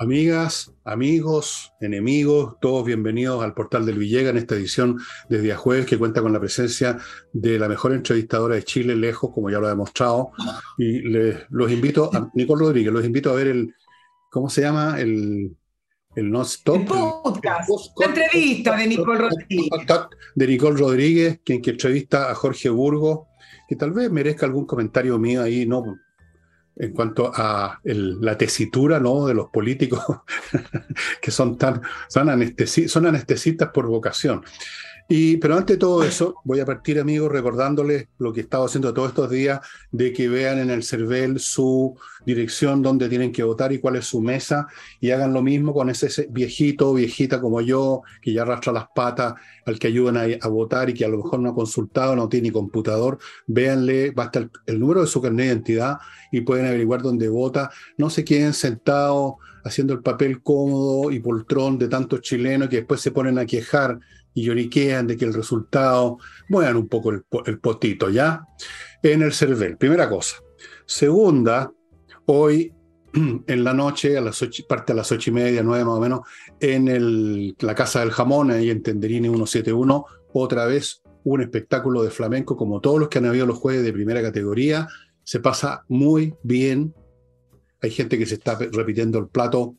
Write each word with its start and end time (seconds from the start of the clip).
Amigas, 0.00 0.72
amigos, 0.84 1.72
enemigos, 1.80 2.54
todos 2.60 2.86
bienvenidos 2.86 3.42
al 3.42 3.52
portal 3.52 3.84
del 3.84 3.98
Villega 3.98 4.30
en 4.30 4.36
esta 4.36 4.54
edición 4.54 5.00
de 5.28 5.40
día 5.40 5.56
jueves 5.56 5.86
que 5.86 5.98
cuenta 5.98 6.22
con 6.22 6.32
la 6.32 6.38
presencia 6.38 6.98
de 7.32 7.58
la 7.58 7.68
mejor 7.68 7.92
entrevistadora 7.92 8.54
de 8.54 8.62
Chile, 8.62 8.94
lejos, 8.94 9.32
como 9.34 9.50
ya 9.50 9.58
lo 9.58 9.66
ha 9.66 9.70
demostrado. 9.70 10.30
Y 10.78 11.00
les, 11.00 11.38
los 11.50 11.72
invito 11.72 12.14
a 12.14 12.30
Nicole 12.34 12.60
Rodríguez, 12.60 12.92
los 12.92 13.04
invito 13.04 13.30
a 13.30 13.34
ver 13.34 13.48
el, 13.48 13.74
¿cómo 14.30 14.48
se 14.48 14.60
llama? 14.60 15.00
El, 15.00 15.56
el 16.18 16.30
no 16.30 16.42
stop. 16.42 16.76
El 16.76 16.86
podcast, 16.86 17.70
la 17.98 18.06
entrevista 18.06 18.76
de 18.76 18.86
Nicole 18.86 19.18
Rodríguez. 19.18 19.70
De 20.34 20.46
Nicole 20.46 20.76
Rodríguez, 20.76 21.40
quien 21.44 21.62
que 21.62 21.70
entrevista 21.70 22.30
a 22.30 22.34
Jorge 22.34 22.68
Burgo, 22.68 23.28
que 23.68 23.76
tal 23.76 23.92
vez 23.92 24.10
merezca 24.10 24.46
algún 24.46 24.66
comentario 24.66 25.18
mío 25.18 25.42
ahí, 25.42 25.66
no 25.66 25.84
en 26.80 26.92
cuanto 26.92 27.32
a 27.34 27.80
la 27.84 28.38
tesitura 28.38 29.00
¿no? 29.00 29.26
de 29.26 29.34
los 29.34 29.50
políticos 29.50 30.00
que 31.20 31.32
son 31.32 31.58
tan 31.58 31.82
son, 32.08 32.28
son 32.86 33.06
anestesistas 33.06 33.70
por 33.70 33.86
vocación. 33.88 34.44
Y, 35.10 35.38
pero 35.38 35.56
ante 35.56 35.78
todo 35.78 36.04
eso, 36.04 36.34
voy 36.44 36.60
a 36.60 36.66
partir, 36.66 37.00
amigos, 37.00 37.32
recordándoles 37.32 38.08
lo 38.18 38.30
que 38.30 38.40
he 38.40 38.42
estado 38.42 38.66
haciendo 38.66 38.92
todos 38.92 39.08
estos 39.08 39.30
días, 39.30 39.60
de 39.90 40.12
que 40.12 40.28
vean 40.28 40.58
en 40.58 40.68
el 40.68 40.84
CERVEL 40.84 41.40
su 41.40 41.96
dirección 42.26 42.82
donde 42.82 43.08
tienen 43.08 43.32
que 43.32 43.42
votar 43.42 43.72
y 43.72 43.78
cuál 43.78 43.96
es 43.96 44.04
su 44.04 44.20
mesa, 44.20 44.66
y 45.00 45.10
hagan 45.10 45.32
lo 45.32 45.40
mismo 45.40 45.72
con 45.72 45.88
ese 45.88 46.28
viejito 46.28 46.92
viejita 46.92 47.40
como 47.40 47.62
yo, 47.62 48.02
que 48.20 48.34
ya 48.34 48.42
arrastra 48.42 48.70
las 48.70 48.88
patas 48.94 49.32
al 49.64 49.78
que 49.78 49.86
ayudan 49.86 50.18
a, 50.18 50.48
votar 50.48 50.90
y 50.90 50.94
que 50.94 51.06
a 51.06 51.08
lo 51.08 51.16
mejor 51.16 51.40
no 51.40 51.48
ha 51.48 51.54
consultado, 51.54 52.14
no 52.14 52.28
tiene 52.28 52.52
computador. 52.52 53.18
Véanle, 53.46 54.10
basta 54.10 54.40
el, 54.40 54.50
el 54.66 54.78
número 54.78 55.00
de 55.00 55.06
su 55.06 55.22
carnet 55.22 55.46
de 55.46 55.52
identidad 55.54 55.96
y 56.30 56.42
pueden 56.42 56.66
averiguar 56.66 57.00
dónde 57.00 57.30
vota. 57.30 57.70
No 57.96 58.10
se 58.10 58.26
queden 58.26 58.52
sentados 58.52 59.36
haciendo 59.64 59.94
el 59.94 60.02
papel 60.02 60.42
cómodo 60.42 61.10
y 61.10 61.20
poltrón 61.20 61.78
de 61.78 61.88
tantos 61.88 62.20
chilenos 62.20 62.68
que 62.68 62.76
después 62.76 63.00
se 63.00 63.10
ponen 63.10 63.38
a 63.38 63.46
quejar 63.46 64.00
y 64.34 64.44
lloriquean 64.44 65.06
de 65.06 65.16
que 65.16 65.24
el 65.24 65.34
resultado, 65.34 66.18
muevan 66.48 66.76
un 66.76 66.88
poco 66.88 67.10
el, 67.10 67.58
potito, 67.58 68.10
¿ya? 68.10 68.42
En 69.02 69.22
el 69.22 69.32
CERVEL, 69.32 69.76
primera 69.76 70.08
cosa. 70.08 70.36
Segunda, 70.86 71.72
hoy 72.26 72.72
en 73.12 73.64
la 73.64 73.74
noche, 73.74 74.16
a 74.16 74.20
las 74.20 74.40
ocho, 74.42 74.64
parte 74.68 74.92
a 74.92 74.96
las 74.96 75.10
ocho 75.10 75.30
y 75.30 75.32
media, 75.32 75.62
nueve 75.62 75.84
más 75.84 75.94
o 75.94 76.00
menos, 76.00 76.20
en 76.60 76.88
el, 76.88 77.56
la 77.60 77.74
Casa 77.74 78.00
del 78.00 78.10
Jamón, 78.10 78.50
ahí 78.50 78.70
en 78.70 78.82
Tenderini 78.82 79.28
171, 79.28 80.04
otra 80.32 80.66
vez 80.66 81.02
un 81.24 81.42
espectáculo 81.42 82.02
de 82.02 82.10
flamenco, 82.10 82.56
como 82.56 82.80
todos 82.80 83.00
los 83.00 83.08
que 83.08 83.18
han 83.18 83.26
habido 83.26 83.46
los 83.46 83.58
jueves 83.58 83.84
de 83.84 83.92
primera 83.92 84.22
categoría. 84.22 84.88
Se 85.24 85.40
pasa 85.40 85.84
muy 85.88 86.34
bien. 86.42 86.94
Hay 87.82 87.90
gente 87.90 88.18
que 88.18 88.26
se 88.26 88.34
está 88.34 88.58
repitiendo 88.72 89.18
el 89.18 89.28
plato, 89.28 89.76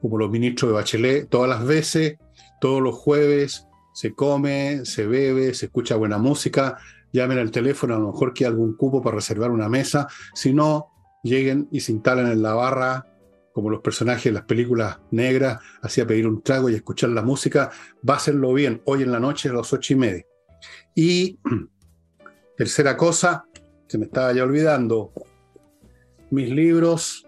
como 0.00 0.18
los 0.18 0.30
ministros 0.30 0.70
de 0.70 0.74
Bachelet, 0.74 1.28
todas 1.28 1.48
las 1.48 1.64
veces, 1.64 2.18
todos 2.60 2.82
los 2.82 2.94
jueves, 2.94 3.66
se 3.92 4.14
come, 4.14 4.84
se 4.84 5.06
bebe, 5.06 5.54
se 5.54 5.66
escucha 5.66 5.96
buena 5.96 6.18
música, 6.18 6.78
llamen 7.12 7.38
al 7.38 7.50
teléfono, 7.50 7.94
a 7.94 7.98
lo 7.98 8.12
mejor 8.12 8.32
que 8.32 8.46
algún 8.46 8.76
cupo 8.76 9.02
para 9.02 9.16
reservar 9.16 9.50
una 9.50 9.68
mesa, 9.68 10.08
si 10.34 10.52
no, 10.52 10.88
lleguen 11.22 11.68
y 11.70 11.80
se 11.80 11.92
instalan 11.92 12.30
en 12.30 12.42
la 12.42 12.54
barra, 12.54 13.06
como 13.52 13.70
los 13.70 13.80
personajes 13.80 14.24
de 14.24 14.32
las 14.32 14.44
películas 14.44 14.98
negras, 15.10 15.60
así 15.82 16.00
a 16.00 16.06
pedir 16.06 16.26
un 16.26 16.42
trago 16.42 16.70
y 16.70 16.74
escuchar 16.74 17.10
la 17.10 17.22
música, 17.22 17.70
hacerlo 18.06 18.52
bien, 18.52 18.80
hoy 18.84 19.02
en 19.02 19.12
la 19.12 19.20
noche 19.20 19.48
a 19.48 19.52
las 19.52 19.72
ocho 19.72 19.92
y 19.92 19.96
media. 19.96 20.24
Y 20.94 21.38
tercera 22.56 22.96
cosa, 22.96 23.44
se 23.86 23.98
me 23.98 24.06
estaba 24.06 24.32
ya 24.32 24.44
olvidando, 24.44 25.12
mis 26.30 26.48
libros 26.48 27.26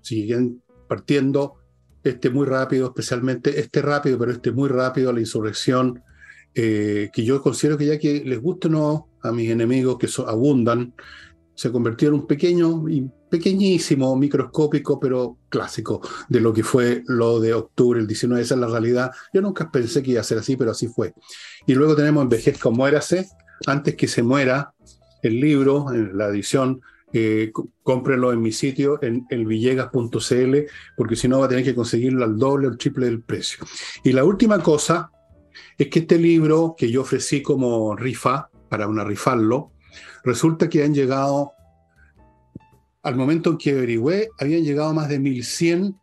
siguen 0.00 0.62
partiendo 0.88 1.61
este 2.02 2.30
muy 2.30 2.46
rápido, 2.46 2.88
especialmente 2.88 3.58
este 3.60 3.82
rápido, 3.82 4.18
pero 4.18 4.32
este 4.32 4.52
muy 4.52 4.68
rápido, 4.68 5.12
la 5.12 5.20
insurrección, 5.20 6.02
eh, 6.54 7.10
que 7.12 7.24
yo 7.24 7.40
considero 7.40 7.78
que 7.78 7.86
ya 7.86 7.98
que 7.98 8.22
les 8.24 8.40
guste 8.40 8.68
o 8.68 8.70
no 8.70 9.08
a 9.22 9.32
mis 9.32 9.50
enemigos 9.50 9.98
que 9.98 10.08
abundan, 10.26 10.92
se 11.54 11.70
convirtió 11.70 12.08
en 12.08 12.14
un 12.14 12.26
pequeño 12.26 12.84
pequeñísimo, 13.30 14.14
microscópico, 14.16 15.00
pero 15.00 15.38
clásico 15.48 16.00
de 16.28 16.40
lo 16.40 16.52
que 16.52 16.62
fue 16.62 17.02
lo 17.06 17.40
de 17.40 17.54
octubre, 17.54 18.00
el 18.00 18.06
19, 18.06 18.42
esa 18.42 18.54
es 18.54 18.60
la 18.60 18.66
realidad. 18.66 19.10
Yo 19.32 19.40
nunca 19.40 19.70
pensé 19.70 20.02
que 20.02 20.12
iba 20.12 20.20
a 20.20 20.24
ser 20.24 20.38
así, 20.38 20.56
pero 20.56 20.72
así 20.72 20.88
fue. 20.88 21.14
Y 21.66 21.74
luego 21.74 21.96
tenemos 21.96 22.22
Envejezca 22.24 22.68
o 22.68 22.72
Muérase, 22.72 23.28
antes 23.66 23.94
que 23.96 24.08
se 24.08 24.22
muera, 24.22 24.74
el 25.22 25.40
libro, 25.40 25.86
la 25.92 26.28
edición 26.28 26.82
eh, 27.12 27.52
cómprenlo 27.82 28.32
en 28.32 28.40
mi 28.40 28.52
sitio, 28.52 29.02
en 29.02 29.26
elvillegas.cl, 29.28 30.56
porque 30.96 31.16
si 31.16 31.28
no 31.28 31.40
va 31.40 31.46
a 31.46 31.48
tener 31.48 31.64
que 31.64 31.74
conseguirlo 31.74 32.24
al 32.24 32.38
doble 32.38 32.66
o 32.66 32.70
el 32.70 32.78
triple 32.78 33.06
del 33.06 33.22
precio. 33.22 33.64
Y 34.02 34.12
la 34.12 34.24
última 34.24 34.62
cosa 34.62 35.10
es 35.76 35.88
que 35.88 36.00
este 36.00 36.18
libro 36.18 36.74
que 36.76 36.90
yo 36.90 37.02
ofrecí 37.02 37.42
como 37.42 37.94
rifa, 37.96 38.48
para 38.68 38.88
una 38.88 39.04
rifarlo, 39.04 39.72
resulta 40.24 40.68
que 40.68 40.82
han 40.82 40.94
llegado, 40.94 41.52
al 43.02 43.16
momento 43.16 43.50
en 43.50 43.58
que 43.58 43.72
averigüé, 43.72 44.28
habían 44.38 44.62
llegado 44.62 44.94
más 44.94 45.08
de 45.08 45.18
1100 45.18 45.96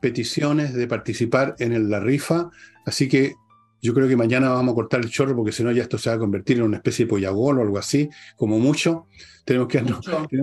peticiones 0.00 0.72
de 0.72 0.86
participar 0.86 1.54
en 1.58 1.90
la 1.90 2.00
rifa, 2.00 2.50
así 2.86 3.08
que 3.08 3.34
yo 3.82 3.94
creo 3.94 4.06
que 4.06 4.16
mañana 4.16 4.50
vamos 4.50 4.72
a 4.72 4.74
cortar 4.74 5.00
el 5.00 5.10
chorro 5.10 5.34
porque 5.34 5.52
si 5.52 5.64
no 5.64 5.72
ya 5.72 5.82
esto 5.82 5.96
se 5.96 6.10
va 6.10 6.16
a 6.16 6.18
convertir 6.18 6.58
en 6.58 6.64
una 6.64 6.76
especie 6.76 7.06
de 7.06 7.10
pollagol 7.10 7.58
o 7.58 7.62
algo 7.62 7.78
así, 7.78 8.10
como 8.36 8.58
mucho. 8.58 9.06
Tenemos 9.44 9.68
que, 9.68 9.82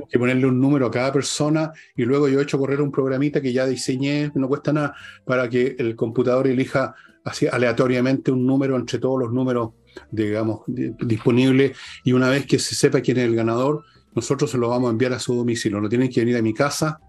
que 0.10 0.20
ponerle 0.20 0.48
un 0.48 0.60
número 0.60 0.88
a 0.88 0.92
cada 0.92 1.14
persona 1.14 1.72
y 1.96 2.04
luego 2.04 2.28
yo 2.28 2.40
he 2.40 2.44
hecho 2.44 2.58
correr 2.58 2.82
un 2.82 2.92
programita 2.92 3.40
que 3.40 3.54
ya 3.54 3.66
diseñé, 3.66 4.32
no 4.34 4.48
cuesta 4.48 4.74
nada, 4.74 4.96
para 5.24 5.48
que 5.50 5.76
el 5.78 5.96
computador 5.96 6.48
elija 6.48 6.96
así 7.24 7.48
aleatoriamente 7.48 8.32
un 8.32 8.46
número 8.46 8.76
entre 8.76 9.00
todos 9.00 9.20
los 9.20 9.32
números, 9.32 9.72
digamos, 10.12 10.62
disponibles 10.68 11.78
y 12.04 12.14
una 12.14 12.30
vez 12.30 12.46
que 12.46 12.58
se 12.58 12.74
sepa 12.74 13.02
quién 13.02 13.18
es 13.18 13.26
el 13.26 13.36
ganador, 13.36 13.84
nosotros 14.16 14.50
se 14.50 14.58
lo 14.58 14.70
vamos 14.70 14.88
a 14.88 14.92
enviar 14.92 15.14
a 15.14 15.20
su 15.20 15.36
domicilio. 15.36 15.80
No 15.80 15.90
tienen 15.90 16.10
que 16.10 16.22
venir 16.22 16.38
a 16.38 16.42
mi 16.42 16.54
casa. 16.54 17.00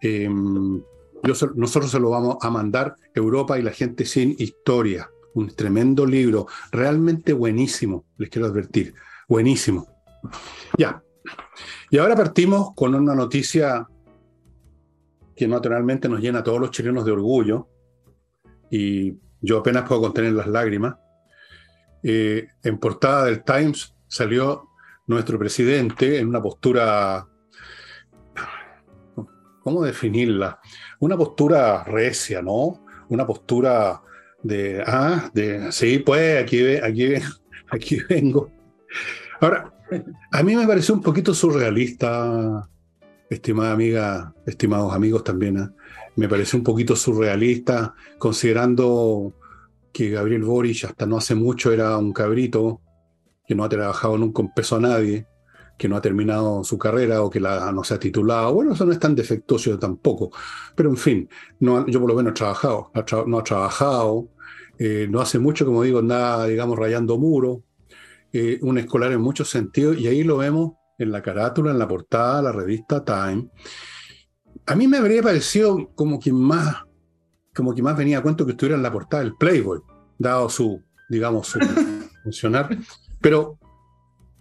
Em, 0.00 0.80
nosotros 1.56 1.90
se 1.90 1.98
lo 1.98 2.10
vamos 2.10 2.36
a 2.40 2.48
mandar 2.48 2.94
Europa 3.12 3.58
y 3.58 3.62
la 3.62 3.72
gente 3.72 4.04
sin 4.04 4.36
historia 4.38 5.10
un 5.38 5.54
tremendo 5.54 6.04
libro, 6.04 6.46
realmente 6.72 7.32
buenísimo, 7.32 8.04
les 8.16 8.28
quiero 8.28 8.46
advertir, 8.46 8.94
buenísimo. 9.28 9.86
Ya. 10.76 11.02
Y 11.90 11.98
ahora 11.98 12.16
partimos 12.16 12.74
con 12.74 12.94
una 12.94 13.14
noticia 13.14 13.86
que 15.36 15.46
naturalmente 15.46 16.08
nos 16.08 16.20
llena 16.20 16.40
a 16.40 16.42
todos 16.42 16.60
los 16.60 16.70
chilenos 16.70 17.04
de 17.04 17.12
orgullo, 17.12 17.68
y 18.70 19.14
yo 19.40 19.58
apenas 19.58 19.88
puedo 19.88 20.02
contener 20.02 20.32
las 20.32 20.48
lágrimas. 20.48 20.96
Eh, 22.02 22.48
en 22.62 22.78
portada 22.78 23.24
del 23.24 23.44
Times 23.44 23.94
salió 24.06 24.68
nuestro 25.06 25.38
presidente 25.38 26.18
en 26.18 26.28
una 26.28 26.42
postura, 26.42 27.26
¿cómo 29.62 29.84
definirla? 29.84 30.60
Una 31.00 31.16
postura 31.16 31.84
recia, 31.84 32.42
¿no? 32.42 32.84
Una 33.08 33.26
postura 33.26 34.02
de, 34.42 34.82
ah, 34.86 35.30
de, 35.34 35.72
sí, 35.72 35.98
pues 35.98 36.42
aquí, 36.42 36.76
aquí, 36.76 37.14
aquí 37.70 37.98
vengo. 38.08 38.50
Ahora, 39.40 39.72
a 40.32 40.42
mí 40.42 40.56
me 40.56 40.66
pareció 40.66 40.94
un 40.94 41.02
poquito 41.02 41.34
surrealista, 41.34 42.68
estimada 43.30 43.72
amiga, 43.72 44.34
estimados 44.46 44.92
amigos 44.94 45.24
también, 45.24 45.58
¿eh? 45.58 45.68
me 46.16 46.28
pareció 46.28 46.58
un 46.58 46.64
poquito 46.64 46.96
surrealista, 46.96 47.94
considerando 48.18 49.34
que 49.92 50.10
Gabriel 50.10 50.42
Boric 50.42 50.84
hasta 50.84 51.06
no 51.06 51.16
hace 51.16 51.34
mucho 51.34 51.72
era 51.72 51.96
un 51.96 52.12
cabrito, 52.12 52.80
que 53.46 53.54
no 53.54 53.64
ha 53.64 53.68
trabajado 53.68 54.18
nunca 54.18 54.42
un 54.42 54.52
peso 54.52 54.76
a 54.76 54.80
nadie, 54.80 55.26
que 55.78 55.88
no 55.88 55.96
ha 55.96 56.02
terminado 56.02 56.64
su 56.64 56.76
carrera 56.76 57.22
o 57.22 57.30
que 57.30 57.38
la, 57.38 57.70
no 57.72 57.84
se 57.84 57.94
ha 57.94 57.98
titulado. 57.98 58.52
Bueno, 58.52 58.72
eso 58.72 58.84
no 58.84 58.92
es 58.92 58.98
tan 58.98 59.14
defectuoso 59.14 59.78
tampoco. 59.78 60.32
Pero 60.74 60.90
en 60.90 60.96
fin, 60.96 61.28
no, 61.60 61.86
yo 61.86 62.00
por 62.00 62.10
lo 62.10 62.16
menos 62.16 62.32
he 62.32 62.34
trabajado, 62.34 62.90
no 63.26 63.38
ha 63.38 63.44
trabajado, 63.44 64.28
eh, 64.78 65.06
no 65.08 65.20
hace 65.20 65.38
mucho, 65.38 65.64
como 65.64 65.84
digo, 65.84 66.02
nada, 66.02 66.46
digamos, 66.46 66.76
rayando 66.76 67.16
muro, 67.16 67.62
eh, 68.32 68.58
un 68.60 68.76
escolar 68.78 69.12
en 69.12 69.20
muchos 69.20 69.48
sentidos, 69.48 69.96
y 69.98 70.08
ahí 70.08 70.24
lo 70.24 70.36
vemos 70.36 70.72
en 70.98 71.12
la 71.12 71.22
carátula, 71.22 71.70
en 71.70 71.78
la 71.78 71.86
portada, 71.86 72.42
la 72.42 72.52
revista 72.52 73.04
Time. 73.04 73.48
A 74.66 74.74
mí 74.74 74.88
me 74.88 74.98
habría 74.98 75.22
parecido 75.22 75.90
como 75.94 76.18
quien 76.18 76.34
más, 76.34 76.82
como 77.54 77.72
quien 77.72 77.84
más 77.84 77.96
venía 77.96 78.18
a 78.18 78.22
cuento 78.22 78.44
que 78.44 78.52
estuviera 78.52 78.76
en 78.76 78.82
la 78.82 78.92
portada 78.92 79.22
del 79.22 79.36
Playboy, 79.36 79.80
dado 80.18 80.48
su, 80.48 80.82
digamos, 81.08 81.46
su 81.46 81.60
funcionar. 82.24 82.76
Pero 83.20 83.58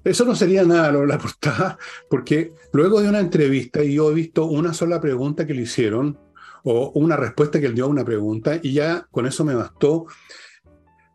eso 0.10 0.26
no 0.26 0.36
sería 0.36 0.64
nada 0.64 0.92
lo 0.92 1.02
de 1.02 1.08
la 1.08 1.18
portada, 1.20 1.78
porque 2.10 2.54
luego 2.74 3.02
de 3.02 3.10
una 3.10 3.20
entrevista, 3.20 3.84
y 3.84 3.94
yo 3.94 4.12
he 4.12 4.14
visto 4.14 4.46
una 4.46 4.74
sola 4.74 5.00
pregunta 5.02 5.46
que 5.46 5.54
le 5.54 5.64
hicieron, 5.64 6.18
o 6.64 6.92
una 6.96 7.16
respuesta 7.16 7.60
que 7.60 7.68
él 7.68 7.76
dio 7.76 7.86
a 7.86 7.90
una 7.90 8.04
pregunta, 8.04 8.60
y 8.62 8.74
ya 8.74 9.08
con 9.12 9.26
eso 9.26 9.46
me 9.46 9.56
bastó. 9.56 10.06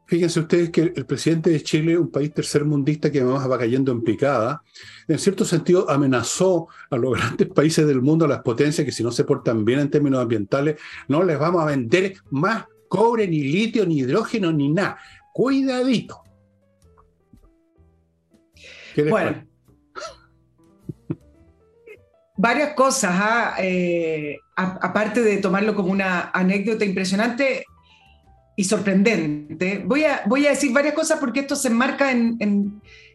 Fíjense 0.07 0.41
ustedes 0.41 0.71
que 0.71 0.93
el 0.95 1.07
presidente 1.07 1.51
de 1.51 1.63
Chile, 1.63 1.97
un 1.97 2.11
país 2.11 2.33
tercermundista 2.33 3.11
que 3.11 3.21
además 3.21 3.51
va 3.51 3.59
cayendo 3.59 3.93
en 3.93 4.03
picada, 4.03 4.63
en 5.09 5.19
cierto 5.19 5.45
sentido 5.45 5.89
amenazó 5.91 6.69
a 6.91 6.97
los 6.97 7.13
grandes 7.19 7.49
países 7.49 7.87
del 7.87 8.03
mundo, 8.03 8.25
a 8.25 8.29
las 8.29 8.43
potencias, 8.43 8.85
que 8.85 8.93
si 8.93 9.03
no 9.03 9.11
se 9.11 9.25
portan 9.25 9.65
bien 9.65 9.81
en 9.81 9.91
términos 9.91 10.21
ambientales, 10.21 10.81
no 11.09 11.23
les 11.23 11.39
vamos 11.39 11.63
a 11.63 11.67
vender 11.67 12.15
más 12.31 12.65
cobre, 12.89 13.27
ni 13.27 13.43
litio, 13.43 13.87
ni 13.87 14.01
hidrógeno, 14.01 14.53
ni 14.53 14.69
nada. 14.69 14.99
Cuidadito. 15.33 16.22
Bueno, 19.09 19.45
varias 22.37 22.75
cosas, 22.75 23.13
¿ah? 23.15 23.55
eh, 23.59 24.37
aparte 24.57 25.23
de 25.23 25.37
tomarlo 25.39 25.75
como 25.75 25.93
una 25.93 26.31
anécdota 26.35 26.85
impresionante 26.85 27.65
y 28.57 28.65
sorprendente, 28.65 29.83
voy 29.85 30.05
a, 30.05 30.23
voy 30.27 30.47
a 30.47 30.51
decir 30.51 30.73
varias 30.73 30.95
cosas 30.95 31.21
porque 31.21 31.41
esto 31.41 31.57
se 31.57 31.69
enmarca 31.69 32.11
en, 32.11 32.37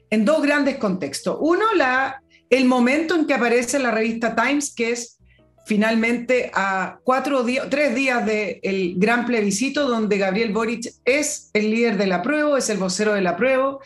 en, 0.10 0.26
dos 0.26 0.42
grandes 0.42 0.78
contextos. 0.78 1.38
Uno, 1.42 1.66
la, 1.76 2.22
el 2.50 2.66
momento 2.66 3.16
en 3.16 3.28
que 3.28 3.34
aparece 3.34 3.80
la 3.80 3.92
revista 3.92 4.34
Times, 4.34 4.74
que 4.74 4.92
es 4.92 5.18
finalmente 5.66 6.50
a 6.54 6.98
cuatro 7.04 7.44
días, 7.44 7.68
tres 7.70 7.94
días 7.94 8.26
del 8.26 8.94
gran 8.96 9.26
plebiscito, 9.26 9.90
donde 9.90 10.18
Gabriel 10.18 10.54
Boric 10.54 10.90
es 11.04 11.50
el 11.54 11.70
líder 11.70 11.98
de 11.98 12.08
la 12.08 12.22
prueba, 12.22 12.58
es 12.58 12.70
el 12.70 12.78
vocero 12.78 13.14
de 13.14 13.22
la 13.22 13.36
prueba. 13.36 13.78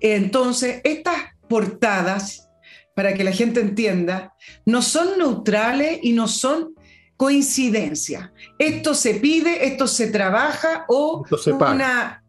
Entonces, 0.00 0.80
estas 0.84 1.16
portadas 1.48 2.48
para 2.94 3.14
que 3.14 3.24
la 3.24 3.32
gente 3.32 3.60
entienda, 3.60 4.34
no 4.64 4.80
son 4.80 5.18
neutrales 5.18 5.98
y 6.02 6.12
no 6.12 6.28
son 6.28 6.74
coincidencia. 7.16 8.32
Esto 8.58 8.94
se 8.94 9.14
pide, 9.14 9.66
esto 9.66 9.86
se 9.86 10.08
trabaja 10.08 10.84
o 10.88 11.24
una 11.46 12.20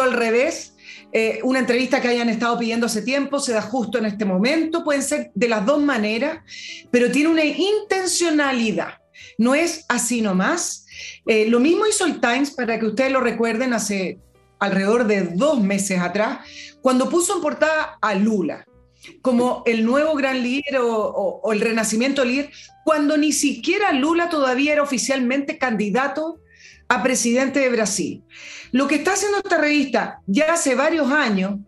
al 0.00 0.12
revés, 0.12 0.74
eh, 1.12 1.40
una 1.44 1.60
entrevista 1.60 2.00
que 2.00 2.08
hayan 2.08 2.28
estado 2.28 2.58
pidiendo 2.58 2.86
hace 2.86 3.02
tiempo 3.02 3.38
se 3.38 3.52
da 3.52 3.62
justo 3.62 3.98
en 3.98 4.06
este 4.06 4.24
momento, 4.24 4.82
pueden 4.82 5.02
ser 5.02 5.30
de 5.34 5.48
las 5.48 5.64
dos 5.64 5.80
maneras, 5.80 6.40
pero 6.90 7.10
tiene 7.10 7.28
una 7.28 7.44
intencionalidad. 7.44 8.94
No 9.38 9.54
es 9.54 9.84
así 9.88 10.20
nomás. 10.20 10.86
Eh, 11.26 11.46
lo 11.48 11.60
mismo 11.60 11.86
hizo 11.86 12.06
el 12.06 12.20
Times, 12.20 12.50
para 12.50 12.78
que 12.78 12.86
ustedes 12.86 13.12
lo 13.12 13.20
recuerden, 13.20 13.72
hace 13.72 14.18
alrededor 14.58 15.06
de 15.06 15.22
dos 15.22 15.60
meses 15.60 16.00
atrás, 16.00 16.38
cuando 16.80 17.08
puso 17.08 17.34
en 17.34 17.42
portada 17.42 17.98
a 18.00 18.14
Lula 18.14 18.64
como 19.22 19.62
el 19.66 19.84
nuevo 19.84 20.14
gran 20.14 20.42
líder 20.42 20.78
o, 20.80 21.52
el 21.52 21.60
renacimiento 21.60 22.24
líder, 22.24 22.50
cuando 22.84 23.16
ni 23.16 23.32
siquiera 23.32 23.92
Lula 23.92 24.28
todavía 24.28 24.72
era 24.72 24.82
oficialmente 24.82 25.58
candidato 25.58 26.40
a 26.88 27.02
presidente 27.02 27.60
de 27.60 27.68
Brasil. 27.68 28.22
Lo 28.72 28.86
que 28.86 28.96
está 28.96 29.12
haciendo 29.12 29.38
esta 29.38 29.58
revista 29.58 30.20
ya 30.26 30.54
hace 30.54 30.74
varios 30.74 31.10
años 31.10 31.58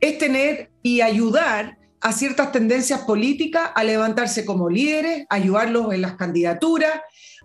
es 0.00 0.18
tener 0.18 0.70
y 0.82 1.00
ayudar 1.00 1.78
a 2.00 2.12
ciertas 2.12 2.50
tendencias 2.52 3.00
políticas 3.02 3.70
a 3.74 3.84
levantarse 3.84 4.44
como 4.44 4.68
líderes, 4.68 5.24
ayudarlos 5.30 5.92
en 5.92 6.02
las 6.02 6.16
candidaturas 6.16 7.00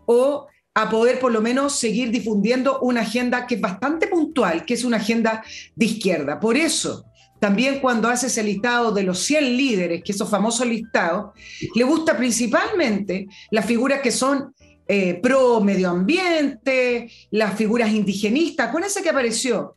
o 0.06 0.48
a 0.80 0.88
poder 0.92 1.20
por 1.20 1.32
lo 1.32 1.42
menos 1.42 1.74
seguir 1.74 2.12
difundiendo 2.12 2.80
una 2.82 3.02
agenda 3.02 3.48
que 3.48 3.56
es 3.56 3.62
bastante 3.62 4.06
puntual, 4.06 4.64
que 4.64 4.76
es 4.76 4.84
una 4.84 4.98
agenda 4.98 5.44
de 5.76 5.86
izquierda. 5.88 6.40
Por 6.40 6.56
eso, 6.56 7.04
también 7.40 7.80
cuando 7.80 8.08
hace 8.08 8.28
ese 8.28 8.44
listado 8.44 8.92
de 8.92 9.02
los 9.02 9.18
100 9.18 9.58
líderes, 9.58 10.04
que 10.04 10.12
esos 10.12 10.30
famosos 10.30 10.68
listados, 10.68 11.32
le 11.74 11.84
gusta 11.84 12.16
principalmente 12.16 13.26
las 13.50 13.66
figuras 13.66 14.02
que 14.02 14.12
son 14.12 14.54
eh, 14.88 15.16
pro 15.16 15.62
medio 15.62 15.90
ambiente, 15.90 17.10
las 17.32 17.56
figuras 17.56 17.92
indigenistas. 17.92 18.68
Acuérdense 18.68 19.02
que 19.02 19.10
apareció. 19.10 19.76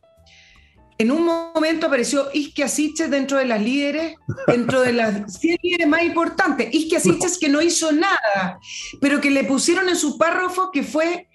En 1.01 1.09
un 1.09 1.25
momento 1.25 1.87
apareció 1.87 2.29
Isque 2.31 2.63
Asiches 2.63 3.09
dentro 3.09 3.39
de 3.39 3.45
las 3.45 3.59
líderes, 3.59 4.17
dentro 4.45 4.81
de 4.81 4.93
las 4.93 5.39
100 5.39 5.57
líderes 5.63 5.87
más 5.87 6.03
importantes. 6.03 6.71
Isque 6.71 6.97
Asiches 6.97 7.39
que 7.39 7.49
no 7.49 7.59
hizo 7.59 7.91
nada, 7.91 8.59
pero 9.01 9.19
que 9.19 9.31
le 9.31 9.43
pusieron 9.43 9.89
en 9.89 9.95
su 9.95 10.19
párrafo 10.19 10.69
que 10.71 10.83
fue 10.83 11.27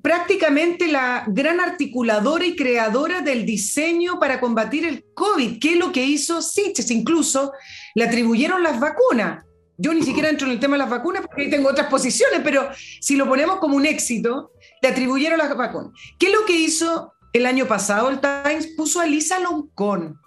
prácticamente 0.00 0.86
la 0.86 1.24
gran 1.26 1.58
articuladora 1.58 2.46
y 2.46 2.54
creadora 2.54 3.20
del 3.20 3.44
diseño 3.44 4.20
para 4.20 4.38
combatir 4.38 4.86
el 4.86 5.04
COVID, 5.12 5.58
que 5.58 5.72
es 5.72 5.76
lo 5.76 5.90
que 5.90 6.04
hizo 6.04 6.40
Siches. 6.40 6.92
Incluso 6.92 7.52
le 7.96 8.04
atribuyeron 8.04 8.62
las 8.62 8.78
vacunas. 8.78 9.44
Yo 9.76 9.92
ni 9.92 10.04
siquiera 10.04 10.28
entro 10.28 10.46
en 10.46 10.52
el 10.52 10.60
tema 10.60 10.74
de 10.74 10.84
las 10.84 10.90
vacunas 10.90 11.22
porque 11.26 11.42
ahí 11.42 11.50
tengo 11.50 11.68
otras 11.68 11.88
posiciones, 11.88 12.42
pero 12.44 12.68
si 13.00 13.16
lo 13.16 13.26
ponemos 13.28 13.58
como 13.58 13.74
un 13.74 13.86
éxito, 13.86 14.52
le 14.80 14.88
atribuyeron 14.88 15.36
las 15.36 15.56
vacunas. 15.56 15.90
¿Qué 16.16 16.26
es 16.26 16.32
lo 16.32 16.46
que 16.46 16.52
hizo 16.52 17.12
el 17.32 17.46
año 17.46 17.66
pasado 17.66 18.08
el 18.08 18.20
Times? 18.20 18.68
Puso 18.76 19.00
a 19.00 19.06
Lisa 19.06 19.38
Loncón 19.40 20.18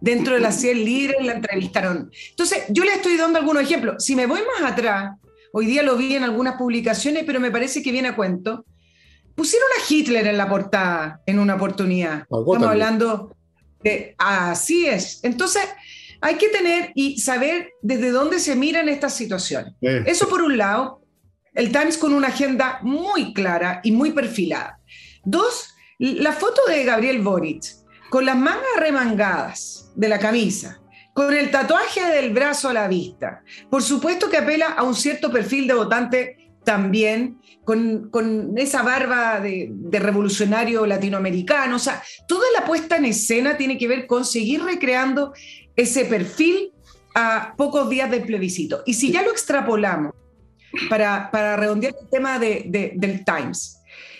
dentro 0.00 0.34
de 0.34 0.40
las 0.40 0.60
100 0.60 0.84
líderes, 0.84 1.24
la 1.24 1.32
entrevistaron. 1.32 2.10
Entonces, 2.30 2.64
yo 2.68 2.84
le 2.84 2.94
estoy 2.94 3.16
dando 3.16 3.38
algunos 3.38 3.62
ejemplos. 3.62 4.04
Si 4.04 4.14
me 4.14 4.26
voy 4.26 4.40
más 4.60 4.72
atrás, 4.72 5.16
hoy 5.52 5.66
día 5.66 5.82
lo 5.82 5.96
vi 5.96 6.14
en 6.14 6.24
algunas 6.24 6.56
publicaciones, 6.56 7.24
pero 7.24 7.40
me 7.40 7.50
parece 7.50 7.82
que 7.82 7.92
viene 7.92 8.08
a 8.08 8.16
cuento 8.16 8.64
Pusieron 9.36 9.68
a 9.78 9.92
Hitler 9.92 10.26
en 10.26 10.38
la 10.38 10.48
portada 10.48 11.20
en 11.26 11.38
una 11.38 11.56
oportunidad. 11.56 12.20
Estamos 12.22 12.62
hablando 12.62 13.36
de... 13.84 14.14
Así 14.16 14.86
es. 14.86 15.20
Entonces, 15.22 15.62
hay 16.22 16.36
que 16.36 16.48
tener 16.48 16.90
y 16.94 17.20
saber 17.20 17.72
desde 17.82 18.10
dónde 18.10 18.40
se 18.40 18.56
miran 18.56 18.88
estas 18.88 19.14
situaciones. 19.14 19.74
Eso 19.82 20.26
por 20.30 20.40
un 20.40 20.56
lado, 20.56 21.02
el 21.52 21.70
Times 21.70 21.98
con 21.98 22.14
una 22.14 22.28
agenda 22.28 22.78
muy 22.80 23.34
clara 23.34 23.82
y 23.84 23.92
muy 23.92 24.12
perfilada. 24.12 24.80
Dos, 25.22 25.74
la 25.98 26.32
foto 26.32 26.60
de 26.68 26.84
Gabriel 26.84 27.22
Boric 27.22 27.64
con 28.10 28.24
las 28.24 28.36
mangas 28.36 28.76
remangadas 28.78 29.92
de 29.94 30.08
la 30.08 30.18
camisa, 30.18 30.80
con 31.12 31.32
el 31.34 31.50
tatuaje 31.50 32.04
del 32.12 32.32
brazo 32.32 32.68
a 32.68 32.74
la 32.74 32.88
vista. 32.88 33.42
Por 33.70 33.82
supuesto 33.82 34.28
que 34.28 34.36
apela 34.36 34.66
a 34.66 34.82
un 34.82 34.94
cierto 34.94 35.30
perfil 35.32 35.66
de 35.66 35.74
votante 35.74 36.46
también 36.64 37.40
con, 37.64 38.52
esa 38.56 38.82
barba 38.82 39.40
de, 39.40 39.72
revolucionario 39.92 40.84
latinoamericano. 40.84 41.76
O 41.76 41.78
sea, 41.78 42.02
toda 42.28 42.44
la 42.58 42.66
puesta 42.66 42.96
en 42.96 43.06
escena 43.06 43.56
tiene 43.56 43.78
que 43.78 43.88
ver 43.88 44.06
con 44.06 44.24
seguir 44.24 44.62
recreando 44.62 45.32
ese 45.76 46.04
perfil 46.04 46.72
a 47.14 47.54
pocos 47.56 47.88
días 47.88 48.10
del 48.10 48.22
plebiscito. 48.22 48.82
Y 48.84 48.94
si 48.94 49.10
ya 49.10 49.22
lo 49.22 49.30
extrapolamos 49.30 50.12
para, 50.90 51.30
para 51.30 51.56
redondear 51.56 51.94
el 52.00 52.10
tema 52.10 52.38
de, 52.38 52.92
del 52.96 53.24
Times, 53.24 53.75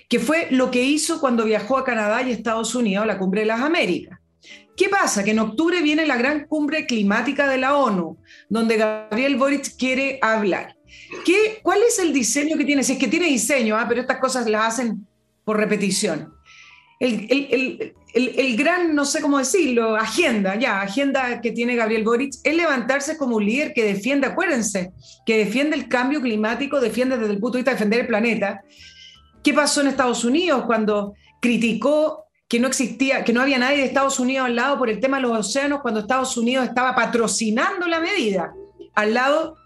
que 0.08 0.20
fue 0.20 0.48
lo 0.50 0.70
que 0.70 0.82
hizo 0.82 1.20
cuando 1.20 1.44
viajó 1.44 1.78
a 1.78 1.84
Canadá 1.84 2.22
y 2.22 2.30
Estados 2.30 2.74
Unidos 2.74 3.04
a 3.04 3.06
la 3.06 3.18
Cumbre 3.18 3.40
de 3.40 3.46
las 3.46 3.60
Américas. 3.60 4.18
¿Qué 4.76 4.88
pasa? 4.88 5.24
Que 5.24 5.30
en 5.30 5.38
octubre 5.38 5.80
viene 5.80 6.06
la 6.06 6.16
gran 6.16 6.46
cumbre 6.46 6.86
climática 6.86 7.48
de 7.48 7.58
la 7.58 7.76
ONU, 7.76 8.18
donde 8.48 8.76
Gabriel 8.76 9.36
Boric 9.36 9.76
quiere 9.76 10.18
hablar. 10.20 10.76
¿Qué, 11.24 11.60
¿Cuál 11.62 11.80
es 11.82 11.98
el 11.98 12.12
diseño 12.12 12.58
que 12.58 12.64
tiene? 12.64 12.84
Si 12.84 12.92
es 12.92 12.98
que 12.98 13.08
tiene 13.08 13.26
diseño, 13.26 13.76
¿ah? 13.76 13.86
pero 13.88 14.02
estas 14.02 14.18
cosas 14.18 14.46
las 14.46 14.74
hacen 14.74 15.06
por 15.44 15.56
repetición. 15.56 16.32
El, 16.98 18.56
gran, 18.56 18.94
no 18.94 19.04
sé 19.04 19.20
cómo 19.20 19.38
decirlo, 19.38 19.96
agenda, 19.96 20.56
ya, 20.56 20.80
agenda 20.80 21.40
que 21.42 21.52
tiene 21.52 21.76
Gabriel 21.76 22.04
Boric, 22.04 22.34
es 22.42 22.56
levantarse 22.56 23.18
como 23.18 23.36
un 23.36 23.44
líder 23.44 23.74
que 23.74 23.84
defiende, 23.84 24.26
acuérdense, 24.26 24.92
que 25.26 25.36
defiende 25.36 25.76
el 25.76 25.88
cambio 25.88 26.22
climático, 26.22 26.80
defiende 26.80 27.18
desde 27.18 27.34
el 27.34 27.38
punto 27.38 27.56
de 27.56 27.60
vista 27.60 27.72
de 27.72 27.76
defender 27.76 28.00
el 28.00 28.06
planeta. 28.06 28.62
¿Qué 29.46 29.54
pasó 29.54 29.80
en 29.80 29.86
Estados 29.86 30.24
Unidos 30.24 30.64
cuando 30.66 31.14
criticó 31.40 32.24
que 32.48 32.58
no 32.58 32.66
existía, 32.66 33.22
que 33.22 33.32
no 33.32 33.40
había 33.40 33.60
nadie 33.60 33.76
de 33.76 33.84
Estados 33.84 34.18
Unidos 34.18 34.46
al 34.46 34.56
lado 34.56 34.76
por 34.76 34.90
el 34.90 34.98
tema 34.98 35.18
de 35.18 35.22
los 35.22 35.38
océanos, 35.38 35.82
cuando 35.82 36.00
Estados 36.00 36.36
Unidos 36.36 36.66
estaba 36.66 36.96
patrocinando 36.96 37.86
la 37.86 38.00
medida, 38.00 38.52
al 38.96 39.14
lado 39.14 39.56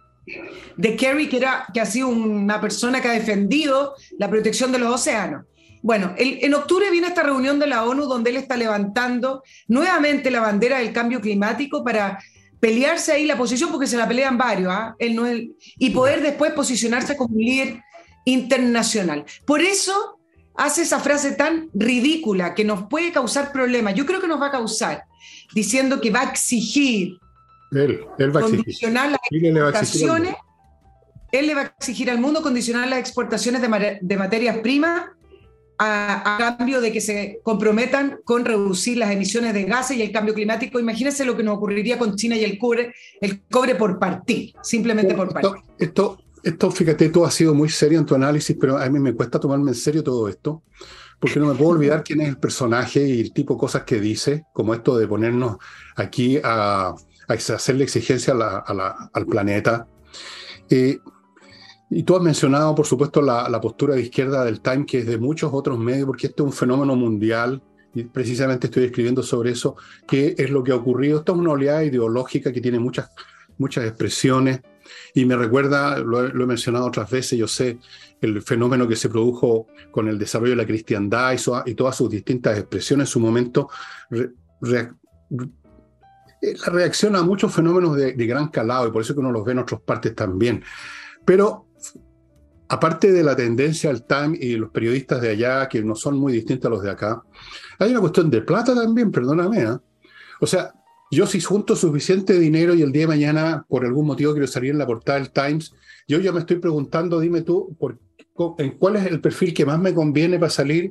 de 0.77 0.97
Kerry, 0.97 1.31
que, 1.31 1.39
era, 1.39 1.65
que 1.73 1.81
ha 1.81 1.87
sido 1.87 2.09
una 2.09 2.61
persona 2.61 3.01
que 3.01 3.09
ha 3.09 3.13
defendido 3.13 3.95
la 4.19 4.29
protección 4.29 4.71
de 4.71 4.81
los 4.81 4.95
océanos. 4.95 5.47
Bueno, 5.81 6.13
en 6.19 6.53
octubre 6.53 6.91
viene 6.91 7.07
esta 7.07 7.23
reunión 7.23 7.59
de 7.59 7.67
la 7.67 7.85
ONU 7.85 8.05
donde 8.05 8.29
él 8.29 8.37
está 8.37 8.59
levantando 8.59 9.43
nuevamente 9.67 10.31
la 10.31 10.41
bandera 10.41 10.81
del 10.81 10.93
cambio 10.93 11.23
climático 11.23 11.83
para 11.83 12.19
pelearse 12.61 13.13
ahí 13.13 13.25
la 13.25 13.39
posición, 13.39 13.71
porque 13.71 13.87
se 13.87 13.97
la 13.97 14.07
pelean 14.07 14.37
varios, 14.37 14.71
¿ah? 14.71 14.95
él 14.99 15.17
no 15.17 15.25
y 15.27 15.89
poder 15.89 16.21
después 16.21 16.53
posicionarse 16.53 17.17
como 17.17 17.35
líder 17.39 17.83
internacional. 18.31 19.25
Por 19.45 19.61
eso 19.61 20.21
hace 20.57 20.83
esa 20.83 21.01
frase 21.01 21.33
tan 21.33 21.71
ridícula 21.75 22.55
que 22.55 22.65
nos 22.65 22.85
puede 22.89 23.13
causar 23.13 23.53
problemas. 23.53 23.95
Yo 23.95 24.07
creo 24.07 24.21
que 24.21 24.29
nos 24.29 24.41
va 24.41 24.49
a 24.49 24.51
causar, 24.51 25.05
diciendo 25.55 26.01
que 26.01 26.11
va 26.11 26.21
a 26.23 26.31
exigir 26.31 27.19
él, 27.73 28.01
él 28.19 28.37
va 28.37 28.41
a 28.41 28.43
condicionar 28.43 29.11
las 29.11 29.21
exportaciones. 29.31 30.35
Él 31.33 31.47
le 31.47 31.55
va 31.55 31.61
a 31.61 31.75
exigir 31.79 32.11
al 32.11 32.19
mundo 32.19 32.43
condicionar 32.43 32.89
las 32.89 32.99
exportaciones 32.99 33.63
de, 33.63 34.17
materias 34.17 34.59
primas 34.59 35.05
a, 35.79 36.37
cambio 36.39 36.81
de 36.81 36.91
que 36.91 37.01
se 37.01 37.39
comprometan 37.45 38.19
con 38.25 38.45
reducir 38.45 38.99
las 38.99 39.13
emisiones 39.13 39.55
de 39.55 39.63
gases 39.65 39.97
y 39.97 40.03
el 40.03 40.11
cambio 40.11 40.35
climático. 40.35 40.81
Imagínense 40.81 41.25
lo 41.25 41.37
que 41.37 41.45
nos 41.45 41.57
ocurriría 41.57 41.99
con 41.99 42.17
China 42.17 42.37
y 42.37 42.43
el 42.43 42.59
cobre, 42.59 42.93
el 43.21 43.43
cobre 43.43 43.77
por 43.77 44.01
partir, 44.01 44.53
simplemente 44.63 45.15
por 45.15 45.33
partir. 45.33 45.53
Esto, 45.79 46.19
esto, 46.19 46.25
fíjate, 46.73 47.09
tú 47.09 47.25
has 47.25 47.35
sido 47.35 47.55
muy 47.55 47.69
serio 47.69 47.99
en 47.99 48.07
tu 48.07 48.15
análisis, 48.15 48.57
pero 48.61 48.79
a 48.79 48.89
mí 48.89 48.99
me 48.99 49.15
cuesta 49.15 49.39
tomarme 49.39 49.71
en 49.71 49.75
serio 49.75 50.03
todo 50.03 50.29
esto, 50.29 50.63
porque 51.19 51.39
no 51.39 51.47
me 51.47 51.55
puedo 51.55 51.71
olvidar 51.71 52.03
quién 52.03 52.21
es 52.21 52.29
el 52.29 52.39
personaje 52.39 53.07
y 53.07 53.21
el 53.21 53.33
tipo 53.33 53.55
de 53.55 53.61
cosas 53.61 53.83
que 53.85 54.01
dice, 54.01 54.45
como 54.53 54.75
esto 54.75 54.97
de 54.97 55.07
ponernos 55.07 55.57
aquí 55.97 56.39
a, 56.43 56.89
a 56.89 57.33
hacerle 57.33 57.85
exigencia 57.85 58.35
al 58.35 59.27
planeta. 59.27 59.87
Eh, 60.69 60.99
y 61.91 62.05
tú 62.05 62.17
has 62.17 62.23
mencionado, 62.23 62.75
por 62.75 62.87
supuesto, 62.87 63.21
la, 63.21 63.49
la, 63.49 63.61
postura 63.61 63.95
de 63.97 64.03
izquierda 64.03 64.45
del 64.45 64.61
Time, 64.61 64.87
que 64.87 65.01
es 65.01 65.07
de 65.07 65.19
muchos 65.19 65.51
otros 65.53 65.79
medios, 65.79 66.07
porque 66.07 66.29
este 66.29 66.43
es 66.43 66.47
un 66.47 66.53
fenómeno 66.53 66.95
mundial, 66.95 67.61
y 67.95 68.05
precisamente 68.05 68.69
estoy 68.69 68.85
escribiendo 68.85 69.23
sobre 69.23 69.51
eso, 69.51 69.77
qué 70.07 70.35
es 70.39 70.51
lo 70.51 70.63
que 70.63 70.73
ha 70.73 70.77
ocurrido. 70.77 71.19
Esto 71.19 71.33
es 71.33 71.39
una 71.39 71.51
oleada 71.51 71.85
ideológica 71.85 72.53
que 72.53 72.61
tiene 72.61 72.79
muchas, 72.79 73.11
muchas 73.59 73.85
expresiones, 73.85 74.61
y 75.15 75.25
me 75.25 75.37
recuerda, 75.37 75.99
lo, 75.99 76.27
he 76.27 76.47
mencionado 76.47 76.87
otras 76.87 77.11
veces, 77.11 77.39
yo 77.39 77.49
sé, 77.49 77.79
el 78.21 78.43
fenómeno 78.43 78.87
que 78.87 78.97
se 78.97 79.09
produjo 79.09 79.67
con 79.91 80.09
el 80.09 80.19
desarrollo 80.19 80.51
de 80.51 80.57
la 80.57 80.67
cristiandad 80.67 81.35
y, 81.67 81.75
todas 81.75 81.97
sus 81.97 82.11
distintas 82.11 82.59
expresiones 82.59 83.09
en 83.09 83.13
su 83.13 83.21
momento, 83.21 83.69
la 84.11 84.95
reacción 86.67 87.17
a 87.17 87.23
muchos 87.23 87.53
fenómenos 87.55 87.97
de, 87.97 88.13
de 88.13 88.27
gran 88.27 88.49
calado, 88.49 88.89
y 88.89 88.91
por 88.91 89.03
eso 89.03 89.15
que 89.15 89.21
uno 89.21 89.33
los 89.33 89.45
ve 89.45 89.53
en 89.53 89.59
otras 89.59 89.81
partes 89.81 90.15
también. 90.15 90.63
Pero 91.25 91.67
aparte 92.71 93.11
de 93.11 93.25
la 93.25 93.35
tendencia 93.35 93.91
al 93.91 94.07
Time 94.07 94.39
y 94.41 94.57
los 94.57 94.71
periodistas 94.71 95.21
de 95.21 95.31
allá, 95.31 95.69
que 95.69 95.83
no 95.83 95.97
son 95.97 96.17
muy 96.17 96.33
distintos 96.33 96.69
a 96.69 96.71
los 96.71 96.83
de 96.83 96.91
acá, 96.91 97.21
hay 97.79 97.91
una 97.91 98.01
cuestión 98.01 98.31
de 98.31 98.43
plata 98.43 98.75
también, 98.75 99.11
perdóname. 99.11 99.63
¿eh? 99.63 99.77
O 100.41 100.47
sea, 100.47 100.73
yo 101.11 101.27
si 101.27 101.41
junto 101.41 101.75
suficiente 101.75 102.39
dinero 102.39 102.75
y 102.75 102.83
el 102.83 102.93
día 102.93 103.03
de 103.03 103.09
mañana, 103.09 103.67
por 103.69 103.85
algún 103.85 104.07
motivo, 104.07 104.33
quiero 104.33 104.47
salir 104.47 104.71
en 104.71 104.79
la 104.79 104.87
portada 104.87 105.19
del 105.19 105.33
Times, 105.33 105.75
yo 106.07 106.19
ya 106.19 106.33
me 106.33 106.41
estoy 106.41 106.59
preguntando, 106.59 107.19
dime 107.19 107.43
tú, 107.43 107.77
por, 107.79 107.99
¿en 108.59 108.79
cuál 108.79 108.97
es 108.97 109.07
el 109.07 109.21
perfil 109.21 109.53
que 109.53 109.67
más 109.67 109.79
me 109.79 109.93
conviene 109.93 110.39
para 110.39 110.51
salir? 110.51 110.91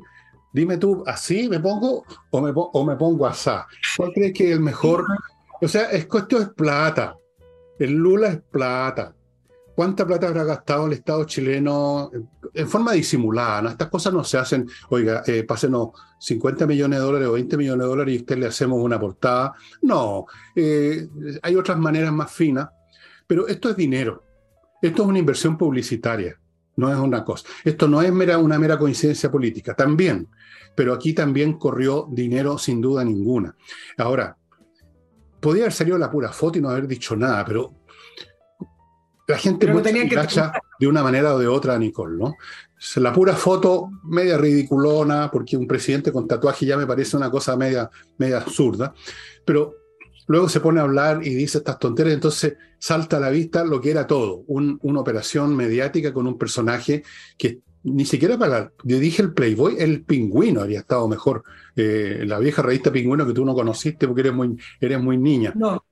Dime 0.53 0.77
tú, 0.77 1.03
¿así 1.05 1.47
me 1.47 1.59
pongo 1.59 2.03
o 2.31 2.41
me, 2.41 2.51
o 2.55 2.85
me 2.85 2.95
pongo 2.95 3.27
asá? 3.27 3.67
¿Cuál 3.95 4.11
crees 4.13 4.33
que 4.33 4.49
es 4.49 4.51
el 4.51 4.59
mejor? 4.59 5.05
O 5.61 5.67
sea, 5.67 5.89
es, 5.91 6.07
esto 6.11 6.39
es 6.39 6.49
plata. 6.49 7.15
El 7.77 7.93
Lula 7.93 8.29
es 8.29 8.41
plata. 8.41 9.15
¿Cuánta 9.75 10.05
plata 10.05 10.27
habrá 10.27 10.43
gastado 10.43 10.87
el 10.87 10.93
Estado 10.93 11.23
chileno 11.23 12.11
en 12.53 12.67
forma 12.67 12.93
disimulada? 12.93 13.61
¿no? 13.61 13.69
Estas 13.69 13.89
cosas 13.89 14.13
no 14.13 14.23
se 14.23 14.37
hacen, 14.37 14.69
oiga, 14.89 15.23
eh, 15.25 15.43
pásenos 15.43 15.89
50 16.19 16.65
millones 16.67 16.99
de 16.99 17.05
dólares 17.05 17.27
o 17.27 17.33
20 17.33 17.57
millones 17.57 17.83
de 17.83 17.89
dólares 17.89 18.15
y 18.15 18.17
usted 18.19 18.37
le 18.37 18.47
hacemos 18.47 18.81
una 18.81 18.99
portada. 18.99 19.53
No, 19.81 20.25
eh, 20.55 21.07
hay 21.41 21.55
otras 21.55 21.77
maneras 21.77 22.11
más 22.11 22.31
finas, 22.31 22.69
pero 23.27 23.47
esto 23.47 23.69
es 23.69 23.75
dinero. 23.75 24.23
Esto 24.81 25.03
es 25.03 25.09
una 25.09 25.19
inversión 25.19 25.57
publicitaria, 25.57 26.39
no 26.77 26.91
es 26.91 26.97
una 26.97 27.23
cosa. 27.23 27.47
Esto 27.63 27.87
no 27.87 28.01
es 28.01 28.11
mera, 28.13 28.37
una 28.37 28.57
mera 28.57 28.77
coincidencia 28.77 29.29
política, 29.29 29.75
también, 29.75 30.27
pero 30.75 30.93
aquí 30.93 31.13
también 31.13 31.57
corrió 31.57 32.07
dinero 32.09 32.57
sin 32.57 32.79
duda 32.79 33.03
ninguna. 33.03 33.55
Ahora, 33.97 34.37
podía 35.39 35.63
haber 35.63 35.73
salido 35.73 35.97
la 35.97 36.09
pura 36.09 36.31
foto 36.31 36.57
y 36.57 36.61
no 36.61 36.69
haber 36.69 36.87
dicho 36.87 37.15
nada, 37.15 37.43
pero 37.45 37.73
la 39.29 39.37
gente 39.37 39.67
no 39.67 39.81
tenía 39.81 40.09
que 40.09 40.15
de 40.79 40.87
una 40.87 41.03
manera 41.03 41.35
o 41.35 41.39
de 41.39 41.47
otra 41.47 41.75
a 41.75 41.79
Nicole, 41.79 42.17
¿no? 42.17 42.35
La 42.95 43.13
pura 43.13 43.35
foto, 43.35 43.91
media 44.03 44.37
ridiculona, 44.37 45.29
porque 45.31 45.55
un 45.55 45.67
presidente 45.67 46.11
con 46.11 46.27
tatuaje 46.27 46.65
ya 46.65 46.77
me 46.77 46.87
parece 46.87 47.15
una 47.15 47.29
cosa 47.29 47.55
media, 47.55 47.89
media 48.17 48.37
absurda, 48.37 48.93
pero 49.45 49.75
luego 50.27 50.49
se 50.49 50.61
pone 50.61 50.79
a 50.79 50.83
hablar 50.83 51.19
y 51.25 51.35
dice 51.35 51.59
estas 51.59 51.77
tonterías, 51.77 52.15
entonces 52.15 52.55
salta 52.79 53.17
a 53.17 53.19
la 53.19 53.29
vista 53.29 53.63
lo 53.63 53.79
que 53.79 53.91
era 53.91 54.07
todo, 54.07 54.43
una 54.47 54.99
operación 54.99 55.55
mediática 55.55 56.11
con 56.11 56.25
un 56.25 56.37
personaje 56.37 57.03
que 57.37 57.59
ni 57.83 58.05
siquiera 58.05 58.37
para... 58.37 58.71
Yo 58.83 58.97
dije 58.97 59.21
el 59.21 59.33
Playboy, 59.33 59.75
el 59.77 60.03
pingüino 60.03 60.61
habría 60.61 60.79
estado 60.79 61.07
mejor, 61.07 61.43
eh, 61.75 62.23
la 62.25 62.39
vieja 62.39 62.61
revista 62.61 62.91
Pingüino 62.91 63.27
que 63.27 63.33
tú 63.33 63.45
no 63.45 63.53
conociste 63.53 64.07
porque 64.07 64.21
eres 64.21 64.33
muy, 64.33 64.57
eres 64.81 64.99
muy 64.99 65.17
niña. 65.17 65.53
No. 65.55 65.85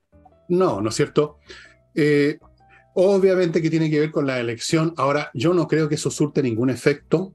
No, 0.50 0.82
¿no 0.82 0.90
es 0.90 0.96
cierto? 0.96 1.38
Eh, 1.94 2.40
Obviamente 3.00 3.62
que 3.62 3.70
tiene 3.70 3.92
que 3.92 4.00
ver 4.00 4.12
con 4.12 4.26
la 4.26 4.40
elección. 4.40 4.92
Ahora, 4.98 5.30
yo 5.36 5.54
no 5.54 5.68
creo 5.68 5.88
que 5.88 5.94
eso 5.94 6.10
surte 6.10 6.42
ningún 6.42 6.72
efecto. 6.72 7.32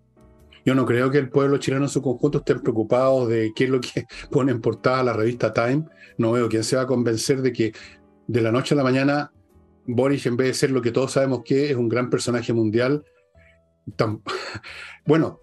Yo 0.65 0.75
no 0.75 0.85
creo 0.85 1.09
que 1.09 1.19
el 1.19 1.29
pueblo 1.29 1.59
chileno 1.59 1.85
en 1.85 1.89
su 1.89 2.03
conjunto 2.03 2.39
estén 2.39 2.59
preocupados 2.59 3.29
de 3.29 3.53
qué 3.55 3.65
es 3.65 3.71
lo 3.71 3.81
que 3.81 4.07
pone 4.33 4.51
en 4.51 4.61
portada 4.61 5.05
la 5.05 5.13
revista 5.13 5.53
Time. 5.53 5.85
No 6.19 6.33
veo 6.33 6.49
quién 6.49 6.65
se 6.65 6.75
va 6.75 6.83
a 6.83 6.87
convencer 6.89 7.43
de 7.43 7.53
que 7.53 7.73
de 8.27 8.41
la 8.41 8.51
noche 8.51 8.75
a 8.75 8.79
la 8.79 8.83
mañana 8.83 9.31
Boris, 9.87 10.27
en 10.27 10.37
vez 10.37 10.49
de 10.49 10.55
ser 10.55 10.73
lo 10.73 10.83
que 10.83 10.91
todos 10.91 11.13
sabemos 11.13 11.43
que 11.45 11.71
es 11.71 11.77
un 11.77 11.89
gran 11.89 12.11
personaje 12.11 12.53
mundial, 12.53 13.05
bueno, 15.07 15.41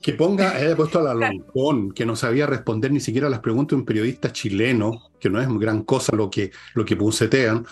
que 0.00 0.12
ponga, 0.12 0.52
haya 0.52 0.76
puesto 0.76 1.00
a 1.00 1.12
la 1.12 1.14
Loncón, 1.28 1.90
que 1.90 2.06
no 2.06 2.14
sabía 2.14 2.46
responder 2.46 2.92
ni 2.92 3.00
siquiera 3.00 3.26
a 3.26 3.30
las 3.30 3.40
preguntas 3.40 3.70
de 3.70 3.80
un 3.80 3.84
periodista 3.84 4.32
chileno, 4.32 5.10
que 5.18 5.28
no 5.28 5.40
es 5.40 5.48
gran 5.58 5.82
cosa 5.82 6.14
lo 6.14 6.30
que, 6.30 6.52
lo 6.74 6.84
que 6.84 6.94
puncetean, 6.94 7.66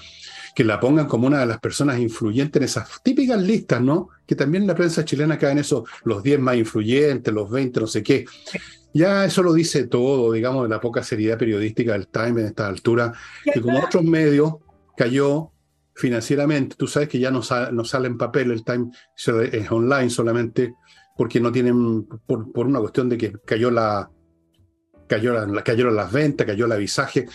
que 0.58 0.64
la 0.64 0.80
pongan 0.80 1.06
como 1.06 1.28
una 1.28 1.38
de 1.38 1.46
las 1.46 1.60
personas 1.60 2.00
influyentes 2.00 2.60
en 2.60 2.64
esas 2.64 3.00
típicas 3.04 3.40
listas, 3.40 3.80
¿no? 3.80 4.08
Que 4.26 4.34
también 4.34 4.64
en 4.64 4.66
la 4.66 4.74
prensa 4.74 5.04
chilena 5.04 5.38
caen 5.38 5.58
esos, 5.58 5.88
los 6.02 6.20
10 6.20 6.40
más 6.40 6.56
influyentes, 6.56 7.32
los 7.32 7.48
20, 7.48 7.78
no 7.78 7.86
sé 7.86 8.02
qué. 8.02 8.24
Ya 8.92 9.24
eso 9.24 9.44
lo 9.44 9.52
dice 9.52 9.86
todo, 9.86 10.32
digamos, 10.32 10.64
de 10.64 10.70
la 10.70 10.80
poca 10.80 11.04
seriedad 11.04 11.38
periodística 11.38 11.92
del 11.92 12.08
Time 12.08 12.40
en 12.40 12.46
esta 12.48 12.66
altura, 12.66 13.12
que 13.44 13.60
como 13.60 13.78
otros 13.78 14.02
medios 14.02 14.54
cayó 14.96 15.52
financieramente. 15.94 16.74
Tú 16.76 16.88
sabes 16.88 17.08
que 17.08 17.20
ya 17.20 17.30
no, 17.30 17.40
no 17.70 17.84
sale 17.84 18.08
en 18.08 18.18
papel, 18.18 18.50
el 18.50 18.64
Time 18.64 18.90
es 19.16 19.70
online 19.70 20.10
solamente, 20.10 20.74
porque 21.16 21.38
no 21.38 21.52
tienen, 21.52 22.02
por, 22.26 22.50
por 22.50 22.66
una 22.66 22.80
cuestión 22.80 23.08
de 23.08 23.16
que 23.16 23.32
cayó 23.46 23.70
la, 23.70 24.10
cayó 25.06 25.34
la, 25.34 25.62
cayeron 25.62 25.94
las 25.94 26.10
ventas, 26.10 26.48
cayó 26.48 26.66
el 26.66 26.72
avisaje. 26.72 27.28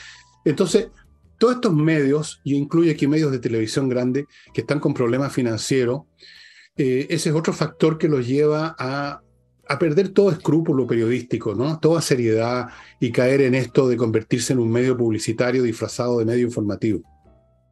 Entonces, 0.44 0.90
todos 1.38 1.56
estos 1.56 1.74
medios, 1.74 2.42
y 2.44 2.56
incluye 2.56 2.92
aquí 2.92 3.08
medios 3.08 3.32
de 3.32 3.40
televisión 3.40 3.90
grande 3.90 4.26
que 4.54 4.62
están 4.62 4.80
con 4.80 4.94
problemas 4.94 5.34
financieros, 5.34 6.04
eh, 6.76 7.08
ese 7.10 7.30
es 7.30 7.36
otro 7.36 7.54
factor 7.54 7.98
que 7.98 8.08
los 8.08 8.28
lleva 8.28 8.76
a, 8.78 9.20
perder 9.80 10.10
todo 10.10 10.30
escrúpulo 10.30 10.86
periodístico, 10.86 11.56
¿no? 11.56 11.80
toda 11.80 12.00
seriedad 12.00 12.68
y 13.00 13.12
caer 13.12 13.42
en 13.42 13.56
esto 13.56 13.88
de 13.90 13.98
convertirse 13.98 14.54
en 14.54 14.60
un 14.60 14.72
medio 14.72 14.96
publicitario 14.96 15.64
disfrazado 15.64 16.20
de 16.20 16.26
medio 16.26 16.46
informativo. 16.46 17.02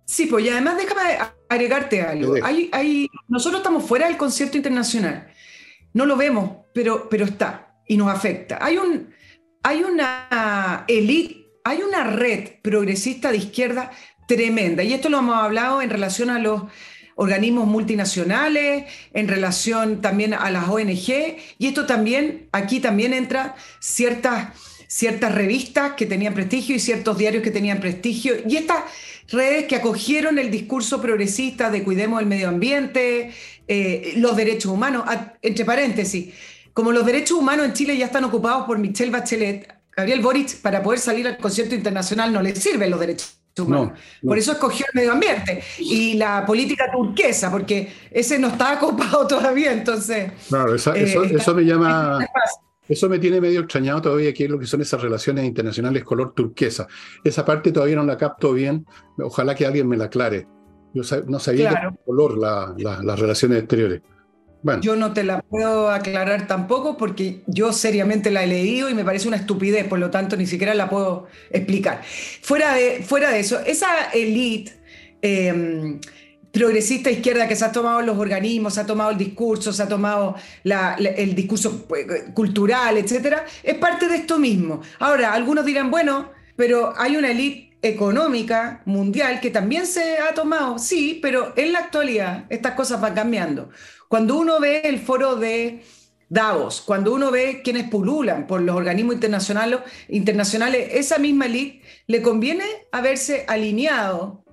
Sí, 0.05 0.25
pues 0.25 0.43
y 0.45 0.49
además 0.49 0.77
déjame 0.77 1.19
agregarte 1.47 2.01
algo. 2.01 2.35
Hay, 2.43 3.07
nosotros 3.27 3.59
estamos 3.61 3.85
fuera 3.85 4.07
del 4.07 4.17
concierto 4.17 4.57
internacional. 4.57 5.27
No 5.93 6.07
lo 6.07 6.17
vemos, 6.17 6.65
pero, 6.73 7.07
pero 7.07 7.25
está 7.25 7.71
y 7.87 7.97
nos 7.97 8.09
afecta. 8.09 8.57
Hay, 8.61 8.77
un, 8.77 9.09
hay 9.63 9.83
una 9.83 10.85
élite 10.87 11.40
hay 11.63 11.81
una 11.81 12.03
red 12.03 12.49
progresista 12.61 13.31
de 13.31 13.37
izquierda 13.37 13.91
tremenda, 14.27 14.83
y 14.83 14.93
esto 14.93 15.09
lo 15.09 15.19
hemos 15.19 15.35
hablado 15.35 15.81
en 15.81 15.89
relación 15.89 16.29
a 16.29 16.39
los 16.39 16.63
organismos 17.15 17.67
multinacionales, 17.67 18.85
en 19.13 19.27
relación 19.27 20.01
también 20.01 20.33
a 20.33 20.49
las 20.49 20.69
ONG, 20.69 21.37
y 21.57 21.67
esto 21.67 21.85
también, 21.85 22.47
aquí 22.51 22.79
también 22.79 23.13
entra 23.13 23.55
ciertas, 23.79 24.57
ciertas 24.87 25.35
revistas 25.35 25.93
que 25.93 26.05
tenían 26.05 26.33
prestigio 26.33 26.75
y 26.75 26.79
ciertos 26.79 27.17
diarios 27.17 27.43
que 27.43 27.51
tenían 27.51 27.79
prestigio, 27.79 28.35
y 28.47 28.57
estas 28.57 28.83
redes 29.29 29.65
que 29.65 29.75
acogieron 29.75 30.39
el 30.39 30.49
discurso 30.49 31.01
progresista 31.01 31.69
de 31.69 31.83
cuidemos 31.83 32.21
el 32.21 32.27
medio 32.27 32.49
ambiente, 32.49 33.31
eh, 33.67 34.13
los 34.17 34.35
derechos 34.35 34.71
humanos, 34.71 35.05
entre 35.41 35.65
paréntesis, 35.65 36.33
como 36.73 36.91
los 36.91 37.05
derechos 37.05 37.37
humanos 37.37 37.65
en 37.65 37.73
Chile 37.73 37.97
ya 37.97 38.05
están 38.05 38.23
ocupados 38.23 38.65
por 38.65 38.79
Michelle 38.79 39.11
Bachelet, 39.11 39.80
Gabriel 39.95 40.21
Boric, 40.21 40.61
para 40.61 40.81
poder 40.81 40.99
salir 40.99 41.27
al 41.27 41.37
concierto 41.37 41.75
internacional, 41.75 42.31
no 42.31 42.41
le 42.41 42.55
sirven 42.55 42.89
los 42.89 42.99
derechos 42.99 43.37
humanos. 43.57 43.99
Por 44.23 44.37
eso 44.37 44.53
escogió 44.53 44.85
el 44.93 44.99
medio 44.99 45.11
ambiente 45.11 45.61
y 45.79 46.13
la 46.15 46.45
política 46.45 46.89
turquesa, 46.91 47.51
porque 47.51 47.91
ese 48.09 48.39
no 48.39 48.47
está 48.47 48.73
ocupado 48.81 49.27
todavía, 49.27 49.73
entonces... 49.73 50.31
Claro, 50.47 50.75
eso, 50.75 50.93
eh, 50.95 51.53
me 51.55 51.65
llama... 51.65 52.25
Eso 52.87 53.07
me 53.07 53.19
tiene 53.19 53.39
medio 53.39 53.61
extrañado 53.61 54.01
todavía, 54.01 54.33
qué 54.33 54.45
es 54.45 54.49
lo 54.49 54.59
que 54.59 54.65
son 54.65 54.81
esas 54.81 55.01
relaciones 55.01 55.45
internacionales 55.45 56.03
color 56.03 56.33
turquesa. 56.33 56.87
Esa 57.23 57.45
parte 57.45 57.71
todavía 57.71 57.95
no 57.95 58.03
la 58.03 58.17
capto 58.17 58.51
bien. 58.51 58.85
Ojalá 59.17 59.55
que 59.55 59.65
alguien 59.65 59.87
me 59.87 59.95
la 59.95 60.05
aclare. 60.05 60.45
Yo 60.93 61.01
no 61.27 61.39
sabía 61.39 61.95
color 62.05 62.37
las 62.37 63.19
relaciones 63.19 63.59
exteriores. 63.59 64.01
Yo 64.81 64.95
no 64.95 65.13
te 65.13 65.23
la 65.23 65.41
puedo 65.41 65.89
aclarar 65.89 66.45
tampoco 66.47 66.95
porque 66.95 67.41
yo 67.47 67.73
seriamente 67.73 68.29
la 68.29 68.43
he 68.43 68.47
leído 68.47 68.89
y 68.89 68.93
me 68.93 69.03
parece 69.03 69.27
una 69.27 69.37
estupidez, 69.37 69.87
por 69.87 69.97
lo 69.97 70.11
tanto 70.11 70.37
ni 70.37 70.45
siquiera 70.45 70.75
la 70.75 70.89
puedo 70.89 71.27
explicar. 71.49 72.01
Fuera 72.41 72.75
de, 72.75 73.03
fuera 73.03 73.31
de 73.31 73.39
eso, 73.39 73.59
esa 73.59 74.11
élite 74.13 74.73
em, 75.21 75.99
progresista 76.51 77.09
izquierda 77.09 77.47
que 77.47 77.55
se 77.55 77.65
ha 77.65 77.71
tomado 77.71 78.01
los 78.01 78.17
organismos, 78.17 78.75
se 78.75 78.81
ha 78.81 78.85
tomado 78.85 79.11
el 79.11 79.17
discurso, 79.17 79.73
se 79.73 79.81
ha 79.81 79.87
tomado 79.87 80.35
el 80.63 81.33
discurso 81.33 81.85
pues, 81.87 82.05
cultural, 82.33 82.97
etcétera, 82.97 83.45
es 83.63 83.75
parte 83.75 84.07
de 84.07 84.17
esto 84.17 84.37
mismo. 84.37 84.81
Ahora, 84.99 85.33
algunos 85.33 85.65
dirán, 85.65 85.89
bueno, 85.89 86.29
pero 86.55 86.93
hay 86.97 87.17
una 87.17 87.31
élite 87.31 87.70
económica 87.81 88.81
mundial 88.85 89.39
que 89.39 89.49
también 89.49 89.85
se 89.85 90.19
ha 90.19 90.33
tomado, 90.33 90.77
sí, 90.77 91.19
pero 91.21 91.53
en 91.55 91.73
la 91.73 91.79
actualidad 91.79 92.45
estas 92.49 92.73
cosas 92.73 93.01
van 93.01 93.15
cambiando. 93.15 93.69
Cuando 94.07 94.37
uno 94.37 94.59
ve 94.59 94.81
el 94.83 94.99
foro 94.99 95.35
de 95.35 95.83
Davos, 96.29 96.81
cuando 96.81 97.13
uno 97.13 97.31
ve 97.31 97.61
quienes 97.63 97.89
pululan 97.89 98.47
por 98.47 98.61
los 98.61 98.75
organismos 98.75 99.15
internacionales, 99.15 99.79
internacionales 100.07 100.89
esa 100.93 101.17
misma 101.17 101.45
élite 101.45 101.81
le 102.07 102.21
conviene 102.21 102.63
haberse 102.91 103.45
alineado 103.47 104.45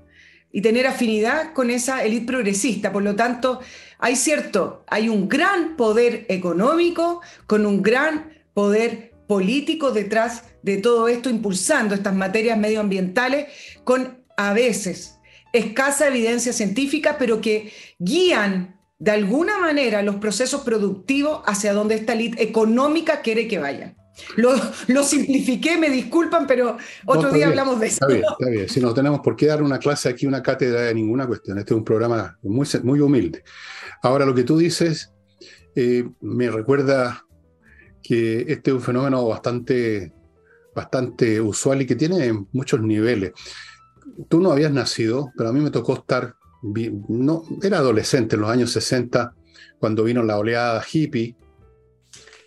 y 0.50 0.60
tener 0.62 0.86
afinidad 0.86 1.52
con 1.52 1.70
esa 1.70 2.04
élite 2.04 2.26
progresista. 2.26 2.92
Por 2.92 3.02
lo 3.02 3.14
tanto, 3.14 3.60
hay 3.98 4.16
cierto, 4.16 4.84
hay 4.88 5.08
un 5.08 5.28
gran 5.28 5.76
poder 5.76 6.26
económico 6.28 7.20
con 7.46 7.66
un 7.66 7.82
gran 7.82 8.32
poder 8.54 9.07
político 9.28 9.92
detrás 9.92 10.42
de 10.62 10.78
todo 10.78 11.06
esto, 11.06 11.30
impulsando 11.30 11.94
estas 11.94 12.14
materias 12.14 12.58
medioambientales 12.58 13.46
con 13.84 14.24
a 14.36 14.52
veces 14.52 15.18
escasa 15.52 16.08
evidencia 16.08 16.52
científica, 16.52 17.16
pero 17.18 17.40
que 17.40 17.72
guían 17.98 18.76
de 18.98 19.12
alguna 19.12 19.58
manera 19.58 20.02
los 20.02 20.16
procesos 20.16 20.62
productivos 20.62 21.42
hacia 21.46 21.72
donde 21.72 21.94
esta 21.94 22.14
élite 22.14 22.42
económica 22.42 23.20
quiere 23.20 23.46
que 23.46 23.58
vayan. 23.58 23.96
Lo, 24.36 24.52
lo, 24.88 25.04
simplifiqué, 25.04 25.78
me 25.78 25.90
disculpan, 25.90 26.46
pero 26.46 26.76
otro 27.06 27.30
día 27.30 27.46
hablamos 27.46 27.78
de 27.78 27.86
eso. 27.86 27.98
Está 28.00 28.06
bien, 28.08 28.24
está 28.28 28.50
bien. 28.50 28.68
Si 28.68 28.80
no 28.80 28.92
tenemos 28.92 29.20
por 29.20 29.36
qué 29.36 29.46
dar 29.46 29.62
una 29.62 29.78
clase 29.78 30.08
aquí, 30.08 30.26
una 30.26 30.42
cátedra 30.42 30.80
de 30.82 30.94
ninguna 30.94 31.26
cuestión. 31.26 31.56
Este 31.58 31.72
es 31.72 31.78
un 31.78 31.84
programa 31.84 32.36
muy, 32.42 32.66
muy 32.82 33.00
humilde. 33.00 33.44
Ahora, 34.02 34.26
lo 34.26 34.34
que 34.34 34.42
tú 34.42 34.58
dices 34.58 35.12
eh, 35.76 36.08
me 36.20 36.50
recuerda 36.50 37.24
que 38.02 38.44
este 38.48 38.70
es 38.70 38.76
un 38.76 38.82
fenómeno 38.82 39.26
bastante, 39.26 40.12
bastante 40.74 41.40
usual 41.40 41.82
y 41.82 41.86
que 41.86 41.96
tiene 41.96 42.46
muchos 42.52 42.80
niveles. 42.80 43.32
Tú 44.28 44.40
no 44.40 44.52
habías 44.52 44.72
nacido, 44.72 45.32
pero 45.36 45.50
a 45.50 45.52
mí 45.52 45.60
me 45.60 45.70
tocó 45.70 45.94
estar, 45.94 46.34
no, 46.62 47.42
era 47.62 47.78
adolescente 47.78 48.36
en 48.36 48.42
los 48.42 48.50
años 48.50 48.70
60, 48.72 49.34
cuando 49.78 50.04
vino 50.04 50.22
la 50.22 50.38
oleada 50.38 50.84
hippie, 50.90 51.36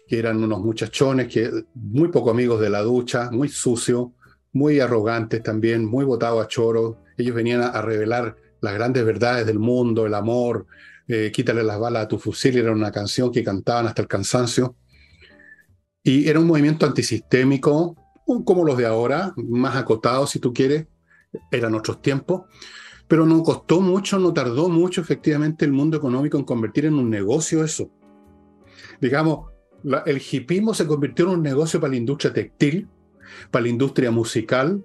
que 0.08 0.20
eran 0.20 0.44
unos 0.44 0.60
muchachones 0.60 1.28
que 1.30 1.50
muy 1.74 2.10
poco 2.10 2.32
amigos 2.32 2.60
de 2.60 2.70
la 2.70 2.82
ducha, 2.82 3.32
muy 3.32 3.48
sucios, 3.48 4.10
muy 4.54 4.80
arrogantes 4.80 5.42
también, 5.42 5.86
muy 5.86 6.04
botados 6.04 6.44
a 6.44 6.48
choro. 6.48 6.98
Ellos 7.18 7.36
venían 7.36 7.62
a, 7.62 7.82
revelar 7.82 8.36
las 8.60 8.74
grandes 8.74 9.06
verdades 9.06 9.46
del 9.46 9.60
mundo, 9.60 10.06
el 10.06 10.14
amor, 10.14 10.66
eh, 11.08 11.32
quítale 11.34 11.64
las 11.64 11.80
balas 11.80 12.06
a 12.06 12.08
tu 12.08 12.20
fusil, 12.20 12.58
era 12.58 12.72
una 12.72 12.92
canción 12.92 13.32
que 13.32 13.44
cantaban 13.44 13.88
hasta 13.88 14.02
el 14.02 14.08
cansancio. 14.08 14.76
Y 16.04 16.28
era 16.28 16.40
un 16.40 16.48
movimiento 16.48 16.86
antisistémico, 16.86 17.96
como 18.46 18.66
los 18.66 18.78
de 18.78 18.86
ahora, 18.86 19.34
más 19.36 19.76
acotados 19.76 20.32
si 20.32 20.40
tú 20.40 20.54
quieres, 20.54 20.88
eran 21.52 21.76
otros 21.76 22.02
tiempos, 22.02 22.44
pero 23.08 23.26
no 23.26 23.44
costó 23.44 23.82
mucho, 23.82 24.20
no 24.20 24.34
tardó 24.34 24.70
mucho 24.70 25.02
efectivamente 25.02 25.66
el 25.66 25.74
mundo 25.74 25.98
económico 25.98 26.38
en 26.38 26.46
convertir 26.46 26.86
en 26.86 26.94
un 26.94 27.10
negocio 27.10 27.64
eso. 27.64 27.92
Digamos, 29.00 29.52
el 30.06 30.22
hipismo 30.32 30.74
se 30.74 30.88
convirtió 30.88 31.26
en 31.26 31.32
un 31.32 31.44
negocio 31.44 31.80
para 31.80 31.92
la 31.92 31.98
industria 31.98 32.32
textil, 32.32 32.88
para 33.50 33.64
la 33.64 33.70
industria 33.70 34.12
musical. 34.12 34.84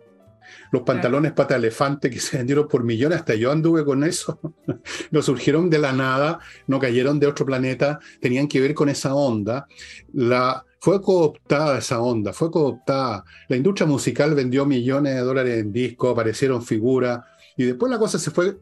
Los 0.72 0.82
pantalones 0.82 1.32
pata 1.32 1.56
elefante 1.56 2.08
que 2.08 2.20
se 2.20 2.38
vendieron 2.38 2.68
por 2.68 2.84
millones, 2.84 3.18
hasta 3.18 3.34
yo 3.34 3.52
anduve 3.52 3.84
con 3.84 4.04
eso. 4.04 4.40
no 5.10 5.22
surgieron 5.22 5.70
de 5.70 5.78
la 5.78 5.92
nada, 5.92 6.38
no 6.66 6.78
cayeron 6.78 7.20
de 7.20 7.26
otro 7.26 7.46
planeta, 7.46 7.98
tenían 8.20 8.48
que 8.48 8.60
ver 8.60 8.74
con 8.74 8.88
esa 8.88 9.14
onda. 9.14 9.66
La, 10.12 10.64
fue 10.86 11.02
cooptada 11.02 11.78
esa 11.78 12.00
onda, 12.00 12.32
fue 12.32 12.48
cooptada. 12.48 13.24
La 13.48 13.56
industria 13.56 13.88
musical 13.88 14.36
vendió 14.36 14.64
millones 14.64 15.16
de 15.16 15.20
dólares 15.20 15.58
en 15.58 15.72
discos, 15.72 16.12
aparecieron 16.12 16.62
figuras, 16.62 17.24
y 17.56 17.64
después 17.64 17.90
la 17.90 17.98
cosa 17.98 18.20
se 18.20 18.30
fue, 18.30 18.56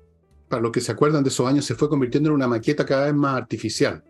para 0.49 0.63
los 0.63 0.73
que 0.73 0.81
se 0.81 0.91
acuerdan 0.91 1.23
de 1.23 1.29
esos 1.29 1.47
años, 1.47 1.67
se 1.67 1.75
fue 1.75 1.91
convirtiendo 1.91 2.31
en 2.31 2.37
una 2.37 2.49
maqueta 2.49 2.87
cada 2.87 3.05
vez 3.05 3.15
más 3.15 3.37
artificial. 3.37 4.03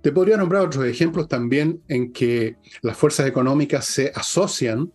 Te 0.00 0.10
podría 0.10 0.38
nombrar 0.38 0.62
otros 0.62 0.86
ejemplos 0.86 1.28
también 1.28 1.82
en 1.86 2.14
que 2.14 2.56
las 2.80 2.96
fuerzas 2.96 3.26
económicas 3.26 3.84
se 3.84 4.10
asocian. 4.14 4.90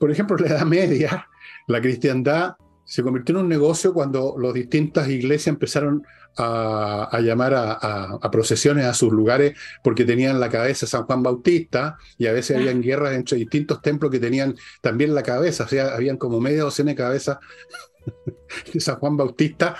Por 0.00 0.10
ejemplo, 0.10 0.36
en 0.38 0.46
la 0.46 0.56
Edad 0.56 0.66
Media, 0.66 1.28
la 1.68 1.80
cristiandad 1.80 2.54
se 2.90 3.04
convirtió 3.04 3.36
en 3.36 3.42
un 3.42 3.48
negocio 3.48 3.94
cuando 3.94 4.34
las 4.36 4.52
distintas 4.52 5.08
iglesias 5.08 5.54
empezaron 5.54 6.04
a, 6.36 7.20
llamar 7.22 7.54
a, 7.54 8.30
procesiones 8.32 8.84
a 8.84 8.94
sus 8.94 9.12
lugares 9.12 9.56
porque 9.84 10.04
tenían 10.04 10.40
la 10.40 10.48
cabeza 10.48 10.88
San 10.88 11.04
Juan 11.04 11.22
Bautista 11.22 11.96
y 12.18 12.26
a 12.26 12.32
veces 12.32 12.56
habían 12.56 12.82
guerras 12.82 13.14
entre 13.14 13.38
distintos 13.38 13.80
templos 13.80 14.10
que 14.10 14.18
tenían 14.18 14.56
también 14.80 15.14
la 15.14 15.22
cabeza, 15.22 15.64
o 15.64 15.68
sea, 15.68 15.94
habían 15.94 16.16
como 16.16 16.40
media 16.40 16.62
docena 16.62 16.90
de 16.90 16.96
cabezas 16.96 17.38
de 18.74 18.80
San 18.80 18.96
Juan 18.96 19.16
Bautista. 19.16 19.76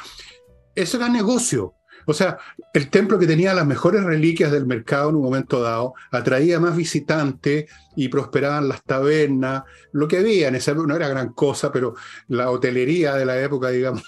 Eso 0.76 0.96
era 0.96 1.08
negocio. 1.08 1.74
O 2.10 2.12
sea, 2.12 2.38
el 2.74 2.90
templo 2.90 3.20
que 3.20 3.26
tenía 3.28 3.54
las 3.54 3.64
mejores 3.64 4.02
reliquias 4.02 4.50
del 4.50 4.66
mercado 4.66 5.10
en 5.10 5.14
un 5.14 5.22
momento 5.22 5.62
dado 5.62 5.94
atraía 6.10 6.58
más 6.58 6.76
visitantes 6.76 7.70
y 7.94 8.08
prosperaban 8.08 8.68
las 8.68 8.82
tabernas, 8.82 9.62
lo 9.92 10.08
que 10.08 10.18
había 10.18 10.48
en 10.48 10.56
esa 10.56 10.74
no 10.74 10.96
era 10.96 11.06
gran 11.06 11.32
cosa, 11.34 11.70
pero 11.70 11.94
la 12.26 12.50
hotelería 12.50 13.14
de 13.14 13.24
la 13.24 13.40
época, 13.40 13.68
digamos, 13.70 14.02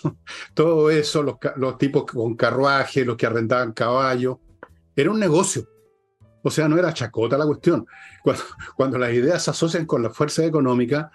todo 0.52 0.90
eso, 0.90 1.22
los, 1.22 1.36
los 1.54 1.78
tipos 1.78 2.04
con 2.04 2.34
carruaje, 2.34 3.04
los 3.04 3.16
que 3.16 3.26
arrendaban 3.26 3.72
caballos, 3.72 4.38
era 4.96 5.12
un 5.12 5.20
negocio. 5.20 5.68
O 6.42 6.50
sea, 6.50 6.66
no 6.66 6.76
era 6.76 6.92
chacota 6.92 7.38
la 7.38 7.46
cuestión. 7.46 7.86
Cuando, 8.24 8.42
cuando 8.74 8.98
las 8.98 9.12
ideas 9.12 9.44
se 9.44 9.52
asocian 9.52 9.86
con 9.86 10.02
la 10.02 10.10
fuerza 10.10 10.44
económica, 10.44 11.12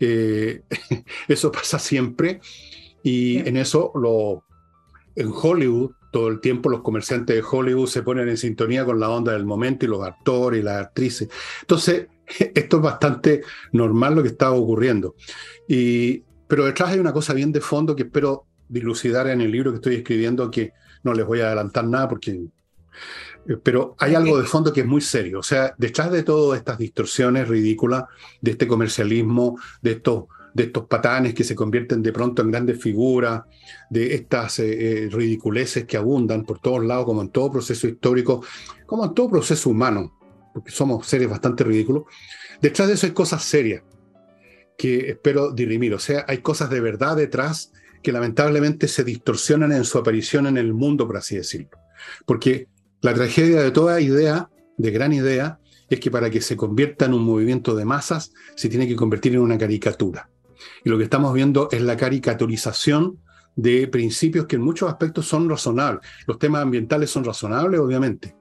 eh, 0.00 0.62
eso 1.28 1.52
pasa 1.52 1.78
siempre 1.78 2.40
y 3.02 3.46
en 3.46 3.58
eso 3.58 3.92
lo, 3.94 4.46
en 5.16 5.30
Hollywood 5.30 5.99
todo 6.10 6.28
el 6.28 6.40
tiempo 6.40 6.68
los 6.68 6.82
comerciantes 6.82 7.36
de 7.36 7.44
Hollywood 7.48 7.88
se 7.88 8.02
ponen 8.02 8.28
en 8.28 8.36
sintonía 8.36 8.84
con 8.84 9.00
la 9.00 9.10
onda 9.10 9.32
del 9.32 9.46
momento 9.46 9.84
y 9.84 9.88
los 9.88 10.04
actores 10.04 10.60
y 10.60 10.62
las 10.62 10.86
actrices. 10.86 11.28
Entonces, 11.62 12.08
esto 12.54 12.76
es 12.76 12.82
bastante 12.82 13.42
normal 13.72 14.16
lo 14.16 14.22
que 14.22 14.28
está 14.28 14.50
ocurriendo. 14.50 15.14
Y, 15.68 16.24
pero 16.48 16.64
detrás 16.64 16.90
hay 16.90 16.98
una 16.98 17.12
cosa 17.12 17.32
bien 17.32 17.52
de 17.52 17.60
fondo 17.60 17.94
que 17.94 18.04
espero 18.04 18.46
dilucidar 18.68 19.28
en 19.28 19.40
el 19.40 19.50
libro 19.50 19.70
que 19.70 19.76
estoy 19.76 19.96
escribiendo, 19.96 20.50
que 20.50 20.72
no 21.02 21.14
les 21.14 21.26
voy 21.26 21.40
a 21.40 21.46
adelantar 21.46 21.86
nada 21.86 22.08
porque... 22.08 22.40
Eh, 23.46 23.56
pero 23.62 23.96
hay 23.98 24.14
algo 24.14 24.38
de 24.38 24.46
fondo 24.46 24.72
que 24.72 24.80
es 24.80 24.86
muy 24.86 25.00
serio. 25.00 25.40
O 25.40 25.42
sea, 25.42 25.74
detrás 25.78 26.10
de 26.12 26.22
todas 26.22 26.58
estas 26.58 26.78
distorsiones 26.78 27.48
ridículas, 27.48 28.04
de 28.40 28.52
este 28.52 28.66
comercialismo, 28.66 29.58
de 29.80 29.92
estos 29.92 30.24
de 30.54 30.64
estos 30.64 30.86
patanes 30.86 31.34
que 31.34 31.44
se 31.44 31.54
convierten 31.54 32.02
de 32.02 32.12
pronto 32.12 32.42
en 32.42 32.50
grandes 32.50 32.80
figuras, 32.80 33.42
de 33.88 34.14
estas 34.14 34.58
eh, 34.58 35.04
eh, 35.04 35.08
ridiculeces 35.10 35.84
que 35.84 35.96
abundan 35.96 36.44
por 36.44 36.60
todos 36.60 36.84
lados, 36.84 37.04
como 37.06 37.22
en 37.22 37.30
todo 37.30 37.50
proceso 37.52 37.86
histórico, 37.86 38.44
como 38.86 39.04
en 39.04 39.14
todo 39.14 39.30
proceso 39.30 39.70
humano, 39.70 40.18
porque 40.52 40.70
somos 40.70 41.06
seres 41.06 41.28
bastante 41.28 41.64
ridículos. 41.64 42.04
Detrás 42.60 42.88
de 42.88 42.94
eso 42.94 43.06
hay 43.06 43.12
cosas 43.12 43.42
serias 43.42 43.82
que 44.76 45.10
espero 45.10 45.52
dirimir, 45.52 45.94
o 45.94 45.98
sea, 45.98 46.24
hay 46.26 46.38
cosas 46.38 46.70
de 46.70 46.80
verdad 46.80 47.16
detrás 47.16 47.72
que 48.02 48.12
lamentablemente 48.12 48.88
se 48.88 49.04
distorsionan 49.04 49.72
en 49.72 49.84
su 49.84 49.98
aparición 49.98 50.46
en 50.46 50.56
el 50.56 50.72
mundo, 50.72 51.06
por 51.06 51.18
así 51.18 51.36
decirlo. 51.36 51.68
Porque 52.24 52.66
la 53.02 53.12
tragedia 53.12 53.60
de 53.60 53.70
toda 53.70 54.00
idea, 54.00 54.48
de 54.78 54.90
gran 54.90 55.12
idea, 55.12 55.58
es 55.90 56.00
que 56.00 56.10
para 56.10 56.30
que 56.30 56.40
se 56.40 56.56
convierta 56.56 57.04
en 57.04 57.14
un 57.14 57.24
movimiento 57.24 57.74
de 57.74 57.84
masas, 57.84 58.32
se 58.54 58.68
tiene 58.68 58.88
que 58.88 58.96
convertir 58.96 59.34
en 59.34 59.40
una 59.40 59.58
caricatura. 59.58 60.29
Y 60.84 60.90
lo 60.90 60.98
que 60.98 61.04
estamos 61.04 61.34
viendo 61.34 61.68
es 61.70 61.82
la 61.82 61.96
caricaturización 61.96 63.18
de 63.56 63.88
principios 63.88 64.46
que 64.46 64.56
en 64.56 64.62
muchos 64.62 64.88
aspectos 64.88 65.26
son 65.26 65.48
razonables. 65.48 66.00
Los 66.26 66.38
temas 66.38 66.62
ambientales 66.62 67.10
son 67.10 67.24
razonables, 67.24 67.80
obviamente, 67.80 68.34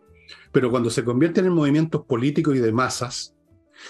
pero 0.51 0.69
cuando 0.69 0.89
se 0.89 1.03
convierten 1.03 1.45
en 1.45 1.53
movimientos 1.53 2.05
políticos 2.05 2.55
y 2.55 2.59
de 2.59 2.71
masas, 2.71 3.35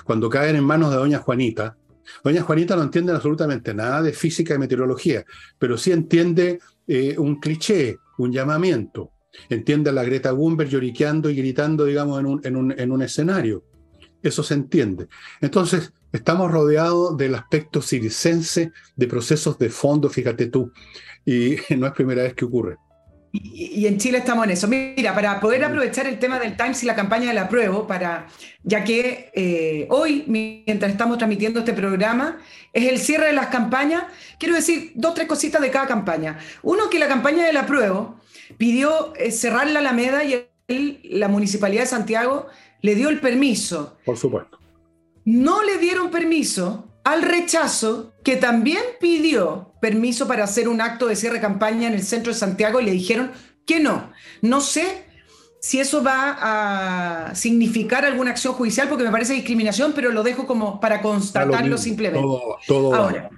cuando 0.03 0.29
caen 0.29 0.55
en 0.55 0.63
manos 0.63 0.91
de 0.91 0.97
doña 0.97 1.19
Juanita, 1.19 1.77
doña 2.23 2.41
Juanita 2.41 2.75
no 2.75 2.83
entiende 2.83 3.11
absolutamente 3.11 3.73
nada 3.73 4.01
de 4.01 4.13
física 4.13 4.55
y 4.55 4.57
meteorología, 4.57 5.23
pero 5.57 5.77
sí 5.77 5.91
entiende 5.91 6.59
eh, 6.87 7.15
un 7.17 7.39
cliché, 7.39 7.97
un 8.17 8.31
llamamiento, 8.31 9.11
entiende 9.49 9.89
a 9.89 9.93
la 9.93 10.03
Greta 10.03 10.31
Thunberg 10.31 10.69
lloriqueando 10.69 11.29
y 11.29 11.35
gritando, 11.35 11.85
digamos, 11.85 12.19
en 12.19 12.25
un, 12.25 12.41
en 12.43 12.55
un, 12.55 12.79
en 12.79 12.91
un 12.91 13.01
escenario. 13.01 13.63
Eso 14.21 14.43
se 14.43 14.53
entiende. 14.53 15.07
Entonces, 15.41 15.93
estamos 16.11 16.51
rodeados 16.51 17.17
del 17.17 17.35
aspecto 17.35 17.81
circense 17.81 18.71
de 18.95 19.07
procesos 19.07 19.57
de 19.57 19.69
fondo, 19.69 20.09
fíjate 20.09 20.47
tú, 20.47 20.71
y 21.25 21.55
no 21.77 21.87
es 21.87 21.93
primera 21.93 22.23
vez 22.23 22.33
que 22.33 22.45
ocurre. 22.45 22.77
Y, 23.31 23.85
en 23.85 23.99
Chile 23.99 24.17
estamos 24.17 24.45
en 24.45 24.51
eso. 24.51 24.67
Mira, 24.67 25.13
para 25.13 25.39
poder 25.39 25.63
aprovechar 25.63 26.07
el 26.07 26.17
tema 26.17 26.39
del 26.39 26.57
Times 26.57 26.81
y 26.81 26.87
la 26.87 26.95
campaña 26.95 27.27
de 27.27 27.35
la 27.35 27.47
prueba, 27.47 27.85
para, 27.85 28.27
ya 28.63 28.83
que 28.83 29.31
eh, 29.35 29.87
hoy, 29.91 30.23
mientras 30.25 30.91
estamos 30.91 31.19
transmitiendo 31.19 31.59
este 31.59 31.73
programa, 31.73 32.39
es 32.73 32.85
el 32.85 32.97
cierre 32.97 33.27
de 33.27 33.33
las 33.33 33.47
campañas, 33.47 34.05
quiero 34.39 34.55
decir 34.55 34.93
dos, 34.95 35.13
tres 35.13 35.27
cositas 35.27 35.61
de 35.61 35.69
cada 35.69 35.85
campaña. 35.85 36.39
Uno, 36.63 36.89
que 36.89 36.97
la 36.97 37.07
campaña 37.07 37.45
de 37.45 37.53
la 37.53 37.67
prueba 37.67 38.15
pidió 38.57 39.13
eh, 39.15 39.31
cerrar 39.31 39.69
la 39.69 39.79
Alameda 39.79 40.23
y 40.23 40.47
la 41.03 41.27
Municipalidad 41.27 41.83
de 41.83 41.87
Santiago 41.87 42.47
le 42.81 42.95
dio 42.95 43.09
el 43.09 43.19
permiso. 43.19 43.97
Por 44.05 44.17
supuesto. 44.17 44.59
No 45.25 45.63
le 45.63 45.77
dieron 45.77 46.09
permiso 46.09 46.85
al 47.03 47.21
rechazo, 47.21 48.13
que 48.23 48.35
también 48.35 48.81
pidió 48.99 49.73
permiso 49.81 50.27
para 50.27 50.43
hacer 50.43 50.67
un 50.67 50.81
acto 50.81 51.07
de 51.07 51.15
cierre 51.15 51.35
de 51.35 51.41
campaña 51.41 51.87
en 51.87 51.93
el 51.93 52.03
centro 52.03 52.31
de 52.31 52.37
Santiago 52.37 52.79
y 52.79 52.85
le 52.85 52.91
dijeron 52.91 53.31
que 53.65 53.79
no. 53.79 54.11
No 54.41 54.61
sé 54.61 55.05
si 55.59 55.79
eso 55.79 56.03
va 56.03 56.37
a 57.29 57.35
significar 57.35 58.05
alguna 58.05 58.31
acción 58.31 58.53
judicial, 58.53 58.87
porque 58.87 59.03
me 59.03 59.11
parece 59.11 59.33
discriminación, 59.33 59.93
pero 59.93 60.11
lo 60.11 60.23
dejo 60.23 60.47
como 60.47 60.79
para 60.79 61.01
constatarlo 61.01 61.77
simplemente. 61.77 62.27
Ahora, 62.69 63.29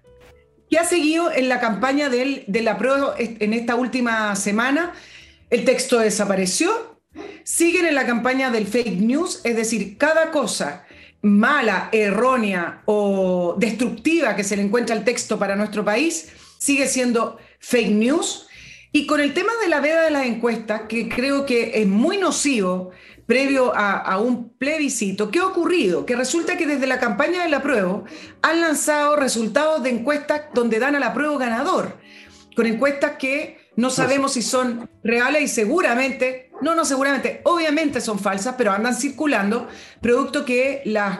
¿qué 0.69 0.77
ha 0.77 0.85
seguido 0.85 1.31
en 1.31 1.49
la 1.49 1.59
campaña 1.59 2.09
del, 2.09 2.43
de 2.47 2.61
la 2.61 2.77
prueba 2.77 3.15
en 3.17 3.53
esta 3.53 3.75
última 3.75 4.35
semana? 4.35 4.93
El 5.49 5.65
texto 5.65 5.99
desapareció. 5.99 6.90
Siguen 7.43 7.85
en 7.85 7.95
la 7.95 8.05
campaña 8.05 8.51
del 8.51 8.67
fake 8.67 9.01
news, 9.01 9.41
es 9.43 9.55
decir, 9.55 9.97
cada 9.97 10.31
cosa 10.31 10.85
mala, 11.21 11.89
errónea 11.91 12.81
o 12.85 13.55
destructiva 13.57 14.35
que 14.35 14.43
se 14.43 14.55
le 14.55 14.63
encuentra 14.63 14.95
al 14.95 15.03
texto 15.03 15.37
para 15.37 15.55
nuestro 15.55 15.85
país 15.85 16.31
sigue 16.61 16.87
siendo 16.87 17.39
fake 17.59 17.91
news. 17.91 18.47
Y 18.91 19.07
con 19.07 19.19
el 19.19 19.33
tema 19.33 19.51
de 19.61 19.69
la 19.69 19.79
veda 19.79 20.03
de 20.03 20.11
las 20.11 20.25
encuestas, 20.25 20.81
que 20.87 21.09
creo 21.09 21.45
que 21.45 21.81
es 21.81 21.87
muy 21.87 22.17
nocivo 22.17 22.91
previo 23.25 23.71
a, 23.73 24.19
un 24.19 24.49
plebiscito, 24.57 25.31
¿qué 25.31 25.39
ha 25.39 25.45
ocurrido? 25.45 26.05
Que 26.05 26.17
resulta 26.17 26.57
que 26.57 26.67
desde 26.67 26.85
la 26.85 26.99
campaña 26.99 27.43
de 27.43 27.49
la 27.49 27.63
prueba 27.63 28.03
han 28.41 28.61
lanzado 28.61 29.15
resultados 29.15 29.81
de 29.81 29.89
encuestas 29.89 30.41
donde 30.53 30.79
dan 30.79 30.95
a 30.95 30.99
la 30.99 31.13
prueba 31.13 31.37
ganador, 31.37 31.97
con 32.55 32.67
encuestas 32.67 33.13
que 33.17 33.60
no 33.75 33.89
sabemos 33.89 34.33
si 34.33 34.41
son 34.41 34.89
reales 35.03 35.43
y 35.43 35.47
seguramente, 35.47 36.51
no, 36.61 36.75
no 36.75 36.85
seguramente, 36.85 37.41
obviamente 37.43 38.01
son 38.01 38.19
falsas, 38.19 38.55
pero 38.57 38.71
andan 38.71 38.95
circulando, 38.95 39.67
producto 40.01 40.45
que 40.45 40.81
las 40.85 41.19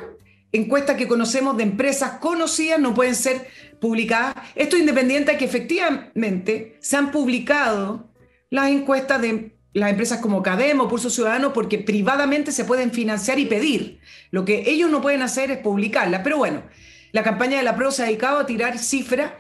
encuestas 0.52 0.98
que 0.98 1.08
conocemos 1.08 1.58
de 1.58 1.64
empresas 1.64 2.20
conocidas 2.20 2.80
no 2.80 2.94
pueden 2.94 3.16
ser 3.16 3.48
publicadas. 3.80 4.36
Esto 4.56 4.78
independiente 4.78 5.32
de 5.32 5.38
que 5.38 5.46
efectivamente 5.46 6.78
se 6.80 6.98
han 6.98 7.12
publicado 7.12 8.10
las 8.50 8.70
encuestas 8.70 9.22
de 9.22 9.56
las 9.74 9.90
empresas 9.90 10.20
como 10.20 10.44
Cademo, 10.44 10.90
Pulso 10.90 11.10
Ciudadano, 11.10 11.54
porque 11.54 11.78
privadamente 11.78 12.52
se 12.52 12.66
pueden 12.66 12.92
financiar 12.92 13.40
y 13.40 13.46
pedir. 13.46 14.00
Lo 14.30 14.44
que 14.44 14.70
ellos 14.70 14.90
no 14.90 15.02
pueden 15.02 15.22
hacer 15.22 15.50
es 15.50 15.60
publicarla. 15.60 16.24
Pero 16.24 16.38
bueno, 16.38 16.64
la 17.12 17.24
campaña 17.24 17.58
de 17.58 17.64
la 17.64 17.76
PRO 17.76 17.92
se 17.92 18.04
ha 18.04 18.06
dedicado 18.06 18.40
a 18.40 18.46
tirar 18.46 18.78
cifras 18.78 19.34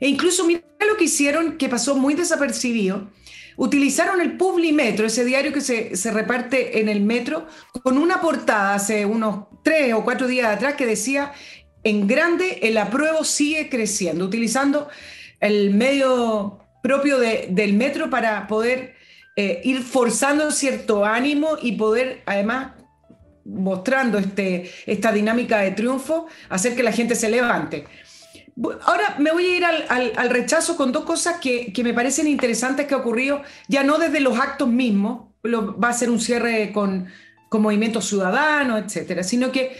e 0.00 0.08
incluso 0.08 0.44
mira 0.44 0.62
lo 0.86 0.96
que 0.96 1.04
hicieron, 1.04 1.56
que 1.56 1.68
pasó 1.68 1.94
muy 1.94 2.14
desapercibido. 2.14 3.10
Utilizaron 3.56 4.20
el 4.20 4.36
Publimetro, 4.36 5.06
ese 5.06 5.24
diario 5.24 5.52
que 5.52 5.60
se, 5.60 5.94
se, 5.94 6.10
reparte 6.10 6.80
en 6.80 6.88
el 6.88 7.02
metro, 7.02 7.46
con 7.82 7.98
una 7.98 8.20
portada 8.20 8.74
hace 8.74 9.04
unos 9.04 9.46
tres 9.62 9.92
o 9.94 10.04
cuatro 10.04 10.26
días 10.26 10.54
atrás 10.54 10.74
que 10.74 10.86
decía 10.86 11.32
en 11.84 12.06
grande 12.06 12.60
el 12.62 12.78
apruebo 12.78 13.24
sigue 13.24 13.68
creciendo, 13.68 14.24
utilizando 14.24 14.88
el 15.40 15.74
medio 15.74 16.60
propio 16.82 17.18
del 17.18 17.74
metro 17.74 18.10
para 18.10 18.46
poder 18.46 18.94
eh, 19.36 19.60
ir 19.64 19.82
forzando 19.82 20.50
cierto 20.50 21.04
ánimo 21.04 21.56
y 21.60 21.72
poder 21.72 22.22
además 22.26 22.72
mostrando 23.44 24.18
este, 24.18 24.70
esta 24.86 25.12
dinámica 25.12 25.58
de 25.58 25.72
triunfo, 25.72 26.26
hacer 26.48 26.74
que 26.74 26.82
la 26.82 26.92
gente 26.92 27.14
se 27.14 27.30
levante. 27.30 27.84
Ahora 28.82 29.16
me 29.18 29.32
voy 29.32 29.46
a 29.46 29.56
ir 29.56 29.64
al, 29.64 30.30
rechazo 30.30 30.76
con 30.76 30.92
dos 30.92 31.04
cosas 31.04 31.38
que, 31.40 31.72
me 31.82 31.94
parecen 31.94 32.26
interesantes 32.26 32.86
que 32.86 32.94
ha 32.94 32.98
ocurrido, 32.98 33.42
ya 33.68 33.82
no 33.82 33.98
desde 33.98 34.20
los 34.20 34.38
actos 34.38 34.68
mismos, 34.68 35.28
va 35.44 35.88
a 35.88 35.94
ser 35.94 36.10
un 36.10 36.20
cierre 36.20 36.70
con, 36.72 37.08
con 37.48 37.62
movimiento 37.62 38.00
ciudadano, 38.00 38.78
etcétera, 38.78 39.22
sino 39.22 39.50
que 39.50 39.76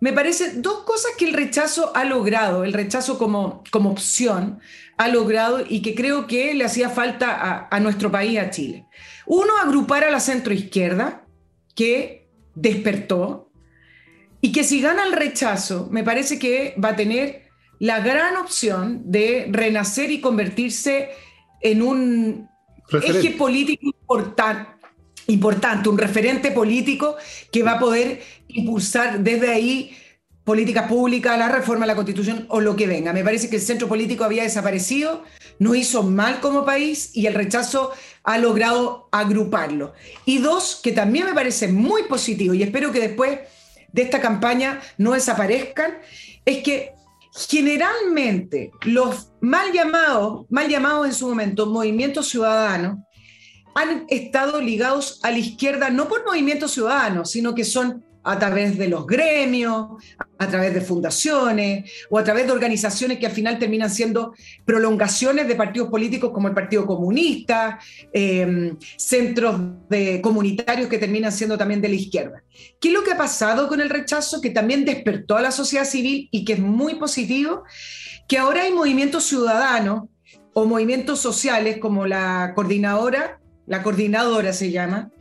me 0.00 0.12
parece 0.12 0.54
dos 0.54 0.84
cosas 0.84 1.12
que 1.18 1.26
el 1.26 1.34
rechazo 1.34 1.92
ha 1.94 2.04
logrado, 2.04 2.64
el 2.64 2.72
rechazo 2.72 3.18
como, 3.18 3.62
como 3.70 3.90
opción 3.90 4.60
ha 4.96 5.08
logrado 5.08 5.64
y 5.66 5.82
que 5.82 5.94
creo 5.94 6.26
que 6.26 6.54
le 6.54 6.64
hacía 6.64 6.90
falta 6.90 7.68
a, 7.70 7.80
nuestro 7.80 8.10
país, 8.10 8.38
a 8.38 8.50
Chile. 8.50 8.86
Uno, 9.26 9.56
agrupar 9.62 10.04
a 10.04 10.10
la 10.10 10.20
centroizquierda, 10.20 11.24
que 11.74 12.19
despertó, 12.60 13.50
y 14.40 14.52
que 14.52 14.64
si 14.64 14.80
gana 14.80 15.04
el 15.04 15.12
rechazo, 15.12 15.88
me 15.90 16.02
parece 16.02 16.38
que 16.38 16.74
va 16.82 16.90
a 16.90 16.96
tener 16.96 17.50
la 17.78 18.00
gran 18.00 18.36
opción 18.36 19.02
de 19.04 19.48
renacer 19.50 20.10
y 20.10 20.20
convertirse 20.20 21.10
en 21.60 21.82
un 21.82 22.48
eje 23.02 23.30
político 23.32 23.86
importante 23.86 24.80
importante, 25.26 25.88
un 25.88 25.98
referente 25.98 26.50
político 26.50 27.16
que 27.52 27.62
va 27.62 27.72
a 27.72 27.78
poder 27.78 28.20
impulsar 28.48 29.20
desde 29.20 29.50
ahí 29.50 29.96
política 30.44 30.88
pública, 30.88 31.36
la 31.36 31.48
reforma 31.48 31.84
de 31.84 31.88
la 31.88 31.94
constitución 31.94 32.46
o 32.48 32.60
lo 32.60 32.74
que 32.74 32.86
venga. 32.86 33.12
Me 33.12 33.22
parece 33.22 33.48
que 33.48 33.56
el 33.56 33.62
centro 33.62 33.88
político 33.88 34.24
había 34.24 34.42
desaparecido, 34.42 35.22
no 35.60 35.74
hizo 35.74 36.02
mal 36.02 36.40
como 36.40 36.64
país 36.64 37.10
y 37.14 37.26
el 37.26 37.34
rechazo 37.34 37.92
ha 38.24 38.38
logrado 38.38 39.08
agruparlo. 39.12 39.92
Y 40.24 40.38
dos, 40.38 40.80
que 40.82 40.90
también 40.90 41.26
me 41.26 41.34
parece 41.34 41.68
muy 41.68 42.04
positivo 42.04 42.54
y 42.54 42.62
espero 42.62 42.90
que 42.90 43.00
después 43.00 43.38
de 43.92 44.02
esta 44.02 44.20
campaña 44.20 44.80
no 44.96 45.12
desaparezcan, 45.12 45.98
es 46.46 46.62
que 46.62 46.94
generalmente 47.32 48.72
los 48.82 49.32
mal 49.42 49.70
llamados, 49.70 50.46
mal 50.48 50.66
llamados 50.66 51.06
en 51.06 51.14
su 51.14 51.28
momento 51.28 51.66
movimientos 51.66 52.30
ciudadanos, 52.30 52.98
han 53.74 54.06
estado 54.08 54.62
ligados 54.62 55.20
a 55.22 55.30
la 55.30 55.38
izquierda 55.38 55.90
no 55.90 56.08
por 56.08 56.24
movimientos 56.24 56.72
ciudadanos, 56.72 57.30
sino 57.30 57.54
que 57.54 57.64
son 57.64 58.02
a 58.22 58.38
través 58.38 58.76
de 58.76 58.88
los 58.88 59.06
gremios, 59.06 60.02
a 60.38 60.46
través 60.46 60.74
de 60.74 60.80
fundaciones 60.80 61.90
o 62.10 62.18
a 62.18 62.24
través 62.24 62.46
de 62.46 62.52
organizaciones 62.52 63.18
que 63.18 63.26
al 63.26 63.32
final 63.32 63.58
terminan 63.58 63.90
siendo 63.90 64.34
prolongaciones 64.64 65.48
de 65.48 65.54
partidos 65.54 65.88
políticos 65.88 66.30
como 66.32 66.48
el 66.48 66.54
Partido 66.54 66.86
Comunista, 66.86 67.78
em, 68.12 68.76
centros 68.96 69.60
de 69.88 70.20
comunitarios 70.20 70.88
que 70.88 70.98
terminan 70.98 71.32
siendo 71.32 71.56
también 71.56 71.80
de 71.80 71.88
la 71.88 71.94
izquierda. 71.94 72.42
¿Qué 72.80 72.88
es 72.88 72.94
lo 72.94 73.02
que 73.02 73.12
ha 73.12 73.18
pasado 73.18 73.68
con 73.68 73.80
el 73.80 73.90
rechazo 73.90 74.40
que 74.40 74.50
también 74.50 74.84
despertó 74.84 75.36
a 75.36 75.42
la 75.42 75.50
sociedad 75.50 75.84
civil 75.84 76.28
y 76.30 76.44
que 76.44 76.54
es 76.54 76.60
muy 76.60 76.96
positivo? 76.96 77.64
Que 78.28 78.38
ahora 78.38 78.62
hay 78.62 78.72
movimientos 78.72 79.24
ciudadanos 79.24 80.08
o 80.52 80.64
movimientos 80.64 81.20
sociales 81.20 81.78
como 81.78 82.06
la 82.06 82.52
coordinadora 82.54 83.40
la 83.70 83.84
coordinadora 83.84 84.52
se 84.52 84.72
llama, 84.72 85.12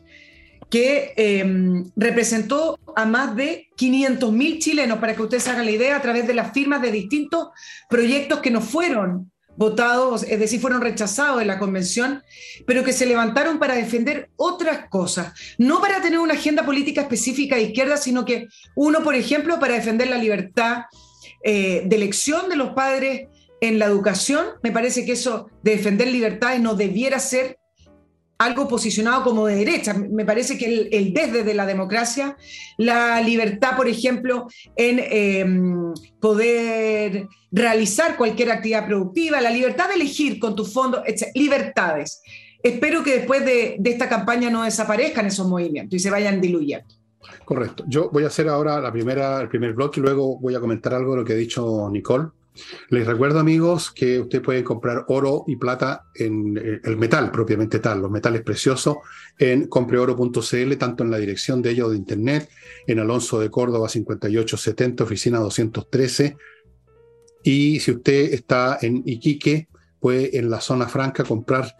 que 0.70 1.14
em, 1.16 1.86
representó 1.96 2.80
a 2.96 3.06
más 3.06 3.36
de 3.36 3.70
500.000 3.78 4.60
chilenos, 4.60 5.00
para 5.00 5.16
que 5.16 5.22
ustedes 5.22 5.48
hagan 5.48 5.66
la 5.66 5.72
idea, 5.72 5.96
a 5.96 6.02
través 6.02 6.28
de 6.28 6.34
las 6.34 6.54
firmas 6.54 6.82
de 6.82 6.92
distintos 6.92 7.50
proyectos 7.90 8.40
que 8.40 8.52
no 8.52 8.62
fueron 8.62 9.32
votados, 9.60 10.24
es 10.24 10.40
decir, 10.40 10.62
fueron 10.62 10.82
rechazados 10.82 11.42
en 11.42 11.48
la 11.48 11.60
convención, 11.60 12.24
pero 12.66 12.84
que 12.86 12.94
se 12.94 13.06
levantaron 13.06 13.60
para 13.60 13.76
defender 13.76 14.30
otras 14.38 14.88
cosas, 14.88 15.34
no 15.58 15.82
para 15.82 16.02
tener 16.02 16.20
una 16.20 16.36
agenda 16.36 16.66
política 16.66 17.02
específica 17.02 17.58
de 17.58 17.64
izquierda, 17.64 17.98
sino 17.98 18.24
que 18.24 18.48
uno, 18.76 19.04
por 19.04 19.16
ejemplo, 19.16 19.60
para 19.60 19.74
defender 19.74 20.08
la 20.08 20.18
libertad 20.18 20.84
eh, 21.44 21.84
de 21.86 21.96
elección 21.96 22.48
de 22.48 22.56
los 22.56 22.70
padres 22.70 23.28
en 23.60 23.80
la 23.80 23.86
educación, 23.86 24.46
me 24.64 24.72
parece 24.72 25.06
que 25.06 25.12
eso 25.12 25.50
de 25.62 25.72
defender 25.72 26.08
libertades 26.08 26.62
no 26.62 26.76
debiera 26.76 27.20
ser 27.20 27.59
algo 28.40 28.68
posicionado 28.68 29.24
como 29.24 29.46
de 29.46 29.56
derecha. 29.56 29.94
Me 29.94 30.26
parece 30.26 30.58
que 30.58 30.88
el, 30.92 31.14
desde 31.14 31.44
de 31.44 31.54
la 31.54 31.66
democracia, 31.66 32.38
la 32.78 33.22
libertad, 33.22 33.76
por 33.76 33.88
ejemplo, 33.88 34.48
en 34.76 35.00
em, 35.00 35.94
poder 36.20 37.28
realizar 37.52 38.16
cualquier 38.16 38.52
actividad 38.52 38.88
productiva, 38.88 39.42
la 39.42 39.52
libertad 39.52 39.90
de 39.90 39.96
elegir 39.96 40.40
con 40.40 40.56
tu 40.56 40.66
fondo, 40.66 41.04
libertades. 41.36 42.22
Espero 42.64 43.04
que 43.04 43.18
después 43.18 43.46
de, 43.46 43.76
de 43.78 43.90
esta 43.90 44.08
campaña 44.08 44.50
no 44.50 44.64
desaparezcan 44.64 45.26
esos 45.26 45.48
movimientos 45.48 45.96
y 45.96 46.00
se 46.00 46.10
vayan 46.10 46.40
diluyendo. 46.40 46.88
Correcto. 47.44 47.84
Yo 47.88 48.10
voy 48.10 48.24
a 48.24 48.28
hacer 48.28 48.48
ahora 48.48 48.80
la 48.80 48.92
primera, 48.92 49.42
el 49.42 49.50
primer 49.50 49.74
bloque 49.74 50.00
y 50.00 50.04
luego 50.04 50.40
voy 50.40 50.56
a 50.56 50.60
comentar 50.62 50.94
algo 50.94 51.12
de 51.12 51.18
lo 51.18 51.26
que 51.26 51.34
ha 51.34 51.38
dicho 51.38 51.90
Nicole. 51.92 52.30
Les 52.90 53.06
recuerdo, 53.06 53.40
amigos, 53.40 53.92
que 53.92 54.20
usted 54.20 54.42
puede 54.42 54.64
comprar 54.64 55.06
oro 55.08 55.44
y 55.48 55.56
plata 55.56 56.06
en 56.16 56.58
eh, 56.58 56.82
el 56.84 56.98
metal 56.98 57.32
propiamente 57.32 57.80
tal, 57.80 58.02
los 58.02 58.12
metales 58.12 58.42
preciosos, 58.42 58.98
en 59.38 59.68
compreoro.cl, 59.68 60.78
tanto 60.78 61.04
en 61.04 61.12
la 61.12 61.18
dirección 61.18 61.62
de 61.62 61.72
ellos 61.72 61.92
de 61.92 61.98
internet, 61.98 62.50
en 62.88 63.00
Alonso 63.00 63.40
de 63.40 63.50
Córdoba 63.50 63.88
5870, 63.88 65.04
oficina 65.04 65.40
213. 65.40 66.36
Y 67.44 67.80
si 67.80 67.92
usted 67.92 68.34
está 68.34 68.78
en 68.82 69.04
Iquique, 69.06 69.70
puede 70.00 70.38
en 70.38 70.50
la 70.50 70.62
zona 70.62 70.88
franca 70.88 71.24
comprar 71.24 71.76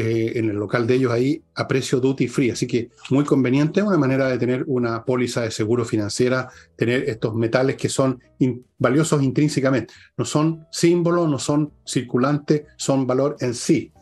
eh, 0.00 0.38
en 0.38 0.48
el 0.48 0.54
local 0.54 0.86
de 0.86 0.94
ellos 0.94 1.10
ahí 1.10 1.42
a 1.56 1.66
precio 1.66 1.98
duty 1.98 2.28
free. 2.28 2.50
Así 2.50 2.68
que 2.68 2.90
muy 3.10 3.24
conveniente, 3.24 3.82
una 3.82 3.98
manera 3.98 4.28
de 4.28 4.38
tener 4.38 4.62
una 4.68 5.04
póliza 5.04 5.40
de 5.40 5.50
seguro 5.50 5.84
financiera, 5.84 6.48
tener 6.76 7.08
estos 7.08 7.34
metales 7.34 7.74
que 7.74 7.88
son 7.88 8.22
valiosos 8.78 9.24
intrínsecamente. 9.24 9.92
No 10.16 10.24
son 10.24 10.66
símbolos, 10.70 11.28
no 11.28 11.40
son 11.40 11.72
circulantes, 11.84 12.62
son 12.76 13.08
valor 13.08 13.38
en 13.40 13.54
sí. 13.54 13.92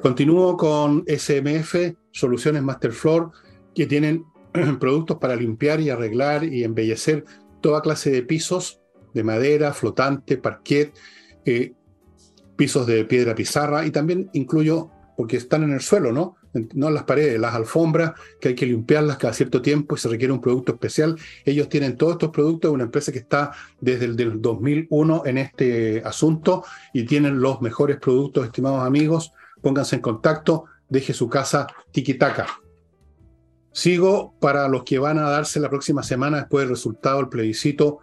Continúo 0.00 0.56
con 0.56 1.04
SMF, 1.08 1.74
Soluciones 2.12 2.62
Masterfloor, 2.62 3.32
que 3.74 3.86
tienen 3.86 4.24
productos 4.78 5.16
para 5.18 5.34
limpiar 5.34 5.80
y 5.80 5.90
arreglar 5.90 6.44
y 6.44 6.62
embellecer 6.62 7.24
toda 7.60 7.82
clase 7.82 8.12
de 8.12 8.22
pisos 8.22 8.80
de 9.12 9.24
madera, 9.24 9.72
flotante, 9.72 10.36
parquet, 10.36 10.94
eh, 11.44 11.72
pisos 12.56 12.86
de 12.86 13.04
piedra 13.04 13.34
pizarra 13.34 13.86
y 13.86 13.90
también 13.90 14.30
incluyo, 14.32 14.90
porque 15.16 15.36
están 15.36 15.62
en 15.62 15.72
el 15.72 15.80
suelo, 15.80 16.12
¿no? 16.12 16.36
no 16.74 16.90
las 16.90 17.04
paredes, 17.04 17.40
las 17.40 17.54
alfombras, 17.54 18.12
que 18.40 18.48
hay 18.48 18.54
que 18.54 18.66
limpiarlas 18.66 19.16
cada 19.16 19.32
cierto 19.32 19.60
tiempo 19.60 19.94
y 19.94 19.98
se 19.98 20.08
requiere 20.08 20.32
un 20.32 20.40
producto 20.40 20.72
especial. 20.72 21.16
Ellos 21.44 21.68
tienen 21.68 21.96
todos 21.96 22.12
estos 22.12 22.30
productos, 22.30 22.70
una 22.70 22.84
empresa 22.84 23.12
que 23.12 23.18
está 23.18 23.52
desde 23.80 24.04
el 24.06 24.16
del 24.16 24.40
2001 24.40 25.22
en 25.26 25.38
este 25.38 26.02
asunto 26.04 26.64
y 26.92 27.04
tienen 27.04 27.40
los 27.40 27.60
mejores 27.60 27.98
productos, 27.98 28.46
estimados 28.46 28.84
amigos. 28.84 29.32
Pónganse 29.62 29.96
en 29.96 30.02
contacto, 30.02 30.66
deje 30.88 31.12
su 31.12 31.28
casa 31.28 31.66
tiquitaca. 31.90 32.46
Sigo 33.72 34.34
para 34.40 34.68
los 34.68 34.84
que 34.84 34.98
van 34.98 35.18
a 35.18 35.28
darse 35.28 35.58
la 35.58 35.70
próxima 35.70 36.02
semana 36.04 36.38
después 36.38 36.62
del 36.62 36.70
resultado 36.70 37.18
del 37.18 37.28
plebiscito 37.28 37.98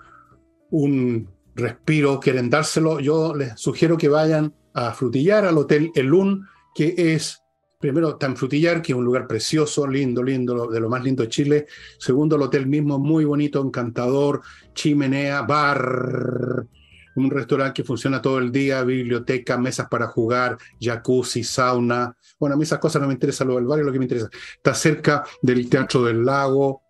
un 0.70 1.30
respiro, 1.56 2.20
quieren 2.20 2.50
dárselo. 2.50 3.00
Yo 3.00 3.36
les 3.36 3.60
sugiero 3.60 3.98
que 3.98 4.10
vayan 4.10 4.54
a 4.74 4.92
frutillar 4.94 5.46
al 5.46 5.58
Hotel 5.58 5.92
Elun, 5.96 6.48
que 6.74 6.94
es 6.98 7.42
primero 7.82 8.16
tan 8.16 8.38
frutillar, 8.38 8.82
que 8.82 8.94
es 8.94 8.98
un 8.98 9.04
lugar 9.04 9.28
precioso, 9.28 9.88
lindo, 9.88 10.24
lindo, 10.24 10.68
de 10.68 10.80
lo 10.80 10.88
más 10.88 11.04
lindo 11.04 11.24
de 11.24 11.30
Chile. 11.30 11.66
Segundo, 11.98 12.36
el 12.36 12.44
hotel 12.44 12.68
mismo, 12.68 13.00
muy 13.00 13.26
bonito, 13.26 13.62
encantador, 13.62 14.42
chimenea, 14.74 15.42
bar, 15.42 16.68
un 17.16 17.30
restaurante 17.30 17.82
que 17.82 17.88
funciona 17.88 18.22
todo 18.22 18.38
el 18.38 18.52
día, 18.52 18.84
biblioteca, 18.84 19.58
mesas 19.58 19.88
para 19.90 20.08
jugar, 20.08 20.58
jacuzzi, 20.80 21.44
sauna. 21.44 22.16
Bueno, 22.40 22.54
a 22.54 22.58
mí 22.58 22.64
esas 22.64 22.80
cosas 22.80 23.02
no 23.02 23.08
me 23.08 23.16
interesan, 23.16 23.48
lo 23.48 23.56
del 23.56 23.66
barrio 23.66 23.86
lo 23.86 23.92
que 23.92 24.00
me 24.00 24.06
interesa. 24.06 24.30
Está 24.56 24.74
cerca 24.74 25.24
del 25.42 25.68
Teatro 25.68 26.04
del 26.04 26.24
Lago, 26.24 26.84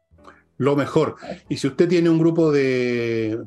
lo 0.57 0.75
mejor. 0.75 1.15
Y 1.49 1.57
si 1.57 1.67
usted 1.67 1.87
tiene 1.87 2.09
un 2.09 2.19
grupo 2.19 2.51
de 2.51 3.39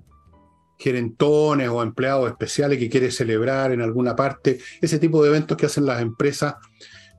gerentones 0.79 1.69
o 1.69 1.83
empleados 1.83 2.29
especiales 2.29 2.79
que 2.79 2.91
quiere 2.91 3.11
celebrar 3.11 3.73
en 3.73 3.81
alguna 3.81 4.17
parte, 4.17 4.59
ese 4.81 4.99
tipo 4.99 5.23
de 5.23 5.31
eventos 5.31 5.57
que 5.57 5.67
hacen 5.67 5.87
las 5.87 6.03
empresas 6.03 6.57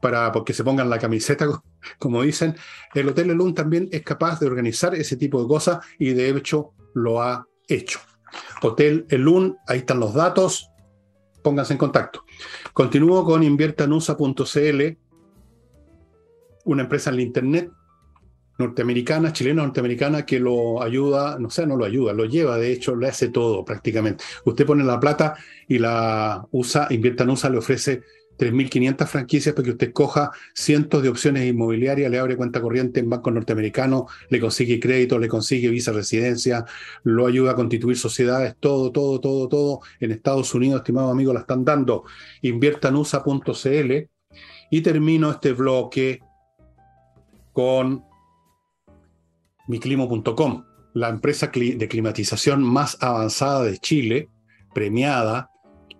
para 0.01 0.31
porque 0.31 0.53
se 0.53 0.63
pongan 0.63 0.89
la 0.89 0.99
camiseta, 0.99 1.47
como 1.99 2.21
dicen, 2.21 2.55
el 2.93 3.09
Hotel 3.09 3.31
Elun 3.31 3.53
también 3.53 3.89
es 3.91 4.03
capaz 4.03 4.39
de 4.39 4.47
organizar 4.47 4.93
ese 4.95 5.17
tipo 5.17 5.41
de 5.41 5.47
cosas 5.47 5.79
y 5.97 6.13
de 6.13 6.29
hecho 6.29 6.73
lo 6.93 7.21
ha 7.21 7.47
hecho. 7.67 7.99
Hotel 8.61 9.05
Elun, 9.09 9.57
ahí 9.67 9.79
están 9.79 9.99
los 9.99 10.13
datos, 10.13 10.69
pónganse 11.41 11.73
en 11.73 11.79
contacto. 11.79 12.23
Continúo 12.73 13.23
con 13.23 13.43
inviertanusa.cl, 13.43 14.97
una 16.65 16.83
empresa 16.83 17.09
en 17.09 17.15
la 17.15 17.21
internet 17.21 17.71
norteamericana, 18.57 19.33
chilena 19.33 19.63
norteamericana, 19.63 20.25
que 20.25 20.39
lo 20.39 20.81
ayuda, 20.81 21.37
no 21.39 21.49
sé, 21.49 21.65
no 21.67 21.75
lo 21.75 21.85
ayuda, 21.85 22.13
lo 22.13 22.25
lleva, 22.25 22.57
de 22.57 22.71
hecho, 22.71 22.95
le 22.95 23.07
hace 23.07 23.29
todo 23.29 23.65
prácticamente. 23.65 24.23
Usted 24.45 24.65
pone 24.65 24.83
la 24.83 24.99
plata 24.99 25.35
y 25.67 25.79
la 25.79 26.45
usa, 26.51 26.87
Inviertanusa 26.89 27.49
le 27.49 27.57
ofrece 27.57 28.01
3.500 28.37 29.07
franquicias 29.07 29.55
para 29.55 29.63
que 29.63 29.71
usted 29.71 29.93
coja 29.93 30.31
cientos 30.53 31.01
de 31.01 31.09
opciones 31.09 31.45
inmobiliarias, 31.45 32.11
le 32.11 32.19
abre 32.19 32.35
cuenta 32.35 32.61
corriente 32.61 32.99
en 32.99 33.09
bancos 33.09 33.33
norteamericanos, 33.33 34.03
le 34.29 34.39
consigue 34.39 34.79
crédito, 34.79 35.19
le 35.19 35.27
consigue 35.27 35.69
visa 35.69 35.91
residencia, 35.91 36.65
lo 37.03 37.27
ayuda 37.27 37.51
a 37.51 37.55
constituir 37.55 37.97
sociedades, 37.97 38.55
todo, 38.59 38.91
todo, 38.91 39.19
todo, 39.19 39.47
todo. 39.47 39.79
En 39.99 40.11
Estados 40.11 40.53
Unidos, 40.53 40.81
estimado 40.81 41.11
amigo, 41.11 41.33
la 41.33 41.41
están 41.41 41.63
dando. 41.63 42.03
Inviertanusa.cl 42.41 43.91
y 44.71 44.81
termino 44.81 45.31
este 45.31 45.53
bloque 45.53 46.19
con 47.53 48.03
miclimo.com, 49.67 50.65
la 50.93 51.09
empresa 51.09 51.47
de 51.53 51.87
climatización 51.87 52.63
más 52.63 52.97
avanzada 53.01 53.63
de 53.63 53.77
Chile, 53.77 54.29
premiada, 54.73 55.49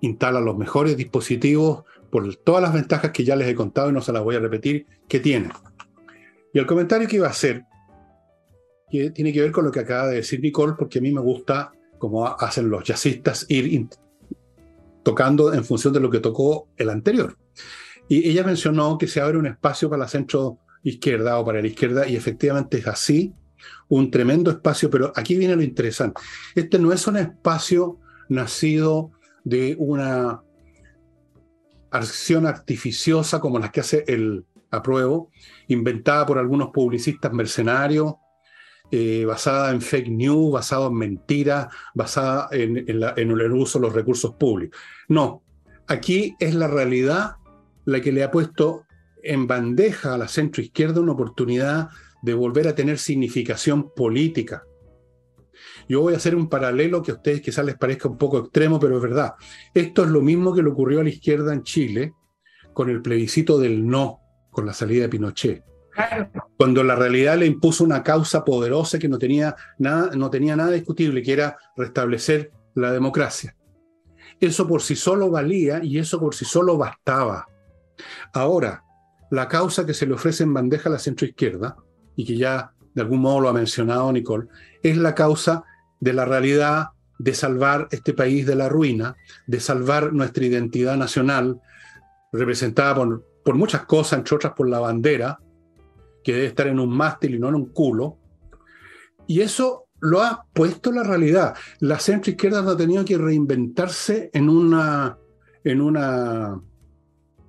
instala 0.01 0.39
los 0.39 0.58
mejores 0.58 0.97
dispositivos 0.97 1.84
por 2.12 2.36
todas 2.38 2.62
las 2.62 2.73
ventajas 2.73 3.12
que 3.12 3.23
ya 3.23 3.36
les 3.36 3.47
he 3.47 3.56
contado 3.56 3.89
y 3.89 3.93
no 3.93 4.01
se 4.01 4.13
las 4.13 4.23
voy 4.23 4.36
a 4.36 4.39
repetir, 4.39 4.86
que 5.08 5.19
tiene. 5.19 5.49
Y 6.54 6.60
el 6.60 6.65
comentario 6.65 7.08
que 7.08 7.17
iba 7.17 7.28
a 7.28 7.32
hacer, 7.32 7.65
tiene 8.89 9.34
que 9.34 9.41
ver 9.41 9.51
con 9.51 9.65
lo 9.65 9.71
que 9.71 9.82
acaba 9.82 10.08
de 10.08 10.17
decir 10.17 10.39
Nicole, 10.39 10.75
porque 10.78 10.99
a 10.99 11.01
mí 11.01 11.12
me 11.12 11.19
gusta, 11.19 11.73
como 11.97 12.25
hacen 12.25 12.69
los 12.69 12.84
jazzistas, 12.84 13.45
ir 13.49 13.88
tocando 15.04 15.54
en 15.54 15.65
función 15.65 15.93
de 15.93 15.99
lo 15.99 16.10
que 16.10 16.19
tocó 16.19 16.69
el 16.78 16.89
anterior. 16.89 17.38
Y 18.08 18.30
ella 18.30 18.43
mencionó 18.43 18.97
que 18.97 19.08
se 19.08 19.19
abre 19.19 19.38
un 19.38 19.47
espacio 19.47 19.89
para 19.89 20.04
la 20.04 20.08
centro 20.08 20.60
izquierda 20.84 21.39
o 21.39 21.45
para 21.45 21.62
la 21.62 21.67
izquierda, 21.67 22.08
y 22.08 22.15
efectivamente 22.15 22.78
es 22.78 22.88
así, 22.88 23.34
un 23.88 24.12
tremendo 24.12 24.51
espacio, 24.51 24.89
pero 24.89 25.12
aquí 25.15 25.36
viene 25.36 25.56
lo 25.56 25.62
interesante. 25.62 26.21
Este 26.54 26.80
no 26.80 26.91
es 26.91 27.06
un 27.08 27.17
espacio 27.17 27.99
nacido 28.30 29.12
de 29.43 29.75
una 29.78 30.41
acción 31.91 32.45
artificiosa 32.45 33.39
como 33.39 33.60
las 33.60 33.71
que 33.71 33.80
hace 33.80 34.04
el 34.08 34.45
apruebo, 34.71 35.32
inventada 35.67 36.25
por 36.25 36.38
algunos 36.38 36.69
publicistas 36.69 37.32
mercenarios, 37.32 38.15
eh, 38.91 39.25
basada 39.25 39.71
en 39.71 39.82
fake 39.82 40.10
news, 40.10 40.54
basada 40.54 40.88
en 40.88 40.93
mentiras, 40.93 41.67
basada 41.93 42.49
en, 42.51 42.78
en 42.78 43.32
el 43.32 43.51
uso 43.51 43.80
de 43.80 43.88
los 43.88 43.93
recursos 43.93 44.36
públicos. 44.36 44.80
No, 45.08 45.43
aquí 45.88 46.36
es 46.39 46.54
la 46.54 46.67
realidad 46.67 47.36
la 47.86 48.01
que 48.01 48.12
le 48.12 48.23
ha 48.23 48.32
puesto 48.32 48.86
en 49.23 49.47
bandeja 49.47 50.13
a 50.13 50.17
la 50.17 50.28
centro 50.28 50.62
izquierda 50.62 51.01
una 51.01 51.13
oportunidad 51.13 51.89
de 52.25 52.33
volver 52.33 52.67
a 52.67 52.73
tener 52.73 52.97
significación 52.97 53.93
política. 53.93 54.63
Yo 55.88 56.01
voy 56.01 56.15
a 56.15 56.17
hacer 56.17 56.35
un 56.35 56.49
paralelo 56.49 57.03
que 57.03 57.11
a 57.11 57.15
ustedes 57.15 57.39
quizás 57.39 57.63
les 57.63 57.77
parezca 57.77 58.09
un 58.09 58.17
poco 58.17 58.39
extremo, 58.39 58.79
pero 58.79 58.97
es 58.97 59.01
verdad. 59.03 59.35
Esto 59.73 60.03
es 60.03 60.09
lo 60.09 60.21
mismo 60.21 60.53
que 60.53 60.63
le 60.63 60.69
ocurrió 60.69 61.01
a 61.01 61.03
la 61.03 61.09
izquierda 61.09 61.53
en 61.53 61.61
Chile 61.61 62.13
con 62.73 62.89
el 62.89 63.03
plebiscito 63.03 63.59
del 63.59 63.85
no, 63.85 64.21
con 64.49 64.65
la 64.65 64.73
salida 64.73 65.03
de 65.03 65.09
Pinochet. 65.09 65.63
Cuando 66.57 66.83
la 66.83 66.95
realidad 66.95 67.38
le 67.38 67.45
impuso 67.45 67.83
una 67.83 68.01
causa 68.01 68.43
poderosa 68.43 68.97
que 68.97 69.07
no 69.07 69.19
tenía 69.19 69.55
nada, 69.77 70.09
no 70.15 70.31
tenía 70.31 70.55
nada 70.55 70.71
discutible, 70.71 71.21
que 71.21 71.31
era 71.31 71.57
restablecer 71.77 72.51
la 72.73 72.91
democracia. 72.91 73.55
Eso 74.39 74.67
por 74.67 74.81
sí 74.81 74.95
solo 74.95 75.29
valía 75.29 75.79
y 75.83 75.99
eso 75.99 76.19
por 76.19 76.33
sí 76.33 76.43
solo 76.43 76.75
bastaba. 76.75 77.45
Ahora, 78.33 78.83
la 79.29 79.47
causa 79.47 79.85
que 79.85 79.93
se 79.93 80.07
le 80.07 80.15
ofrece 80.15 80.43
en 80.43 80.53
bandeja 80.53 80.89
a 80.89 80.93
la 80.93 80.99
centroizquierda, 80.99 81.77
y 82.15 82.25
que 82.25 82.38
ya 82.38 82.71
de 82.93 83.01
algún 83.01 83.19
modo 83.19 83.41
lo 83.41 83.49
ha 83.49 83.54
mencionado 83.54 84.12
Nicole, 84.12 84.47
es 84.82 84.97
la 84.97 85.13
causa 85.13 85.65
de 85.99 86.13
la 86.13 86.25
realidad 86.25 86.89
de 87.19 87.34
salvar 87.34 87.88
este 87.91 88.13
país 88.13 88.45
de 88.45 88.56
la 88.56 88.69
ruina, 88.69 89.15
de 89.47 89.60
salvar 89.60 90.13
nuestra 90.13 90.45
identidad 90.45 90.97
nacional, 90.97 91.62
representada 92.32 92.95
por, 92.95 93.25
por 93.43 93.56
muchas 93.56 93.86
cosas, 93.86 94.19
entre 94.19 94.36
otras 94.36 94.54
por 94.54 94.69
la 94.69 94.80
bandera, 94.80 95.39
que 96.23 96.34
debe 96.34 96.47
estar 96.47 96.67
en 96.67 96.80
un 96.80 96.89
mástil 96.89 97.36
y 97.36 97.39
no 97.39 97.49
en 97.49 97.56
un 97.56 97.65
culo. 97.67 98.17
Y 99.28 99.41
eso 99.41 99.86
lo 99.99 100.21
ha 100.21 100.45
puesto 100.54 100.91
la 100.91 101.04
realidad. 101.04 101.56
La 101.80 101.99
centro 101.99 102.32
izquierda 102.32 102.62
no 102.62 102.71
ha 102.71 102.78
tenido 102.78 103.06
que 103.06 103.17
reinventarse 103.17 104.30
en 104.34 104.49
una, 104.49 105.17
en 105.63 105.82
una 105.82 106.60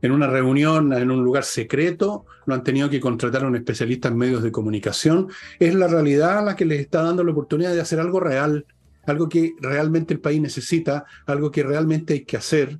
en 0.02 0.12
una 0.12 0.26
reunión, 0.26 0.92
en 0.92 1.10
un 1.10 1.24
lugar 1.24 1.44
secreto, 1.44 2.26
no 2.46 2.54
han 2.54 2.62
tenido 2.62 2.90
que 2.90 3.00
contratar 3.00 3.44
a 3.44 3.48
un 3.48 3.56
especialista 3.56 4.08
en 4.08 4.16
medios 4.16 4.42
de 4.42 4.52
comunicación. 4.52 5.28
Es 5.58 5.74
la 5.74 5.88
realidad 5.88 6.44
la 6.44 6.56
que 6.56 6.64
les 6.64 6.80
está 6.80 7.02
dando 7.02 7.24
la 7.24 7.32
oportunidad 7.32 7.72
de 7.72 7.80
hacer 7.80 8.00
algo 8.00 8.20
real, 8.20 8.66
algo 9.06 9.28
que 9.28 9.54
realmente 9.60 10.14
el 10.14 10.20
país 10.20 10.40
necesita, 10.40 11.04
algo 11.26 11.50
que 11.50 11.62
realmente 11.62 12.14
hay 12.14 12.24
que 12.24 12.36
hacer. 12.36 12.78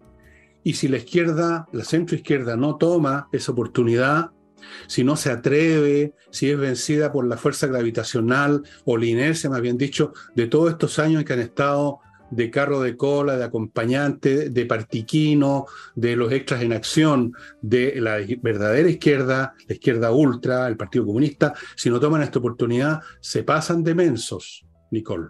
Y 0.62 0.74
si 0.74 0.88
la 0.88 0.98
izquierda, 0.98 1.66
la 1.72 1.85
centroizquierda, 1.85 2.57
no 2.57 2.76
toma 2.76 3.29
esa 3.33 3.52
oportunidad, 3.52 4.31
si 4.88 5.05
no 5.05 5.16
se 5.16 5.31
atreve, 5.31 6.14
si 6.31 6.50
es 6.50 6.59
vencida 6.59 7.12
por 7.12 7.26
la 7.26 7.37
fuerza 7.37 7.66
gravitacional 7.66 8.62
o 8.85 8.96
la 8.96 9.07
inercia, 9.07 9.50
más 9.50 9.61
bien 9.61 9.79
dicho, 9.79 10.12
de 10.35 10.46
todos 10.46 10.70
estos 10.70 10.98
años 10.98 11.24
que 11.24 11.33
han 11.33 11.40
estado 11.40 12.00
de 12.31 12.51
carro 12.51 12.81
de 12.81 12.97
cola, 12.97 13.37
de 13.37 13.45
acompañante, 13.45 14.51
de 14.51 14.67
partiquino, 14.67 15.67
de 15.95 16.17
los 16.17 16.33
extras 16.33 16.62
en 16.62 16.73
acción 16.73 17.33
de 17.62 18.01
la 18.01 18.19
verdadera 18.43 18.89
izquierda, 18.89 19.55
la 19.67 19.75
izquierda 19.75 20.11
ultra, 20.12 20.67
el 20.67 20.77
Partido 20.77 21.07
Comunista, 21.07 21.55
si 21.77 21.91
no 21.91 22.01
toman 22.01 22.23
esta 22.23 22.39
oportunidad, 22.39 23.01
se 23.21 23.43
pasan 23.43 23.83
de 23.83 23.95
mensos, 23.95 24.67
Nicole. 24.91 25.29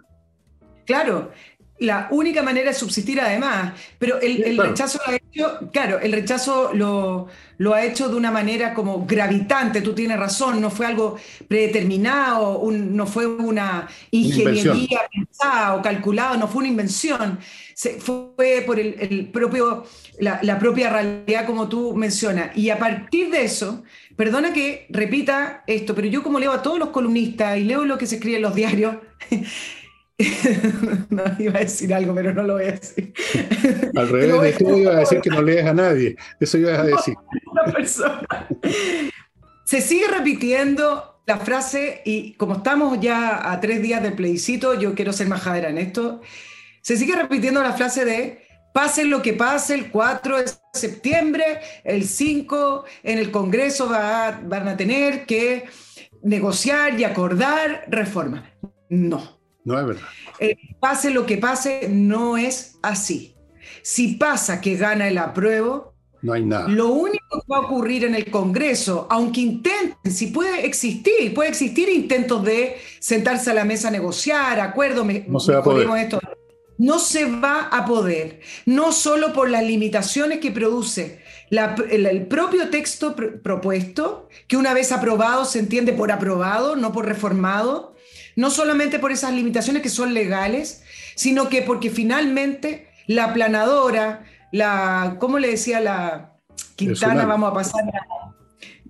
Claro, 0.85 1.31
la 1.79 2.07
única 2.09 2.41
manera 2.41 2.71
de 2.71 2.73
subsistir 2.73 3.21
además, 3.21 3.73
pero 3.99 4.19
el, 4.19 4.57
rechazo 4.57 4.99
lo 5.05 5.13
ha 5.13 5.15
hecho, 5.15 5.69
claro, 5.71 5.99
el 5.99 6.11
rechazo 6.11 6.71
lo, 6.73 7.27
lo, 7.57 7.73
ha 7.73 7.85
hecho 7.85 8.09
de 8.09 8.15
una 8.15 8.31
manera 8.31 8.73
como 8.73 9.05
gravitante, 9.05 9.81
tú 9.81 9.93
tienes 9.93 10.17
razón, 10.17 10.59
no 10.59 10.71
fue 10.71 10.87
algo 10.87 11.17
predeterminado, 11.47 12.67
no 12.71 13.05
fue 13.05 13.27
una 13.27 13.87
ingeniería 14.09 15.01
pensada 15.11 15.75
o 15.75 15.81
calculada, 15.81 16.35
no 16.37 16.47
fue 16.47 16.59
una 16.59 16.69
invención, 16.69 17.39
se, 17.75 17.99
fue 17.99 18.63
por 18.65 18.79
el, 18.79 19.29
propio, 19.31 19.85
la, 20.19 20.39
la, 20.41 20.57
propia 20.57 20.89
realidad 20.89 21.45
como 21.45 21.69
tú 21.69 21.95
mencionas. 21.95 22.57
Y 22.57 22.71
a 22.71 22.79
partir 22.79 23.29
de 23.29 23.43
eso, 23.43 23.83
perdona 24.15 24.51
que 24.51 24.87
repita 24.89 25.63
esto, 25.67 25.93
pero 25.93 26.07
yo 26.07 26.23
como 26.23 26.39
leo 26.39 26.51
a 26.51 26.63
todos 26.63 26.79
los 26.79 26.89
columnistas 26.89 27.59
y 27.59 27.65
leo 27.65 27.85
lo 27.85 27.99
que 27.99 28.07
se 28.07 28.15
escribe 28.15 28.37
en 28.37 28.41
los 28.41 28.55
diarios, 28.55 28.95
no, 31.09 31.23
iba 31.37 31.57
a 31.57 31.61
decir 31.61 31.93
algo, 31.93 32.15
pero 32.15 32.33
no 32.33 32.43
lo 32.43 32.53
voy 32.53 32.65
a 32.65 32.71
decir. 32.71 33.13
Al 33.95 34.09
revés 34.11 34.59
de 34.59 34.65
tú 34.65 34.77
iba 34.77 34.93
a 34.93 34.99
decir 34.99 35.21
que 35.23 35.29
no 35.29 35.41
lees 35.41 35.65
a 35.65 35.73
nadie. 35.73 36.15
Eso 36.39 36.57
iba 36.57 36.73
a 36.73 36.83
decir. 36.83 37.15
persona. 37.73 38.27
Se 39.65 39.81
sigue 39.81 40.07
repitiendo 40.07 41.21
la 41.25 41.37
frase, 41.37 42.01
y 42.05 42.33
como 42.33 42.55
estamos 42.55 42.99
ya 42.99 43.51
a 43.51 43.59
tres 43.59 43.81
días 43.81 44.01
del 44.01 44.13
plebiscito, 44.13 44.79
yo 44.79 44.95
quiero 44.95 45.13
ser 45.13 45.27
majadera 45.27 45.69
en 45.69 45.77
esto, 45.77 46.21
se 46.81 46.95
sigue 46.95 47.15
repitiendo 47.15 47.61
la 47.61 47.73
frase 47.73 48.05
de 48.05 48.47
pase 48.73 49.03
lo 49.03 49.21
que 49.21 49.33
pase 49.33 49.75
el 49.75 49.91
4 49.91 50.37
de 50.37 50.51
septiembre, 50.73 51.59
el 51.83 52.05
5 52.05 52.85
en 53.03 53.17
el 53.17 53.29
Congreso 53.29 53.89
van 53.89 54.67
a 54.67 54.77
tener 54.77 55.25
que 55.25 55.65
negociar 56.23 56.97
y 56.99 57.03
acordar 57.03 57.85
reformas. 57.89 58.43
No. 58.89 59.36
No 59.67 59.77
es 59.77 59.85
verdad. 59.85 60.07
Eh, 60.39 60.55
pase 60.79 61.11
lo 61.11 61.25
que 61.25 61.37
pase, 61.37 61.89
no 61.91 62.37
es 62.37 62.79
así. 62.81 63.35
Si 63.81 64.15
pasa 64.15 64.61
que 64.61 64.77
gana 64.77 65.09
el 65.09 65.17
apruebo, 65.17 65.93
no 66.21 66.31
hay 66.31 66.45
nada. 66.45 66.69
Lo 66.69 66.87
único 66.87 67.41
que 67.41 67.51
va 67.51 67.57
a 67.57 67.59
ocurrir 67.59 68.05
en 68.05 68.15
el 68.15 68.31
Congreso, 68.31 69.07
aunque 69.09 69.41
intenten, 69.41 70.09
si 70.09 70.27
puede 70.27 70.65
existir, 70.65 71.33
puede 71.33 71.49
existir 71.49 71.89
intentos 71.89 72.45
de 72.45 72.77
sentarse 73.01 73.51
a 73.51 73.53
la 73.53 73.65
mesa 73.65 73.89
a 73.89 73.91
negociar, 73.91 74.61
acuerdo, 74.61 75.03
no 75.03 75.39
se 75.41 75.51
va 75.51 75.59
a 75.59 75.63
poder. 75.63 75.89
esto. 75.97 76.19
No 76.77 76.99
se 76.99 77.25
va 77.25 77.63
a 77.63 77.85
poder, 77.85 78.39
no 78.65 78.93
solo 78.93 79.33
por 79.33 79.49
las 79.49 79.63
limitaciones 79.63 80.39
que 80.39 80.51
produce 80.51 81.19
el, 81.49 82.27
propio 82.27 82.69
texto 82.69 83.15
propuesto, 83.15 84.29
que 84.47 84.55
una 84.55 84.73
vez 84.73 84.93
aprobado 84.93 85.43
se 85.43 85.59
entiende 85.59 85.91
por 85.91 86.11
aprobado, 86.11 86.77
no 86.77 86.93
por 86.93 87.05
reformado, 87.05 87.96
no 88.37 88.49
solamente 88.49 88.99
por 88.99 89.11
esas 89.11 89.33
limitaciones 89.33 89.81
que 89.81 89.89
son 89.89 90.13
legales, 90.13 90.83
sino 91.15 91.49
que 91.49 91.63
porque 91.63 91.89
finalmente 91.89 92.87
la 93.07 93.25
aplanadora, 93.25 94.23
la, 94.53 95.17
¿cómo 95.19 95.39
le 95.39 95.49
decía 95.49 95.81
la 95.81 96.37
Quintana? 96.75 97.25
Vamos 97.25 97.51
a 97.51 97.53
pasar 97.53 97.83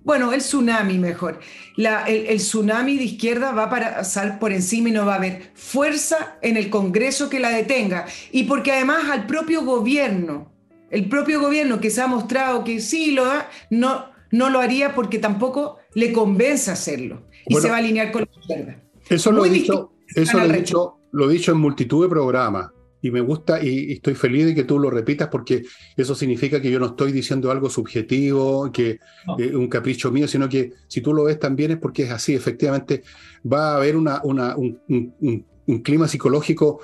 bueno, 0.08 0.32
el 0.32 0.40
tsunami 0.40 0.96
mejor. 0.96 1.38
La, 1.76 2.04
el, 2.04 2.38
tsunami 2.38 2.96
de 2.96 3.04
izquierda 3.04 3.52
va 3.52 3.64
a 3.64 3.70
pasar 3.70 4.38
por 4.38 4.52
encima 4.52 4.88
y 4.88 4.92
no 4.92 5.04
va 5.04 5.12
a 5.12 5.16
haber 5.16 5.50
fuerza 5.54 6.38
en 6.40 6.56
el 6.56 6.70
Congreso 6.70 7.28
que 7.28 7.40
la 7.40 7.50
detenga. 7.50 8.06
Y 8.32 8.44
porque 8.44 8.72
además 8.72 9.10
al 9.10 9.26
propio 9.26 9.64
gobierno, 9.64 10.50
el 10.90 11.10
propio 11.10 11.42
gobierno 11.42 11.78
que 11.78 11.90
se 11.90 12.00
ha 12.00 12.06
mostrado 12.06 12.64
que 12.64 12.80
sí 12.80 13.10
lo 13.10 13.26
da, 13.26 13.50
no, 13.68 14.06
no 14.30 14.48
lo 14.48 14.60
haría 14.60 14.94
porque 14.94 15.18
tampoco 15.18 15.76
le 15.92 16.10
convence 16.10 16.70
hacerlo. 16.70 17.26
Y 17.46 17.56
se 17.56 17.68
va 17.68 17.76
a 17.76 17.78
alinear 17.80 18.10
con 18.10 18.22
la 18.22 18.40
izquierda. 18.40 18.82
Eso 19.08 19.32
lo 19.32 19.44
he 19.44 19.50
dicho, 19.50 19.92
eso 20.14 20.38
lo 20.38 20.44
he 20.44 20.58
dicho, 20.58 20.98
lo 21.12 21.30
he 21.30 21.32
dicho 21.32 21.52
en 21.52 21.58
multitud 21.58 22.04
de 22.04 22.08
programas. 22.08 22.70
Y 23.00 23.12
me 23.12 23.20
gusta 23.20 23.62
y, 23.62 23.92
estoy 23.92 24.14
feliz 24.14 24.46
de 24.46 24.54
que 24.54 24.64
tú 24.64 24.78
lo 24.78 24.90
repitas 24.90 25.28
porque 25.28 25.64
eso 25.96 26.14
significa 26.16 26.60
que 26.60 26.70
yo 26.70 26.80
no 26.80 26.86
estoy 26.86 27.12
diciendo 27.12 27.50
algo 27.50 27.70
subjetivo, 27.70 28.72
que 28.72 28.98
eh, 29.38 29.54
un 29.54 29.68
capricho 29.68 30.10
mío, 30.10 30.26
sino 30.26 30.48
que 30.48 30.72
si 30.88 31.00
tú 31.00 31.14
lo 31.14 31.24
ves 31.24 31.38
también 31.38 31.70
es 31.70 31.76
porque 31.78 32.02
es 32.04 32.10
así, 32.10 32.34
efectivamente 32.34 33.04
va 33.50 33.72
a 33.72 33.76
haber 33.76 33.96
una, 33.96 34.20
una 34.24 34.56
un, 34.56 34.80
un, 34.88 35.82
clima 35.82 36.08
psicológico 36.08 36.80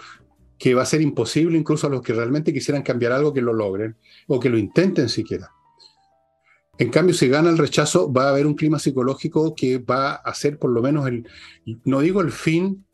que 0.57 0.75
va 0.75 0.83
a 0.83 0.87
ser 0.87 1.01
imposible 1.01 1.59
incluso 1.59 1.89
a 1.89 1.91
los 1.91 2.01
que 2.01 2.13
realmente 2.13 2.53
quisieran 2.53 2.83
cambiar 2.83 3.11
algo 3.11 3.33
que 3.33 3.43
lo 3.43 3.53
logren 3.53 3.97
o 4.29 4.39
que 4.39 4.51
lo 4.51 4.57
intenten 4.57 5.09
siquiera. 5.09 5.51
En 6.79 6.91
cambio, 6.91 7.15
si 7.15 7.29
gana 7.29 7.51
el 7.51 7.59
rechazo, 7.59 8.13
va 8.13 8.27
a 8.27 8.31
haber 8.31 8.47
un 8.47 8.55
clima 8.55 8.79
psicológico 8.79 9.55
que 9.55 9.79
va 9.79 10.15
a 10.15 10.35
ser 10.35 10.59
por 10.59 10.71
lo 10.71 10.83
menos 10.83 11.07
el, 11.07 11.27
no 11.85 12.01
digo 12.01 12.21
el 12.21 12.33
fin, 12.33 12.85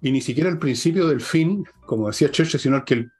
y 0.00 0.10
ni 0.10 0.20
siquiera 0.20 0.50
el 0.50 0.58
principio 0.58 1.06
del 1.06 1.20
fin, 1.20 1.64
como 1.86 2.08
decía 2.08 2.30
Churchill, 2.30 2.58
sino 2.58 2.84
que 2.84 2.94
el 2.94 3.12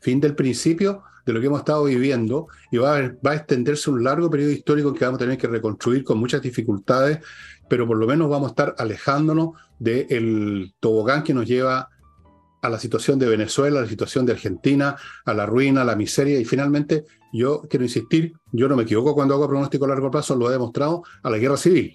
fin 0.00 0.20
del 0.20 0.34
principio 0.34 1.02
de 1.26 1.32
lo 1.32 1.40
que 1.40 1.46
hemos 1.46 1.58
estado 1.58 1.84
viviendo 1.84 2.48
y 2.70 2.78
va 2.78 2.96
a, 2.96 3.34
extenderse 3.34 3.90
un 3.90 4.02
largo 4.02 4.30
periodo 4.30 4.52
histórico 4.52 4.94
que 4.94 5.04
vamos 5.04 5.18
a 5.18 5.24
tener 5.24 5.36
que 5.36 5.48
reconstruir 5.48 6.04
con 6.04 6.18
muchas 6.18 6.40
dificultades, 6.40 7.18
pero 7.68 7.86
por 7.86 7.98
lo 7.98 8.06
menos 8.06 8.30
vamos 8.30 8.48
a 8.48 8.50
estar 8.50 8.74
alejándonos 8.78 9.50
del 9.78 10.72
tobogán 10.80 11.22
que 11.22 11.34
nos 11.34 11.46
lleva 11.46 11.90
a 12.62 12.68
la 12.68 12.78
situación 12.78 13.18
de 13.18 13.26
Venezuela, 13.26 13.78
a 13.78 13.82
la 13.82 13.88
situación 13.88 14.26
de 14.26 14.32
Argentina, 14.32 14.96
a 15.24 15.34
la 15.34 15.46
ruina, 15.46 15.82
a 15.82 15.84
la 15.84 15.96
miseria 15.96 16.38
y 16.40 16.44
finalmente 16.44 17.04
yo 17.32 17.62
quiero 17.68 17.84
insistir, 17.84 18.32
yo 18.52 18.68
no 18.68 18.76
me 18.76 18.84
equivoco 18.84 19.14
cuando 19.14 19.34
hago 19.34 19.48
pronóstico 19.48 19.84
a 19.84 19.88
largo 19.88 20.10
plazo, 20.10 20.36
lo 20.36 20.48
he 20.48 20.52
demostrado, 20.52 21.02
a 21.22 21.30
la 21.30 21.38
guerra 21.38 21.56
civil. 21.56 21.94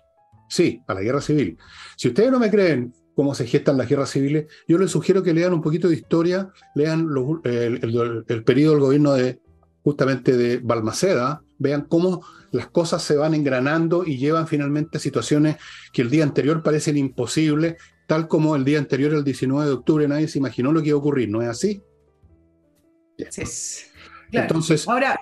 Sí, 0.50 0.82
a 0.88 0.94
la 0.94 1.02
guerra 1.02 1.22
civil. 1.22 1.58
Si 1.96 2.10
ustedes 2.10 2.32
no 2.32 2.40
me 2.40 2.52
creen 2.52 2.94
cómo 3.16 3.34
se 3.34 3.48
gestan 3.48 3.78
las 3.78 3.88
guerras 3.88 4.10
civiles, 4.10 4.48
yo 4.68 4.78
les 4.78 4.92
sugiero 4.92 5.24
que 5.24 5.34
lean 5.34 5.54
un 5.54 5.62
poquito 5.62 5.88
de 5.88 5.96
historia, 5.96 6.50
lean 6.76 7.08
el, 7.44 8.44
periodo 8.46 8.74
del 8.74 8.82
gobierno 8.82 9.14
de 9.14 9.40
justamente 9.84 10.38
de 10.38 10.60
Balmaceda, 10.60 11.42
vean 11.58 11.86
cómo 11.88 12.26
las 12.52 12.68
cosas 12.68 13.02
se 13.02 13.16
van 13.16 13.34
engranando 13.34 14.04
y 14.06 14.18
llevan 14.18 14.48
finalmente 14.48 14.98
a 14.98 15.02
situaciones 15.02 15.58
que 15.94 16.02
el 16.02 16.10
día 16.10 16.24
anterior 16.24 16.62
parecen 16.62 16.98
imposibles, 16.98 17.78
tal 18.12 18.28
como 18.28 18.58
el 18.58 18.66
día 18.66 18.78
anterior, 18.78 19.14
el 19.14 19.24
19 19.24 19.68
de 19.68 19.72
octubre, 19.72 20.06
nadie 20.06 20.28
se 20.28 20.38
imaginó 20.38 20.74
lo 20.74 20.82
que 20.82 20.90
iba 20.90 20.98
a 20.98 21.00
ocurrir, 21.00 21.30
¿no 21.30 21.42
es 21.42 21.48
así? 21.48 21.82
Sí. 23.30 23.44
Entonces, 24.34 24.86
ahora, 24.86 25.18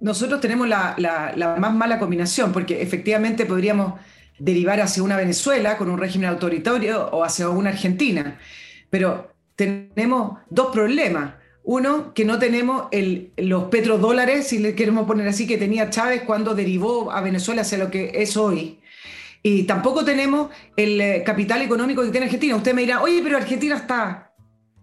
nosotros 0.00 0.40
tenemos 0.40 0.66
la, 0.66 0.94
la, 0.96 1.56
más 1.58 1.74
mala 1.74 1.98
combinación, 1.98 2.50
porque 2.50 2.80
efectivamente 2.80 3.44
podríamos 3.44 4.00
derivar 4.38 4.80
hacia 4.80 5.02
una 5.02 5.18
Venezuela 5.18 5.76
con 5.76 5.90
un 5.90 5.98
régimen 5.98 6.30
autoritario 6.30 7.10
o 7.10 7.22
hacia 7.22 7.50
una 7.50 7.68
Argentina. 7.68 8.38
Pero 8.88 9.34
tenemos 9.54 10.38
dos 10.48 10.72
problemas. 10.72 11.34
Uno, 11.62 12.14
que 12.14 12.24
no 12.24 12.38
tenemos 12.38 12.88
los 13.36 13.64
petrodólares, 13.64 14.46
si 14.46 14.60
le 14.60 14.74
queremos 14.74 15.06
poner 15.06 15.28
así, 15.28 15.46
que 15.46 15.58
tenía 15.58 15.90
Chávez 15.90 16.22
cuando 16.22 16.54
derivó 16.54 17.12
a 17.12 17.20
Venezuela 17.20 17.60
hacia 17.60 17.76
lo 17.76 17.90
que 17.90 18.12
es 18.14 18.34
hoy. 18.38 18.78
Y 19.42 19.64
tampoco 19.64 20.04
tenemos 20.04 20.50
el 20.76 21.00
eh, 21.00 21.22
capital 21.24 21.62
económico 21.62 22.02
que 22.02 22.10
tiene 22.10 22.26
Argentina. 22.26 22.56
Usted 22.56 22.74
me 22.74 22.82
dirá, 22.82 23.02
oye, 23.02 23.20
pero 23.22 23.36
Argentina 23.36 23.76
está, 23.76 24.32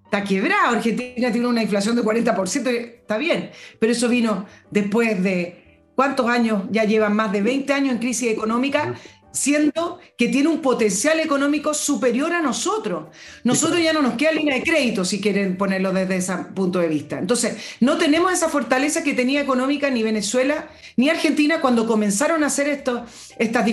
está 0.03 0.23
quebrado, 0.23 0.75
Argentina 0.75 1.31
tiene 1.31 1.47
una 1.47 1.63
inflación 1.63 1.95
de 1.95 2.03
40%, 2.03 2.67
está 2.67 3.17
bien, 3.17 3.51
pero 3.79 3.91
eso 3.91 4.09
vino 4.09 4.45
después 4.69 5.23
de 5.23 5.83
cuántos 5.95 6.27
años, 6.27 6.63
ya 6.71 6.83
llevan 6.83 7.15
más 7.15 7.31
de 7.31 7.41
20 7.41 7.73
años 7.73 7.93
en 7.93 7.99
crisis 7.99 8.31
económica 8.31 8.95
siendo 9.31 9.99
que 10.17 10.27
tiene 10.27 10.49
un 10.49 10.59
potencial 10.59 11.19
económico 11.19 11.73
superior 11.73 12.33
a 12.33 12.41
nosotros. 12.41 13.07
Nosotros 13.43 13.81
ya 13.81 13.93
no 13.93 14.01
nos 14.01 14.15
queda 14.15 14.31
línea 14.31 14.55
de 14.55 14.63
crédito, 14.63 15.05
si 15.05 15.21
quieren 15.21 15.57
ponerlo 15.57 15.93
desde 15.93 16.17
ese 16.17 16.35
punto 16.55 16.79
de 16.79 16.87
vista. 16.87 17.19
Entonces, 17.19 17.57
no 17.79 17.97
tenemos 17.97 18.33
esa 18.33 18.49
fortaleza 18.49 19.03
que 19.03 19.13
tenía 19.13 19.41
económica 19.41 19.89
ni 19.89 20.03
Venezuela 20.03 20.69
ni 20.97 21.09
Argentina 21.09 21.61
cuando 21.61 21.87
comenzaron 21.87 22.43
a 22.43 22.47
hacer 22.47 22.67
esto, 22.67 23.05
estas, 23.37 23.65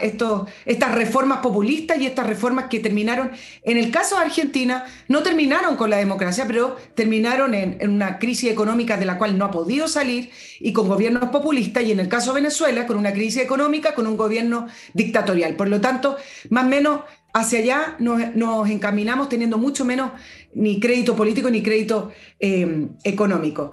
estos, 0.00 0.48
estas 0.66 0.94
reformas 0.94 1.38
populistas 1.38 1.98
y 1.98 2.06
estas 2.06 2.26
reformas 2.26 2.66
que 2.66 2.80
terminaron, 2.80 3.30
en 3.62 3.78
el 3.78 3.90
caso 3.90 4.16
de 4.16 4.22
Argentina, 4.26 4.84
no 5.08 5.22
terminaron 5.22 5.76
con 5.76 5.88
la 5.88 5.96
democracia, 5.96 6.44
pero 6.46 6.76
terminaron 6.94 7.54
en, 7.54 7.78
en 7.80 7.90
una 7.90 8.18
crisis 8.18 8.50
económica 8.50 8.96
de 8.96 9.06
la 9.06 9.16
cual 9.16 9.38
no 9.38 9.46
ha 9.46 9.50
podido 9.50 9.88
salir 9.88 10.30
y 10.58 10.72
con 10.72 10.88
gobiernos 10.88 11.30
populistas, 11.30 11.84
y 11.84 11.92
en 11.92 12.00
el 12.00 12.08
caso 12.08 12.34
de 12.34 12.42
Venezuela, 12.42 12.86
con 12.86 12.98
una 12.98 13.12
crisis 13.12 13.42
económica, 13.42 13.94
con 13.94 14.06
un 14.06 14.18
gobierno 14.18 14.66
dictatorial. 14.94 15.56
Por 15.56 15.68
lo 15.68 15.80
tanto, 15.80 16.16
más 16.50 16.64
o 16.64 16.68
menos 16.68 17.00
hacia 17.32 17.58
allá 17.60 17.96
nos, 17.98 18.68
encaminamos 18.68 19.28
teniendo 19.28 19.58
mucho 19.58 19.84
menos 19.84 20.12
ni 20.54 20.80
crédito 20.80 21.14
político 21.14 21.50
ni 21.50 21.62
crédito 21.62 22.10
eh, 22.38 22.88
económico. 23.04 23.72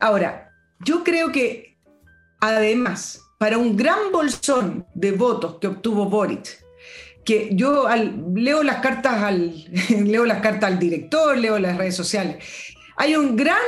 Ahora, 0.00 0.52
yo 0.80 1.04
creo 1.04 1.30
que 1.32 1.76
además, 2.40 3.22
para 3.38 3.58
un 3.58 3.76
gran 3.76 4.12
bolsón 4.12 4.86
de 4.94 5.12
votos 5.12 5.58
que 5.60 5.66
obtuvo 5.66 6.06
Boric, 6.06 6.58
que 7.24 7.50
yo 7.52 7.86
leo 8.34 8.62
las 8.62 8.76
cartas 8.76 9.22
al 9.22 9.64
leo 10.04 10.24
las 10.24 10.40
cartas 10.40 10.70
al 10.70 10.78
director, 10.78 11.36
leo 11.36 11.58
las 11.58 11.76
redes 11.76 11.96
sociales, 11.96 12.42
hay 12.96 13.16
un 13.16 13.36
gran 13.36 13.58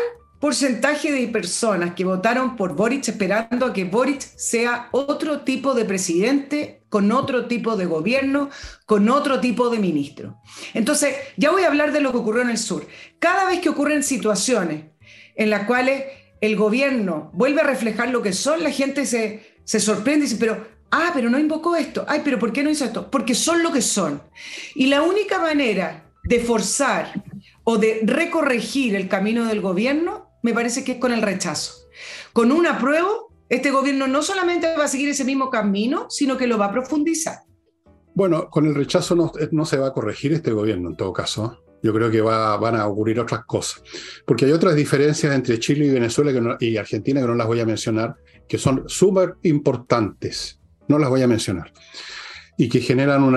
porcentaje 0.42 1.12
de 1.12 1.28
personas 1.28 1.94
que 1.94 2.04
votaron 2.04 2.56
por 2.56 2.74
Boric 2.74 3.06
esperando 3.06 3.64
a 3.64 3.72
que 3.72 3.84
Boric 3.84 4.20
sea 4.20 4.88
otro 4.90 5.42
tipo 5.42 5.72
de 5.72 5.84
presidente, 5.84 6.82
con 6.88 7.12
otro 7.12 7.46
tipo 7.46 7.76
de 7.76 7.86
gobierno, 7.86 8.50
con 8.84 9.08
otro 9.08 9.38
tipo 9.38 9.70
de 9.70 9.78
ministro. 9.78 10.42
Entonces, 10.74 11.14
ya 11.36 11.52
voy 11.52 11.62
a 11.62 11.68
hablar 11.68 11.92
de 11.92 12.00
lo 12.00 12.10
que 12.10 12.18
ocurrió 12.18 12.42
en 12.42 12.50
el 12.50 12.58
sur. 12.58 12.84
Cada 13.20 13.44
vez 13.44 13.60
que 13.60 13.68
ocurren 13.68 14.02
situaciones 14.02 14.86
en 15.36 15.48
las 15.48 15.64
cuales 15.64 16.06
el 16.40 16.56
gobierno 16.56 17.30
vuelve 17.34 17.60
a 17.60 17.64
reflejar 17.64 18.08
lo 18.08 18.20
que 18.20 18.32
son, 18.32 18.64
la 18.64 18.72
gente 18.72 19.06
se, 19.06 19.60
se 19.62 19.78
sorprende 19.78 20.26
y 20.26 20.28
dice, 20.28 20.40
pero, 20.40 20.66
ah, 20.90 21.12
pero 21.14 21.30
no 21.30 21.38
invocó 21.38 21.76
esto, 21.76 22.04
ay, 22.08 22.22
pero 22.24 22.40
¿por 22.40 22.52
qué 22.52 22.64
no 22.64 22.70
hizo 22.70 22.84
esto? 22.84 23.12
Porque 23.12 23.36
son 23.36 23.62
lo 23.62 23.70
que 23.70 23.80
son. 23.80 24.20
Y 24.74 24.86
la 24.86 25.02
única 25.02 25.38
manera 25.38 26.10
de 26.24 26.40
forzar 26.40 27.22
o 27.62 27.78
de 27.78 28.00
recorregir 28.02 28.96
el 28.96 29.06
camino 29.06 29.44
del 29.44 29.60
gobierno 29.60 30.31
me 30.42 30.52
parece 30.52 30.84
que 30.84 30.92
es 30.92 30.98
con 30.98 31.12
el 31.12 31.22
rechazo. 31.22 31.88
Con 32.32 32.52
un 32.52 32.66
apruebo, 32.66 33.32
este 33.48 33.70
gobierno 33.70 34.06
no 34.06 34.22
solamente 34.22 34.76
va 34.76 34.84
a 34.84 34.88
seguir 34.88 35.08
ese 35.08 35.24
mismo 35.24 35.50
camino, 35.50 36.06
sino 36.10 36.36
que 36.36 36.46
lo 36.46 36.58
va 36.58 36.66
a 36.66 36.72
profundizar. 36.72 37.38
Bueno, 38.14 38.50
con 38.50 38.66
el 38.66 38.74
rechazo 38.74 39.14
no, 39.14 39.32
no 39.52 39.64
se 39.64 39.78
va 39.78 39.88
a 39.88 39.92
corregir 39.92 40.32
este 40.32 40.52
gobierno 40.52 40.90
en 40.90 40.96
todo 40.96 41.12
caso. 41.12 41.62
yo 41.82 41.92
creo 41.92 42.10
que 42.10 42.20
va, 42.20 42.56
van 42.58 42.76
a 42.76 42.86
ocurrir 42.86 43.18
otras 43.20 43.44
cosas. 43.44 43.82
Porque 44.26 44.44
hay 44.44 44.52
otras 44.52 44.74
diferencias 44.74 45.34
entre 45.34 45.58
Chile 45.58 45.86
y 45.86 45.90
Venezuela 45.90 46.56
y 46.60 46.76
Argentina 46.76 47.20
que 47.20 47.26
no 47.26 47.34
las 47.34 47.46
voy 47.46 47.60
a 47.60 47.66
mencionar, 47.66 48.16
que 48.48 48.58
son 48.58 48.84
súper 48.86 49.36
importantes. 49.42 50.60
No 50.88 50.98
las 50.98 51.08
voy 51.08 51.22
a 51.22 51.28
mencionar. 51.28 51.72
Y 52.58 52.68
que 52.68 52.80
generan 52.80 53.34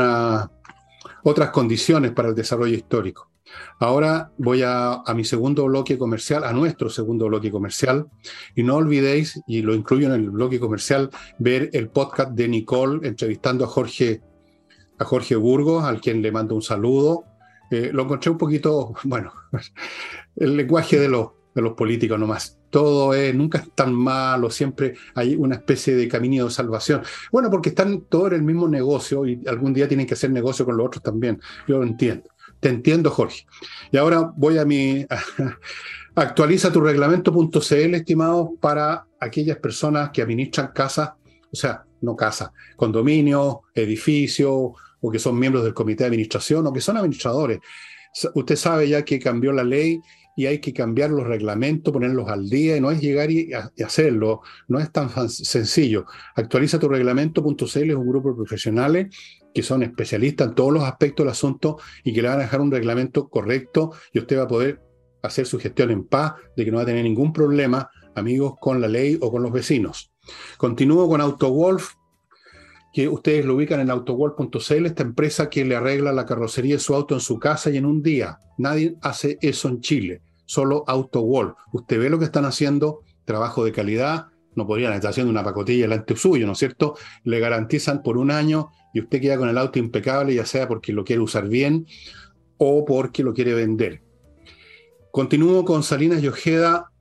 otras 1.24 1.50
condiciones 1.50 2.12
para 2.12 2.30
el 2.30 2.36
desarrollo 2.36 2.76
histórico. 2.76 3.32
Ahora 3.80 4.32
voy 4.38 4.62
a, 4.66 5.04
mi 5.16 5.26
segundo 5.26 5.66
bloque 5.66 5.98
comercial, 5.98 6.44
a 6.44 6.54
nuestro 6.54 6.90
segundo 6.90 7.28
bloque 7.28 7.52
comercial, 7.52 8.08
y 8.56 8.64
no 8.64 8.76
olvidéis, 8.76 9.42
y 9.48 9.62
lo 9.62 9.74
incluyo 9.74 10.08
en 10.08 10.14
el 10.14 10.30
bloque 10.30 10.60
comercial, 10.60 11.10
ver 11.40 11.70
el 11.74 11.90
podcast 11.90 12.32
de 12.32 12.48
Nicole 12.48 13.08
entrevistando 13.08 13.66
a 13.66 13.68
Jorge, 13.68 14.22
a 14.98 15.06
Jorge 15.06 15.36
Burgos, 15.36 15.84
al 15.84 16.00
quien 16.00 16.22
le 16.22 16.32
mando 16.32 16.56
un 16.56 16.62
saludo. 16.62 17.26
Eh, 17.72 17.90
lo 17.92 18.04
encontré 18.04 18.32
un 18.32 18.38
poquito, 18.38 18.94
bueno, 19.04 19.34
el 20.36 20.56
lenguaje 20.56 21.00
de 21.00 21.10
los, 21.10 21.30
de 21.54 21.62
los 21.62 21.74
políticos 21.74 22.20
nomás. 22.20 22.58
Todo 22.70 23.14
es, 23.14 23.34
nunca 23.34 23.60
es 23.60 23.72
tan 23.74 23.94
malo, 23.94 24.50
siempre 24.50 24.96
hay 25.16 25.36
una 25.36 25.56
especie 25.56 25.96
de 25.96 26.08
camino 26.08 26.46
de 26.46 26.52
salvación. 26.52 27.02
Bueno, 27.32 27.50
porque 27.50 27.70
están 27.70 28.02
todos 28.10 28.28
en 28.28 28.34
el 28.36 28.44
mismo 28.44 28.68
negocio 28.68 29.26
y 29.26 29.42
algún 29.48 29.74
día 29.74 29.88
tienen 29.88 30.06
que 30.06 30.14
hacer 30.14 30.30
negocio 30.30 30.66
con 30.66 30.76
los 30.76 30.88
otros 30.88 31.02
también. 31.02 31.40
Yo 31.68 31.78
lo 31.78 31.84
entiendo. 31.84 32.30
Te 32.66 32.70
entiendo, 32.70 33.12
Jorge. 33.12 33.46
Y 33.92 33.98
ahora 33.98 34.34
voy 34.36 34.58
a 34.58 34.66
mi... 34.66 35.06
actualiza 36.16 36.74
tu 36.74 36.82
reglamento.cl, 36.82 37.94
estimado, 37.94 38.56
para 38.60 39.06
aquellas 39.20 39.58
personas 39.58 40.10
que 40.10 40.24
administran 40.24 40.72
casas, 40.74 41.12
o 41.54 41.56
sea, 41.56 41.86
no 42.02 42.16
casas, 42.16 42.50
condominios, 42.76 43.58
edificios, 43.76 44.72
o 45.00 45.12
que 45.12 45.20
son 45.20 45.38
miembros 45.38 45.64
del 45.64 45.76
comité 45.76 46.06
de 46.06 46.08
administración, 46.08 46.66
o 46.66 46.74
que 46.74 46.82
son 46.82 46.98
administradores. 46.98 47.60
Usted 48.34 48.56
sabe 48.56 48.90
ya 48.90 49.06
que 49.06 49.20
cambió 49.20 49.52
la 49.52 49.64
ley 49.64 50.00
y 50.36 50.48
hay 50.48 50.58
que 50.58 50.74
cambiar 50.74 51.12
los 51.12 51.28
reglamentos, 51.28 51.94
ponerlos 51.94 52.28
al 52.30 52.50
día, 52.50 52.78
y 52.78 52.82
no 52.82 52.90
es 52.90 53.00
llegar 53.00 53.30
y, 53.30 53.52
hacerlo, 53.54 54.42
no 54.68 54.80
es 54.80 54.92
tan 54.92 55.30
sencillo. 55.30 56.08
Actualiza 56.34 56.80
tu 56.80 56.90
reglamento.cl, 56.90 57.62
es 57.62 57.96
un 57.96 58.08
grupo 58.08 58.30
de 58.30 58.36
profesionales 58.38 59.16
que 59.56 59.64
son 59.64 59.84
especialistas 59.84 60.50
en 60.50 60.54
todos 60.54 60.74
los 60.74 60.84
aspectos 60.84 61.24
del 61.24 61.32
asunto 61.32 61.78
y 62.04 62.14
que 62.14 62.22
le 62.22 62.28
van 62.28 62.40
a 62.40 62.44
dejar 62.44 62.60
un 62.60 62.70
reglamento 62.70 63.30
correcto 63.30 63.94
y 64.12 64.20
usted 64.20 64.38
va 64.38 64.44
a 64.44 64.48
poder 64.50 64.82
hacer 65.24 65.48
su 65.48 65.58
gestión 65.58 65.92
en 65.92 66.04
paz, 66.04 66.34
de 66.58 66.66
que 66.66 66.72
no 66.72 66.78
va 66.78 66.84
a 66.84 66.86
tener 66.86 67.06
ningún 67.06 67.32
problema, 67.32 67.90
amigos, 68.16 68.56
con 68.60 68.82
la 68.82 68.90
ley 68.90 69.18
o 69.22 69.32
con 69.32 69.42
los 69.42 69.54
vecinos. 69.54 70.12
Continúo 70.58 71.08
con 71.08 71.22
AutoWolf, 71.22 71.94
que 72.92 73.08
ustedes 73.08 73.46
lo 73.46 73.56
ubican 73.56 73.80
en 73.80 73.92
autowolf.cl, 73.92 74.86
esta 74.86 75.04
empresa 75.04 75.50
que 75.50 75.64
le 75.64 75.78
arregla 75.78 76.12
la 76.12 76.26
carrocería 76.26 76.76
de 76.76 76.82
su 76.82 76.94
auto 76.94 77.16
en 77.16 77.22
su 77.22 77.40
casa 77.40 77.70
y 77.70 77.78
en 77.78 77.86
un 77.86 78.04
día. 78.04 78.40
Nadie 78.58 78.98
hace 79.02 79.38
eso 79.42 79.70
en 79.70 79.80
Chile, 79.80 80.22
solo 80.46 80.84
AutoWolf. 80.86 81.54
Usted 81.72 81.98
ve 81.98 82.10
lo 82.10 82.20
que 82.20 82.26
están 82.26 82.44
haciendo, 82.44 83.04
trabajo 83.24 83.64
de 83.64 83.72
calidad, 83.72 84.28
no 84.56 84.66
podrían 84.66 84.94
estar 84.94 85.12
haciendo 85.12 85.32
una 85.32 85.44
pacotilla 85.44 85.84
delante 85.84 86.16
suyo, 86.16 86.46
¿no 86.46 86.54
es 86.54 86.60
cierto? 86.60 86.96
Le 87.24 87.40
garantizan 87.40 88.02
por 88.02 88.18
un 88.18 88.32
año 88.32 88.70
y 88.94 89.02
usted 89.02 89.22
queda 89.22 89.38
con 89.38 89.50
el 89.50 89.58
auto 89.58 89.80
impecable, 89.80 90.34
ya 90.34 90.46
sea 90.46 90.68
porque 90.68 90.94
lo 90.94 91.04
quiere 91.04 91.22
usar 91.22 91.48
bien 91.48 91.86
o 92.58 92.86
porque 92.86 93.24
lo 93.24 93.34
quiere 93.34 93.54
vender. 93.54 94.02
Continúo 95.12 95.64
con 95.64 95.84
Salinas 95.84 96.22
y 96.22 96.28
Ojeda, 96.28 96.92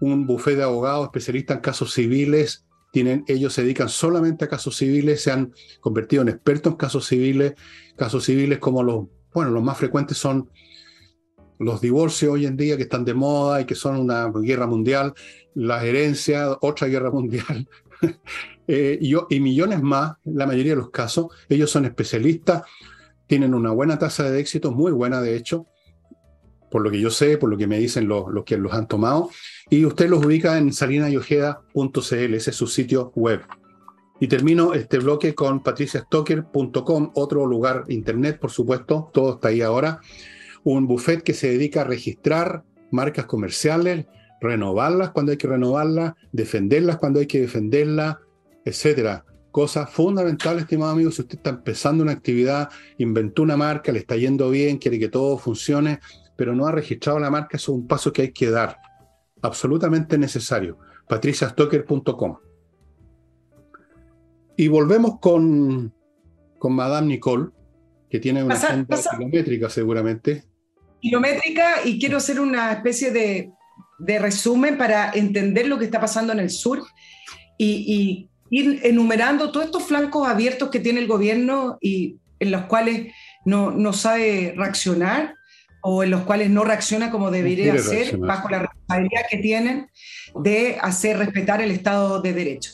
un 0.00 0.26
bufete 0.26 0.58
de 0.58 0.62
abogados 0.64 1.04
especialistas 1.04 1.56
en 1.56 1.62
casos 1.62 1.92
civiles. 1.92 2.64
Tienen, 2.92 3.24
ellos 3.26 3.52
se 3.52 3.62
dedican 3.62 3.88
solamente 3.88 4.44
a 4.44 4.48
casos 4.48 4.76
civiles, 4.76 5.22
se 5.22 5.32
han 5.32 5.52
convertido 5.80 6.22
en 6.22 6.28
expertos 6.28 6.72
en 6.72 6.76
casos 6.76 7.06
civiles. 7.06 7.54
Casos 7.96 8.24
civiles 8.24 8.58
como 8.58 8.82
los, 8.82 9.06
bueno, 9.32 9.50
los 9.50 9.62
más 9.62 9.76
frecuentes 9.76 10.16
son 10.16 10.50
los 11.58 11.80
divorcios 11.80 12.32
hoy 12.32 12.46
en 12.46 12.56
día 12.56 12.76
que 12.76 12.84
están 12.84 13.04
de 13.04 13.14
moda 13.14 13.60
y 13.60 13.64
que 13.64 13.74
son 13.74 13.96
una 13.96 14.30
guerra 14.30 14.66
mundial, 14.66 15.14
la 15.54 15.84
herencia, 15.84 16.56
otra 16.60 16.88
guerra 16.88 17.10
mundial, 17.10 17.68
eh, 18.68 18.98
y, 19.00 19.14
y, 19.30 19.40
millones 19.40 19.82
más, 19.82 20.16
la 20.24 20.46
mayoría 20.46 20.72
de 20.72 20.80
los 20.80 20.90
casos. 20.90 21.26
Ellos 21.48 21.70
son 21.70 21.84
especialistas, 21.84 22.62
tienen 23.26 23.54
una 23.54 23.70
buena 23.70 23.98
tasa 23.98 24.30
de 24.30 24.40
éxito, 24.40 24.72
muy 24.72 24.92
buena 24.92 25.20
de 25.20 25.36
hecho, 25.36 25.66
por 26.70 26.82
lo 26.82 26.90
que 26.90 27.00
yo 27.00 27.10
sé, 27.10 27.38
por 27.38 27.50
lo 27.50 27.56
que 27.56 27.68
me 27.68 27.78
dicen 27.78 28.08
los, 28.08 28.24
los 28.32 28.44
que 28.44 28.56
los 28.58 28.72
han 28.72 28.88
tomado. 28.88 29.30
Y 29.70 29.84
usted 29.84 30.08
los 30.08 30.24
ubica 30.24 30.58
en 30.58 30.72
salinayojeda.cl, 30.72 32.34
ese 32.34 32.50
es 32.50 32.56
su 32.56 32.66
sitio 32.66 33.12
web. 33.14 33.42
Y 34.20 34.28
termino 34.28 34.74
este 34.74 34.98
bloque 34.98 35.34
con 35.34 35.62
patriciastocker.com, 35.62 37.12
otro 37.14 37.46
lugar 37.46 37.84
internet, 37.88 38.38
por 38.40 38.50
supuesto, 38.50 39.10
todo 39.12 39.34
está 39.34 39.48
ahí 39.48 39.60
ahora. 39.60 40.00
Un 40.64 40.86
buffet 40.86 41.22
que 41.22 41.34
se 41.34 41.48
dedica 41.48 41.82
a 41.82 41.84
registrar 41.84 42.64
marcas 42.90 43.26
comerciales, 43.26 44.06
renovarlas 44.40 45.10
cuando 45.10 45.32
hay 45.32 45.38
que 45.38 45.46
renovarlas, 45.46 46.14
defenderlas 46.32 46.98
cuando 46.98 47.20
hay 47.20 47.26
que 47.26 47.40
defenderlas, 47.40 48.16
etcétera. 48.64 49.24
Cosa 49.50 49.86
fundamental, 49.86 50.58
estimado 50.58 50.92
amigo, 50.92 51.10
si 51.10 51.22
usted 51.22 51.36
está 51.36 51.50
empezando 51.50 52.02
una 52.02 52.12
actividad, 52.12 52.70
inventó 52.98 53.42
una 53.42 53.56
marca, 53.56 53.92
le 53.92 54.00
está 54.00 54.16
yendo 54.16 54.50
bien, 54.50 54.78
quiere 54.78 54.98
que 54.98 55.08
todo 55.08 55.38
funcione, 55.38 56.00
pero 56.36 56.56
no 56.56 56.66
ha 56.66 56.72
registrado 56.72 57.20
la 57.20 57.30
marca, 57.30 57.56
eso 57.56 57.72
es 57.72 57.78
un 57.78 57.86
paso 57.86 58.12
que 58.12 58.22
hay 58.22 58.32
que 58.32 58.50
dar. 58.50 58.78
Absolutamente 59.42 60.18
necesario. 60.18 60.78
patriciastocker.com. 61.08 62.38
Y 64.56 64.68
volvemos 64.68 65.18
con, 65.20 65.92
con 66.58 66.72
Madame 66.74 67.08
Nicole, 67.08 67.50
que 68.08 68.20
tiene 68.20 68.42
una 68.42 68.54
pasa, 68.88 69.16
kilométrica 69.16 69.68
seguramente. 69.68 70.44
Kilométrica, 71.04 71.84
y 71.84 71.98
quiero 71.98 72.16
hacer 72.16 72.40
una 72.40 72.72
especie 72.72 73.10
de 73.10 73.50
de 73.98 74.18
resumen 74.18 74.76
para 74.76 75.10
entender 75.12 75.66
lo 75.66 75.78
que 75.78 75.84
está 75.84 76.00
pasando 76.00 76.32
en 76.32 76.40
el 76.40 76.50
sur 76.50 76.84
y, 77.58 78.28
ir 78.50 78.80
enumerando 78.84 79.50
todos 79.50 79.66
estos 79.66 79.84
flancos 79.84 80.28
abiertos 80.28 80.68
que 80.68 80.78
tiene 80.78 81.00
el 81.00 81.08
gobierno 81.08 81.78
y 81.80 82.18
en 82.38 82.50
los 82.52 82.66
cuales 82.66 83.12
no, 83.44 83.72
no 83.72 83.92
sabe 83.92 84.54
reaccionar 84.54 85.34
o 85.82 86.04
en 86.04 86.10
los 86.10 86.22
cuales 86.22 86.50
no 86.50 86.62
reacciona 86.62 87.10
como 87.10 87.30
debería 87.32 87.76
ser 87.78 88.16
bajo 88.18 88.50
la 88.50 88.60
responsabilidad 88.60 89.22
que 89.28 89.38
tienen 89.38 89.88
de 90.36 90.76
hacer 90.80 91.18
respetar 91.18 91.62
el 91.62 91.72
Estado 91.72 92.20
de 92.20 92.32
Derecho. 92.32 92.70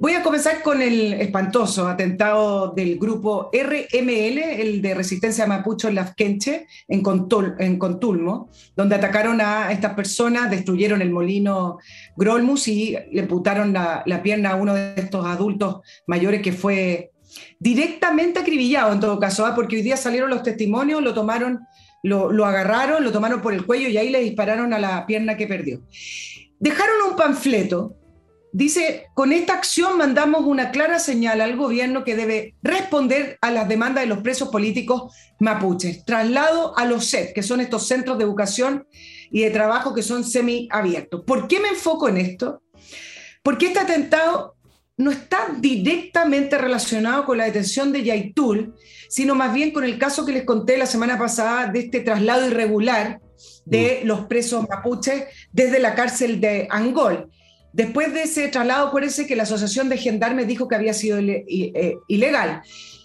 Voy 0.00 0.14
a 0.14 0.22
comenzar 0.22 0.62
con 0.62 0.80
el 0.80 1.12
espantoso 1.12 1.86
atentado 1.86 2.72
del 2.74 2.98
grupo 2.98 3.50
RML, 3.52 4.38
el 4.38 4.80
de 4.80 4.94
resistencia 4.94 5.46
mapucho 5.46 5.88
en 5.88 5.96
Lafkenche, 5.96 6.66
en, 6.88 7.02
Contulmo, 7.02 8.48
donde 8.74 8.94
atacaron 8.94 9.42
a 9.42 9.70
estas 9.70 9.92
personas, 9.92 10.50
destruyeron 10.50 11.02
el 11.02 11.10
molino 11.10 11.80
Grolmus 12.16 12.66
y 12.68 12.96
le 13.12 13.24
putaron 13.24 13.74
la, 13.74 14.20
pierna 14.22 14.52
a 14.52 14.54
uno 14.54 14.72
de 14.72 14.94
estos 14.96 15.26
adultos 15.26 15.82
mayores 16.06 16.40
que 16.40 16.52
fue 16.52 17.10
directamente 17.58 18.40
acribillado 18.40 18.94
en 18.94 19.00
todo 19.00 19.20
caso, 19.20 19.44
¿ah? 19.44 19.54
porque 19.54 19.76
hoy 19.76 19.82
día 19.82 19.98
salieron 19.98 20.30
los 20.30 20.42
testimonios, 20.42 21.02
lo 21.02 21.12
tomaron, 21.12 21.60
lo, 22.02 22.32
lo 22.32 22.46
agarraron, 22.46 23.04
lo 23.04 23.12
tomaron 23.12 23.42
por 23.42 23.52
el 23.52 23.66
cuello 23.66 23.90
y 23.90 23.98
ahí 23.98 24.08
le 24.08 24.20
dispararon 24.20 24.72
a 24.72 24.78
la 24.78 25.04
pierna 25.04 25.36
que 25.36 25.46
perdió. 25.46 25.82
Dejaron 26.58 27.10
un 27.10 27.16
panfleto 27.16 27.99
Dice, 28.52 29.06
con 29.14 29.32
esta 29.32 29.52
acción 29.54 29.96
mandamos 29.96 30.44
una 30.44 30.72
clara 30.72 30.98
señal 30.98 31.40
al 31.40 31.56
gobierno 31.56 32.02
que 32.02 32.16
debe 32.16 32.56
responder 32.62 33.38
a 33.42 33.52
las 33.52 33.68
demandas 33.68 34.02
de 34.02 34.08
los 34.08 34.18
presos 34.18 34.48
políticos 34.48 35.14
mapuches. 35.38 36.04
Traslado 36.04 36.76
a 36.76 36.84
los 36.84 37.08
CEP, 37.08 37.32
que 37.32 37.44
son 37.44 37.60
estos 37.60 37.86
centros 37.86 38.18
de 38.18 38.24
educación 38.24 38.86
y 39.30 39.42
de 39.42 39.50
trabajo 39.50 39.94
que 39.94 40.02
son 40.02 40.24
semiabiertos. 40.24 41.22
¿Por 41.24 41.46
qué 41.46 41.60
me 41.60 41.68
enfoco 41.68 42.08
en 42.08 42.16
esto? 42.16 42.62
Porque 43.44 43.66
este 43.66 43.78
atentado 43.78 44.56
no 44.96 45.12
está 45.12 45.54
directamente 45.58 46.58
relacionado 46.58 47.24
con 47.26 47.38
la 47.38 47.44
detención 47.44 47.92
de 47.92 48.02
Yaitul, 48.02 48.74
sino 49.08 49.36
más 49.36 49.54
bien 49.54 49.70
con 49.70 49.84
el 49.84 49.96
caso 49.96 50.26
que 50.26 50.32
les 50.32 50.44
conté 50.44 50.76
la 50.76 50.86
semana 50.86 51.16
pasada 51.16 51.68
de 51.68 51.78
este 51.78 52.00
traslado 52.00 52.46
irregular 52.46 53.20
de 53.64 54.02
los 54.04 54.26
presos 54.26 54.68
mapuches 54.68 55.24
desde 55.52 55.78
la 55.78 55.94
cárcel 55.94 56.40
de 56.40 56.66
Angol 56.68 57.30
Después 57.72 58.12
de 58.12 58.22
ese 58.22 58.48
traslado, 58.48 58.88
acuérdense 58.88 59.26
que 59.26 59.36
la 59.36 59.44
Asociación 59.44 59.88
de 59.88 59.98
Gendarmes 59.98 60.46
dijo 60.46 60.68
que 60.68 60.74
había 60.74 60.94
sido 60.94 61.18
eh, 61.18 61.96
ilegal. 62.08 62.62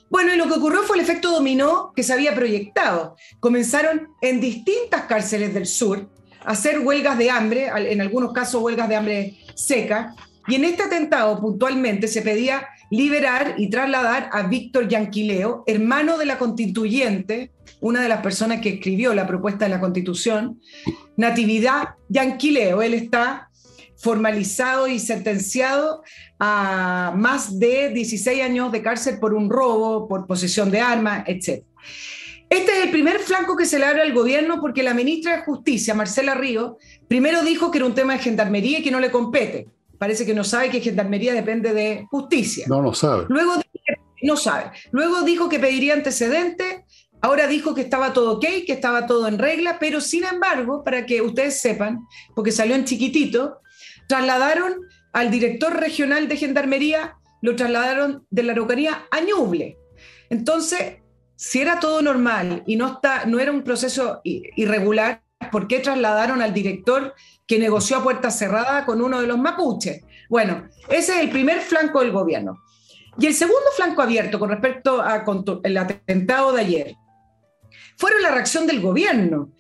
Bueno, 0.09 0.33
y 0.33 0.37
lo 0.37 0.47
que 0.47 0.53
ocurrió 0.53 0.83
fue 0.83 0.97
el 0.97 1.03
efecto 1.03 1.31
dominó 1.31 1.91
que 1.95 2.03
se 2.03 2.13
había 2.13 2.35
proyectado. 2.35 3.15
Comenzaron 3.39 4.07
en 4.21 4.39
distintas 4.39 5.03
cárceles 5.03 5.53
del 5.53 5.65
sur 5.65 6.07
a 6.43 6.51
hacer 6.51 6.79
huelgas 6.79 7.17
de 7.17 7.29
hambre, 7.29 7.69
en 7.75 8.01
algunos 8.01 8.31
casos 8.31 8.61
huelgas 8.61 8.87
de 8.87 8.95
hambre 8.95 9.37
seca, 9.55 10.15
y 10.47 10.55
en 10.55 10.65
este 10.65 10.83
atentado 10.83 11.39
puntualmente 11.41 12.07
se 12.07 12.21
pedía 12.21 12.67
liberar 12.91 13.55
y 13.57 13.69
trasladar 13.69 14.29
a 14.31 14.43
Víctor 14.43 14.87
Yanquileo, 14.87 15.63
hermano 15.65 16.17
de 16.17 16.25
la 16.27 16.37
constituyente, 16.37 17.51
una 17.81 18.01
de 18.01 18.09
las 18.09 18.21
personas 18.21 18.61
que 18.61 18.69
escribió 18.69 19.13
la 19.15 19.25
propuesta 19.27 19.65
de 19.65 19.69
la 19.69 19.79
constitución, 19.79 20.61
Natividad 21.17 21.89
Yanquileo. 22.09 22.83
Él 22.83 22.93
está 22.93 23.49
formalizado 23.97 24.87
y 24.87 24.99
sentenciado 24.99 26.03
a 26.39 27.13
más 27.15 27.59
de 27.59 27.89
16 27.89 28.41
años 28.41 28.71
de 28.71 28.81
cárcel 28.81 29.19
por 29.19 29.33
un 29.33 29.49
robo, 29.49 30.07
por 30.07 30.27
posesión 30.27 30.71
de 30.71 30.79
armas, 30.79 31.23
etc. 31.27 31.63
Este 32.49 32.71
es 32.71 32.83
el 32.85 32.91
primer 32.91 33.19
flanco 33.19 33.57
que 33.57 33.65
se 33.65 33.79
le 33.79 33.85
abre 33.85 34.01
al 34.01 34.13
gobierno 34.13 34.61
porque 34.61 34.83
la 34.83 34.93
ministra 34.93 35.37
de 35.37 35.43
Justicia, 35.43 35.93
Marcela 35.93 36.35
Río, 36.35 36.77
primero 37.07 37.43
dijo 37.43 37.71
que 37.71 37.79
era 37.79 37.87
un 37.87 37.95
tema 37.95 38.13
de 38.13 38.19
gendarmería 38.19 38.79
y 38.79 38.83
que 38.83 38.91
no 38.91 38.99
le 38.99 39.11
compete. 39.11 39.67
Parece 39.97 40.25
que 40.25 40.33
no 40.33 40.43
sabe 40.43 40.69
que 40.69 40.81
gendarmería 40.81 41.33
depende 41.33 41.73
de 41.73 42.05
justicia. 42.11 42.65
No, 42.67 42.81
no 42.81 42.93
sabe. 42.93 43.25
Luego 43.29 43.53
no 44.21 44.37
sabe. 44.37 44.71
Luego 44.91 45.21
dijo 45.21 45.49
que 45.49 45.59
pediría 45.59 45.93
antecedentes, 45.93 46.81
ahora 47.25 47.47
dijo 47.47 47.73
que 47.73 47.81
estaba 47.81 48.13
todo 48.13 48.33
ok, 48.33 48.45
que 48.67 48.73
estaba 48.73 49.07
todo 49.07 49.27
en 49.27 49.39
regla, 49.39 49.77
pero 49.79 49.99
sin 49.99 50.23
embargo, 50.25 50.83
para 50.83 51.07
que 51.07 51.23
ustedes 51.23 51.59
sepan, 51.59 52.05
porque 52.35 52.51
salió 52.51 52.75
en 52.75 52.85
chiquitito, 52.85 53.61
trasladaron 54.07 54.75
al 55.11 55.31
director 55.31 55.73
regional 55.75 56.27
de 56.27 56.37
gendarmería, 56.37 57.15
lo 57.41 57.55
trasladaron 57.55 58.27
de 58.29 58.43
la 58.43 58.51
Araucanía 58.53 59.07
a 59.09 59.21
Ñuble. 59.21 59.75
Entonces, 60.29 60.97
si 61.35 61.61
era 61.61 61.79
todo 61.79 62.03
normal 62.03 62.61
y 62.67 62.75
no, 62.75 63.01
no 63.25 63.39
era 63.39 63.51
un 63.51 63.63
proceso 63.63 64.21
irregular, 64.23 65.23
¿por 65.51 65.67
qué 65.67 65.79
trasladaron 65.79 66.43
al 66.43 66.53
director 66.53 67.15
que 67.47 67.57
negoció 67.57 67.97
a 67.97 68.03
puerta 68.03 68.29
cerrada 68.29 68.85
con 68.85 69.01
uno 69.01 69.19
de 69.19 69.25
los 69.25 69.39
mapuches? 69.39 70.03
Bueno, 70.29 70.69
ese 70.89 71.13
es 71.13 71.19
el 71.21 71.31
primer 71.31 71.59
flanco 71.61 72.01
del 72.01 72.11
gobierno. 72.11 72.61
Y 73.17 73.25
el 73.25 73.33
segundo 73.33 73.71
flanco 73.75 74.03
abierto 74.03 74.37
con 74.37 74.49
respecto 74.49 75.01
al 75.01 75.77
atentado 75.77 76.51
de 76.51 76.61
ayer 76.61 76.95
fueron 77.97 78.21
la 78.21 78.31
reacción 78.31 78.67
del 78.67 78.81
gobierno. 78.81 79.51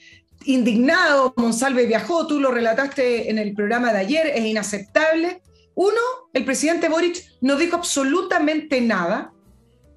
Indignado, 0.45 1.33
Monsalve 1.37 1.85
viajó, 1.87 2.27
tú 2.27 2.39
lo 2.39 2.51
relataste 2.51 3.29
en 3.29 3.39
el 3.39 3.53
programa 3.53 3.91
de 3.91 3.99
ayer, 3.99 4.27
es 4.27 4.45
inaceptable. 4.45 5.41
Uno, 5.73 5.99
el 6.33 6.45
presidente 6.45 6.87
Boric 6.87 7.23
no 7.41 7.55
dijo 7.55 7.75
absolutamente 7.75 8.79
nada, 8.81 9.33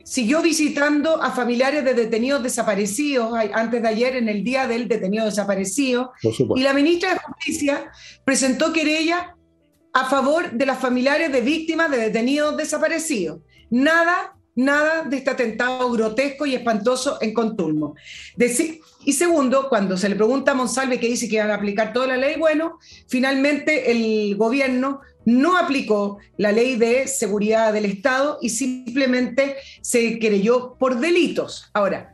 siguió 0.04 0.40
visitando 0.40 1.22
a 1.22 1.32
familiares 1.32 1.84
de 1.84 1.92
detenidos 1.92 2.42
desaparecidos 2.42 3.34
antes 3.52 3.82
de 3.82 3.88
ayer, 3.88 4.16
en 4.16 4.30
el 4.30 4.42
día 4.42 4.66
del 4.66 4.88
detenido 4.88 5.26
desaparecido. 5.26 6.12
Y 6.56 6.62
la 6.62 6.72
ministra 6.72 7.12
de 7.12 7.20
Justicia 7.20 7.90
presentó 8.24 8.72
querella 8.72 9.36
a 9.92 10.08
favor 10.08 10.50
de 10.52 10.64
las 10.64 10.78
familiares 10.78 11.30
de 11.30 11.42
víctimas 11.42 11.90
de 11.90 11.98
detenidos 11.98 12.56
desaparecidos. 12.56 13.40
Nada, 13.70 14.37
nada 14.58 15.04
de 15.04 15.18
este 15.18 15.30
atentado 15.30 15.88
grotesco 15.92 16.44
y 16.44 16.56
espantoso 16.56 17.18
en 17.20 17.32
Contulmo. 17.32 17.94
y 19.04 19.12
segundo, 19.12 19.68
cuando 19.68 19.96
se 19.96 20.08
le 20.08 20.16
pregunta 20.16 20.50
a 20.50 20.54
Monsalve 20.54 20.98
que 20.98 21.06
dice 21.06 21.28
que 21.28 21.38
van 21.38 21.52
a 21.52 21.54
aplicar 21.54 21.92
toda 21.92 22.08
la 22.08 22.16
ley, 22.16 22.36
bueno, 22.36 22.80
finalmente 23.06 23.92
el 23.92 24.36
gobierno 24.36 25.00
no 25.24 25.56
aplicó 25.56 26.18
la 26.38 26.50
ley 26.50 26.74
de 26.74 27.06
seguridad 27.06 27.72
del 27.72 27.84
Estado 27.84 28.38
y 28.42 28.48
simplemente 28.48 29.56
se 29.80 30.18
creyó 30.18 30.74
por 30.74 30.98
delitos. 30.98 31.70
Ahora, 31.72 32.12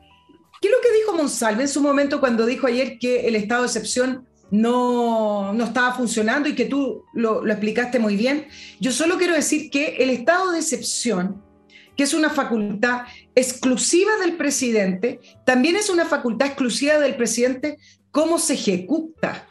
¿qué 0.60 0.68
es 0.68 0.74
lo 0.74 0.80
que 0.82 0.98
dijo 0.98 1.16
Monsalve 1.16 1.62
en 1.62 1.68
su 1.68 1.80
momento 1.80 2.20
cuando 2.20 2.44
dijo 2.44 2.66
ayer 2.66 2.98
que 2.98 3.26
el 3.26 3.36
estado 3.36 3.62
de 3.62 3.68
excepción 3.68 4.26
no, 4.50 5.54
no 5.54 5.64
estaba 5.64 5.94
funcionando 5.94 6.46
y 6.50 6.54
que 6.54 6.66
tú 6.66 7.04
lo, 7.14 7.42
lo 7.42 7.52
explicaste 7.52 7.98
muy 7.98 8.16
bien? 8.16 8.48
Yo 8.80 8.92
solo 8.92 9.16
quiero 9.16 9.32
decir 9.32 9.70
que 9.70 9.96
el 10.00 10.10
estado 10.10 10.50
de 10.50 10.58
excepción 10.58 11.42
que 11.96 12.02
es 12.02 12.14
una 12.14 12.30
facultad 12.30 13.02
exclusiva 13.34 14.16
del 14.16 14.36
presidente, 14.36 15.20
también 15.44 15.76
es 15.76 15.90
una 15.90 16.04
facultad 16.04 16.48
exclusiva 16.48 16.98
del 16.98 17.16
presidente 17.16 17.78
cómo 18.10 18.38
se 18.38 18.54
ejecuta 18.54 19.46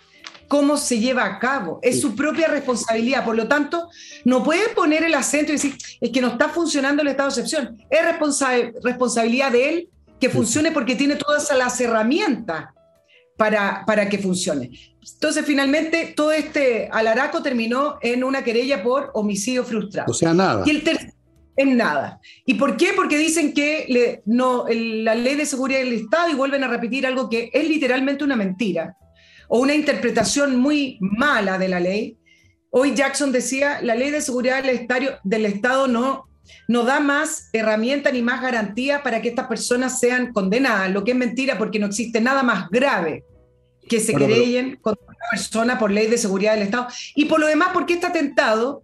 cómo 0.54 0.78
se 0.78 1.00
lleva 1.00 1.26
a 1.26 1.40
cabo, 1.40 1.80
es 1.82 2.00
su 2.00 2.16
propia 2.16 2.48
responsabilidad. 2.48 3.26
Por 3.26 3.36
lo 3.36 3.48
tanto, 3.48 3.90
no 4.24 4.44
puede 4.44 4.70
poner 4.70 5.04
el 5.04 5.16
acento 5.16 5.52
y 5.52 5.56
decir, 5.56 5.76
es 6.00 6.12
que 6.12 6.22
no 6.22 6.28
está 6.28 6.48
funcionando 6.48 7.02
el 7.02 7.08
estado 7.08 7.30
de 7.30 7.42
excepción. 7.42 7.84
Es 7.90 8.02
responsabilidad 8.84 9.52
de 9.52 9.70
él 9.70 9.90
que 10.20 10.30
funcione 10.30 10.72
porque 10.72 10.96
tiene 10.96 11.16
todas 11.16 11.52
las 11.58 11.82
herramientas 11.82 12.68
para, 13.36 13.84
para 13.88 14.08
que 14.08 14.20
funcione. 14.20 14.70
Entonces, 15.16 15.44
finalmente, 15.44 16.14
todo 16.16 16.32
este 16.32 16.88
alaraco 16.92 17.42
terminó 17.42 17.98
en 18.04 18.24
una 18.24 18.44
querella 18.44 18.84
por 18.84 19.10
homicidio 19.16 19.64
frustrado. 19.64 20.12
O 20.12 20.14
sea, 20.14 20.36
nada. 20.36 20.64
Y 20.68 20.70
el 20.70 20.84
en 21.56 21.78
nada. 21.78 22.20
¿Y 22.46 22.56
por 22.56 22.78
qué? 22.78 22.92
Porque 22.96 23.18
dicen 23.18 23.54
que 23.54 24.22
no, 24.26 24.66
la 24.70 25.16
ley 25.16 25.36
de 25.36 25.46
seguridad 25.46 25.80
del 25.80 25.94
Estado 25.94 26.30
y 26.30 26.36
vuelven 26.36 26.64
a 26.64 26.68
repetir 26.68 27.06
algo 27.06 27.30
que 27.30 27.50
es 27.54 27.68
literalmente 27.68 28.24
una 28.24 28.36
mentira 28.36 28.96
o 29.48 29.60
una 29.60 29.76
interpretación 29.76 30.56
muy 30.58 30.98
mala 31.00 31.58
de 31.58 31.68
la 31.68 31.80
ley. 31.80 32.18
Hoy 32.70 32.96
Jackson 32.96 33.32
decía, 33.32 33.82
la 33.82 33.96
ley 33.96 34.10
de 34.10 34.22
seguridad 34.22 34.64
del, 34.64 34.88
del 35.24 35.46
Estado 35.46 35.88
no, 35.88 36.28
no 36.68 36.84
da 36.84 37.00
más 37.00 37.50
herramienta 37.54 38.12
ni 38.12 38.22
más 38.22 38.42
garantía 38.42 39.04
para 39.04 39.22
que 39.22 39.30
estas 39.30 39.48
personas 39.48 40.00
sean 40.00 40.34
condenadas, 40.34 40.92
lo 40.92 41.04
que 41.04 41.12
es 41.12 41.18
mentira 41.18 41.58
porque 41.58 41.80
no 41.80 41.88
existe 41.88 42.20
nada 42.20 42.42
más 42.42 42.70
grave 42.70 43.24
que 43.88 44.00
se 44.00 44.14
creen 44.14 44.78
contra 44.82 45.06
una 45.06 45.26
persona 45.32 45.78
por 45.78 45.92
ley 45.92 46.08
de 46.08 46.18
seguridad 46.18 46.54
del 46.54 46.64
Estado. 46.64 46.88
Y 47.16 47.26
por 47.26 47.40
lo 47.40 47.48
demás, 47.48 47.70
porque 47.74 47.94
este 47.94 48.08
atentado 48.08 48.83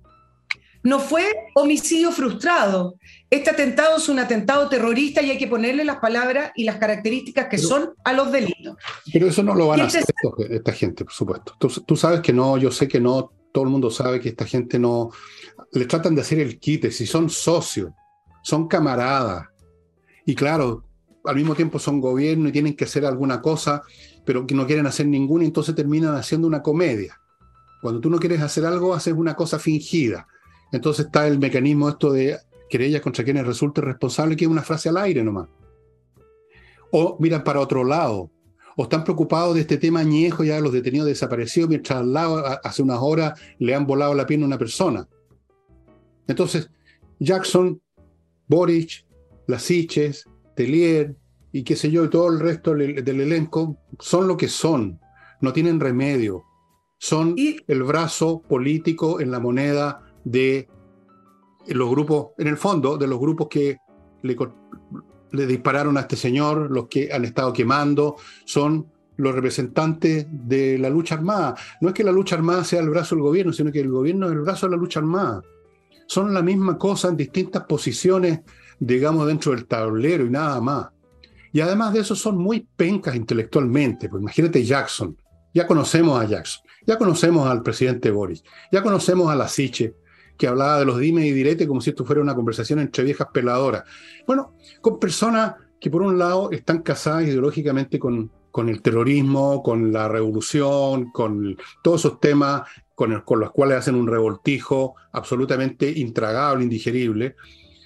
no 0.90 1.00
fue 1.00 1.24
homicidio 1.54 2.12
frustrado. 2.12 2.96
Este 3.30 3.52
atentado 3.52 3.98
es 3.98 4.10
un 4.10 4.18
atentado 4.18 4.68
terrorista 4.68 5.22
y 5.22 5.30
hay 5.30 5.38
que 5.38 5.48
ponerle 5.48 5.86
las 5.86 5.98
palabras 5.98 6.52
y 6.56 6.64
las 6.64 6.78
características 6.78 7.48
que 7.48 7.60
son 7.60 7.94
a 8.04 8.12
los 8.12 8.32
delitos. 8.32 8.76
Pero 9.14 9.28
eso 9.28 9.44
no 9.44 9.54
lo 9.54 9.68
van 9.68 9.82
a 9.82 9.84
hacer 9.86 10.04
esta 10.50 10.74
gente, 10.74 11.06
por 11.06 11.14
supuesto. 11.14 11.56
Tú, 11.60 11.96
sabes 11.96 12.22
que 12.22 12.34
no, 12.34 12.58
yo 12.58 12.72
sé 12.72 12.88
que 12.88 13.00
no, 13.00 13.32
todo 13.54 13.64
el 13.64 13.70
mundo 13.70 13.92
sabe 13.92 14.20
que 14.20 14.30
esta 14.30 14.46
gente 14.46 14.80
no, 14.80 15.12
le 15.72 15.86
tratan 15.86 16.16
de 16.16 16.22
hacer 16.22 16.40
el 16.40 16.60
quite, 16.60 16.92
si 16.92 17.06
son 17.06 17.30
socios, 17.30 17.92
son 18.42 18.68
camaradas. 18.68 19.46
Y 20.26 20.34
claro, 20.34 20.84
al 21.24 21.36
mismo 21.36 21.54
tiempo 21.54 21.78
son 21.78 22.02
gobierno 22.02 22.50
y 22.50 22.52
tienen 22.52 22.76
que 22.76 22.86
hacer 22.86 23.06
alguna 23.06 23.42
cosa, 23.42 23.84
pero 24.26 24.48
que 24.48 24.56
no 24.56 24.66
quieren 24.66 24.88
hacer 24.88 25.06
ninguna, 25.06 25.46
entonces 25.46 25.76
terminan 25.76 26.16
haciendo 26.16 26.48
una 26.48 26.64
comedia. 26.64 27.20
Cuando 27.82 28.02
tú 28.02 28.10
no 28.10 28.18
quieres 28.18 28.42
hacer 28.42 28.66
algo, 28.66 28.96
haces 28.96 29.14
una 29.14 29.36
cosa 29.36 29.60
fingida. 29.60 30.28
Entonces 30.72 31.05
está 31.05 31.28
el 31.28 31.39
mecanismo 31.39 31.89
esto 31.89 32.11
de 32.11 32.38
querellas 32.70 33.01
contra 33.01 33.24
quienes 33.24 33.45
resulte 33.45 33.82
responsable, 33.82 34.36
que 34.36 34.45
es 34.45 34.51
una 34.51 34.61
frase 34.61 34.89
al 34.89 34.97
aire 34.97 35.24
nomás. 35.24 35.47
O 36.91 37.17
miran 37.20 37.43
para 37.43 37.59
otro 37.59 37.84
lado, 37.84 38.32
o 38.76 38.84
están 38.84 39.03
preocupados 39.03 39.55
de 39.55 39.61
este 39.61 39.78
tema 39.78 39.99
añejo 39.99 40.43
ya 40.43 40.55
de 40.55 40.61
los 40.61 40.72
detenidos 40.72 41.07
desaparecidos, 41.07 41.70
mientras 41.70 41.99
al 41.99 42.13
lado, 42.13 42.43
hace 42.63 42.82
unas 42.82 42.99
horas, 43.01 43.39
le 43.57 43.76
han 43.76 43.86
volado 43.86 44.13
la 44.13 44.26
pierna 44.26 44.45
a 44.45 44.47
una 44.47 44.57
persona. 44.57 45.07
Entonces, 46.28 46.70
Jackson, 47.20 47.82
Boric, 48.47 49.05
Lasiches, 49.47 50.26
Telier 50.55 51.15
y 51.51 51.63
qué 51.63 51.76
sé 51.76 51.89
yo, 51.91 52.05
y 52.05 52.09
todo 52.09 52.30
el 52.32 52.39
resto 52.39 52.76
del, 52.76 53.07
elenco 53.07 53.78
son 53.99 54.28
lo 54.28 54.38
que 54.38 54.47
son, 54.47 54.99
no 55.41 55.51
tienen 55.51 55.80
remedio. 55.80 56.43
Son 56.99 57.36
el 57.38 57.84
brazo 57.84 58.41
político 58.41 59.22
en 59.22 59.32
la 59.32 59.39
moneda 59.39 60.09
de 60.24 60.67
los 61.67 61.89
grupos, 61.89 62.30
en 62.38 62.47
el 62.47 62.57
fondo, 62.57 62.97
de 62.97 63.07
los 63.07 63.20
grupos 63.20 63.47
que 63.47 63.78
le, 64.22 65.45
dispararon 65.45 65.97
a 65.97 66.01
este 66.01 66.15
señor, 66.15 66.72
los 66.72 66.88
que 66.88 67.11
han 67.11 67.26
estado 67.26 67.53
quemando, 67.53 68.15
son 68.45 68.88
los 69.17 69.36
representantes 69.36 70.26
de 70.30 70.78
la 70.78 70.89
lucha 70.89 71.15
armada. 71.15 71.55
No 71.82 71.89
es 71.89 71.93
que 71.93 72.03
la 72.03 72.11
lucha 72.11 72.36
armada 72.36 72.63
sea 72.63 72.80
el 72.80 72.89
brazo 72.89 73.15
del 73.15 73.24
gobierno, 73.24 73.53
sino 73.53 73.72
que 73.72 73.82
el 73.82 73.89
gobierno 73.89 74.28
es 74.28 74.32
el 74.32 74.39
brazo 74.39 74.67
de 74.67 74.72
la 74.72 74.78
lucha 74.78 74.99
armada. 74.99 75.41
Son 76.07 76.34
la 76.34 76.41
misma 76.41 76.78
cosa 76.78 77.09
en 77.09 77.17
distintas 77.17 77.65
posiciones, 77.65 78.39
digamos, 78.80 79.28
dentro 79.28 79.51
del 79.51 79.65
tablero 79.65 80.26
y 80.26 80.30
nada 80.30 80.59
más. 80.61 80.88
Y 81.51 81.61
además 81.61 81.93
de 81.93 81.99
eso 81.99 82.15
son 82.15 82.38
muy 82.38 82.65
pencas 82.76 83.15
intelectualmente. 83.15 84.07
Pues 84.09 84.22
imagínate 84.22 84.63
Jackson. 84.63 85.17
Ya 85.53 85.67
conocemos 85.67 86.20
a 86.20 86.26
Jackson. 86.26 86.63
Ya 86.86 86.97
conocemos 86.97 87.47
al 87.47 87.61
presidente 87.61 88.11
Boris. 88.11 88.43
Ya 88.72 88.82
conocemos 88.82 89.30
a 89.30 89.36
la 89.36 89.47
Siche 89.47 89.95
que 90.40 90.48
hablaba 90.48 90.80
de 90.80 90.86
los 90.86 90.98
dimes 90.98 91.26
y 91.26 91.34
diretes 91.34 91.68
como 91.68 91.82
si 91.82 91.90
esto 91.90 92.06
fuera 92.06 92.22
una 92.22 92.34
conversación 92.34 92.80
entre 92.80 93.04
viejas 93.04 93.28
peladoras. 93.34 93.84
Bueno, 94.26 94.54
con 94.80 94.98
personas 94.98 95.56
que 95.82 95.92
por 95.92 96.02
un 96.02 96.18
lado 96.18 96.50
están 96.52 96.82
casadas 96.82 97.26
ideológicamente 97.26 98.00
con, 98.00 98.32
con 98.50 98.70
el 98.70 98.82
terrorismo, 98.82 99.62
con 99.62 99.92
la 99.92 100.08
revolución, 100.08 101.12
con 101.12 101.58
todos 101.84 102.06
esos 102.06 102.22
temas 102.22 102.64
con, 102.96 103.20
con 103.22 103.42
los 103.42 103.52
cuales 103.52 103.80
hacen 103.80 103.96
un 103.96 104.08
revoltijo 104.08 104.96
absolutamente 105.12 105.92
intragable, 105.92 106.64
indigerible. 106.64 107.36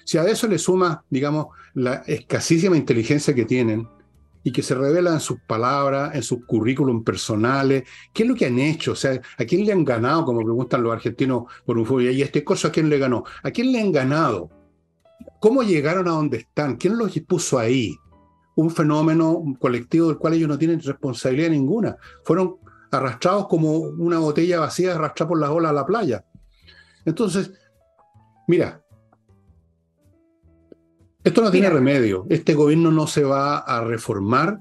Si 0.06 0.20
a 0.20 0.24
eso 0.26 0.48
le 0.48 0.60
suma, 0.60 1.04
digamos, 1.10 1.48
la 1.74 2.04
escasísima 2.06 2.78
inteligencia 2.78 3.34
que 3.34 3.46
tienen, 3.46 3.88
y 4.44 4.52
que 4.52 4.62
se 4.62 4.76
revela 4.76 5.14
en 5.14 5.20
sus 5.20 5.40
palabras, 5.42 6.14
en 6.16 6.24
sus 6.24 6.46
currículum 6.46 7.04
personales. 7.04 7.84
¿Qué 8.14 8.24
es 8.24 8.30
lo 8.30 8.36
que 8.36 8.46
han 8.46 8.60
hecho? 8.60 8.92
O 8.92 8.96
sea, 8.96 9.20
¿a 9.38 9.46
quién 9.46 9.66
le 9.66 9.72
han 9.72 9.86
ganado? 9.86 10.26
Como 10.26 10.42
preguntan 10.42 10.84
los 10.84 10.94
argentinos 10.94 11.44
por 11.66 11.78
fútbol. 11.86 12.04
¿Y 12.04 12.22
este 12.22 12.44
cosa 12.44 12.68
a 12.68 12.72
quién 12.72 12.90
le 12.90 12.98
ganó? 12.98 13.24
¿A 13.42 13.52
quién 13.52 13.72
le 13.72 13.80
han 13.80 13.92
ganado? 13.92 14.50
¿Cómo 15.40 15.64
llegaron 15.64 16.08
a 16.08 16.12
donde 16.12 16.38
están? 16.38 16.76
¿Quién 16.76 16.98
los 16.98 17.18
puso 17.28 17.58
ahí? 17.58 17.96
Un 18.56 18.70
fenómeno 18.70 19.42
colectivo 19.60 20.10
del 20.10 20.18
cual 20.18 20.34
ellos 20.34 20.50
no 20.50 20.58
tienen 20.58 20.82
responsabilidad 20.82 21.50
ninguna. 21.50 21.98
Fueron 22.24 22.58
arrastrados 22.92 23.48
como 23.48 23.72
una 23.78 24.20
botella 24.20 24.60
vacía 24.60 24.94
arrastrada 24.94 25.30
por 25.30 25.40
las 25.40 25.50
olas 25.50 25.72
a 25.72 25.74
la 25.74 25.86
playa. 25.86 26.26
Entonces, 27.06 27.52
mira, 28.48 28.83
Esto 31.24 31.42
no 31.42 31.52
tiene 31.52 31.70
remedio. 31.70 32.26
Este 32.30 32.54
gobierno 32.54 32.92
no 32.92 33.08
se 33.08 33.24
va 33.24 33.60
a 33.60 33.82
reformar 33.84 34.60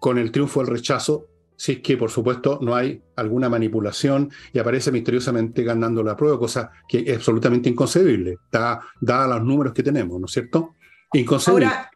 con 0.00 0.18
el 0.18 0.30
triunfo 0.30 0.60
del 0.60 0.70
rechazo 0.70 1.28
si 1.56 1.72
es 1.72 1.80
que, 1.80 1.96
por 1.96 2.10
supuesto, 2.10 2.58
no 2.60 2.74
hay 2.74 3.00
alguna 3.16 3.48
manipulación 3.48 4.30
y 4.52 4.58
aparece 4.58 4.90
misteriosamente 4.90 5.62
ganando 5.62 6.02
la 6.02 6.16
prueba, 6.16 6.38
cosa 6.38 6.70
que 6.88 7.04
es 7.06 7.16
absolutamente 7.16 7.68
inconcebible, 7.68 8.38
dada 8.50 9.28
los 9.28 9.44
números 9.44 9.72
que 9.72 9.82
tenemos, 9.82 10.18
¿no 10.18 10.26
es 10.26 10.32
cierto? 10.32 10.74
Inconcebible. 11.12 11.66
Ahora, 11.66 11.90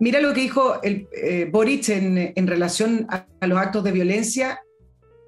mira 0.00 0.20
lo 0.20 0.32
que 0.32 0.40
dijo 0.40 0.82
el, 0.82 1.06
eh, 1.12 1.48
Boric 1.52 1.88
en, 1.90 2.46
relación 2.46 3.06
a, 3.10 3.26
los 3.46 3.58
actos 3.58 3.84
de 3.84 3.92
violencia, 3.92 4.60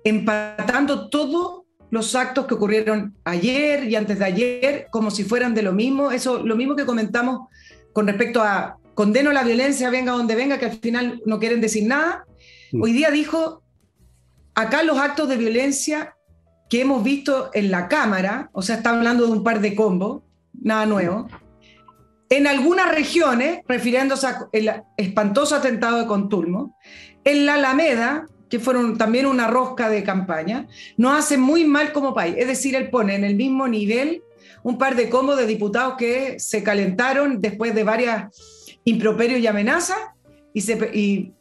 empatando 0.03 1.11
todos 1.11 1.64
los 1.91 2.14
actos 2.14 2.47
que 2.47 2.55
ocurrieron 2.55 3.14
ayer 3.24 3.84
y 3.84 3.97
antes 3.97 4.18
de 4.18 4.24
ayer 4.24 4.87
como 4.91 5.11
si 5.11 5.24
fueran 5.24 5.55
de 5.55 5.62
lo 5.62 5.72
mismo. 5.72 6.11
Eso, 6.11 6.43
lo 6.43 6.57
mismo 6.57 6.76
que 6.76 6.87
comentamos 6.87 7.49
con 7.93 8.07
respecto 8.07 8.43
a 8.43 8.78
condeno 8.95 9.32
la 9.32 9.45
violencia, 9.45 9.91
venga 9.91 10.12
donde 10.12 10.34
venga, 10.34 10.59
que 10.59 10.66
al 10.66 10.78
final 10.78 11.20
no 11.26 11.39
quieren 11.39 11.61
decir 11.61 11.87
nada. 11.87 12.24
Mm. 12.72 12.82
Hoy 12.82 12.93
día 12.93 13.11
dijo, 13.11 13.62
acá 14.55 14.82
los 14.82 14.99
actos 14.99 15.28
de 15.28 15.37
violencia 15.37 16.16
que 16.68 16.80
hemos 16.80 17.05
visto 17.05 17.51
en 17.53 17.70
la 17.70 17.89
Cámara, 17.89 18.51
o 18.53 18.62
sea, 18.62 18.76
está 18.76 18.91
hablando 18.91 19.26
de 19.26 19.32
un 19.32 19.45
par 19.45 19.61
de 19.61 19.76
combos, 19.76 20.22
nada 20.53 20.87
nuevo, 20.87 21.28
en 22.28 22.47
algunas 22.47 22.93
regiones, 22.93 23.61
refiriéndose 23.68 24.26
al 24.26 24.84
espantoso 24.97 25.55
atentado 25.55 25.99
de 25.99 26.07
Contulmo, 26.07 26.76
en 27.22 27.47
la 27.47 27.55
Alameda, 27.55 28.26
que 28.49 28.61
fueron 28.61 28.97
también 28.97 29.26
una 29.26 29.49
rosca 29.49 29.88
de 29.88 30.05
campaña, 30.05 30.68
nos 30.97 31.18
hace 31.18 31.36
muy 31.36 31.64
mal 31.64 31.92
como 31.92 32.14
país. 32.14 32.36
Es 32.38 32.47
decir, 32.47 32.74
él 32.74 32.90
pone 32.90 33.14
en 33.14 33.24
el 33.24 33.34
mismo 33.34 33.66
nivel 33.66 34.22
un 34.62 34.78
par 34.78 34.97
de 34.97 35.09
combos 35.09 35.36
de 35.36 35.47
diputados 35.47 35.94
que 35.97 36.38
se 36.38 36.62
calentaron 36.62 37.40
después 37.40 37.74
de 37.74 37.84
varias 37.84 38.32
improperios 38.84 39.40
y 39.40 39.47
amenazas 39.47 39.99
y, 40.53 40.61
se, 40.61 40.74
y 40.94 41.32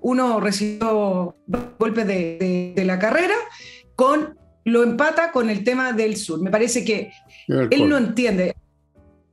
uno 0.00 0.40
recibió 0.40 1.36
golpes 1.78 2.06
de, 2.06 2.82
la 2.84 2.98
carrera, 2.98 3.34
con, 3.94 4.38
lo 4.64 4.82
empata 4.82 5.32
con 5.32 5.50
el 5.50 5.64
tema 5.64 5.92
del 5.92 6.16
sur. 6.16 6.40
Me 6.40 6.50
parece 6.50 6.84
que 6.84 7.12
él 7.48 7.88
no 7.88 7.98
entiende. 7.98 8.54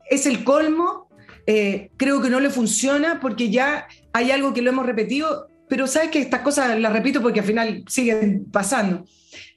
Es 0.10 0.26
el 0.26 0.43
colmo, 0.43 1.10
eh, 1.45 1.89
creo 1.98 2.22
que 2.22 2.30
no 2.30 2.39
le 2.39 2.50
funciona 2.50 3.20
porque 3.20 3.50
ya 3.50 3.88
hay 4.14 4.32
algo 4.32 4.54
que 4.54 4.62
lo 4.62 4.72
hemos 4.72 4.86
repetido, 4.86 5.48
pero 5.70 5.88
sabes 5.88 6.09
que 6.09 6.20
estas 6.20 6.41
cosas 6.41 6.80
las 6.80 6.93
repito 6.93 7.22
porque 7.22 7.41
al 7.41 7.45
final 7.45 7.84
siguen 7.88 8.45
pasando. 8.51 9.05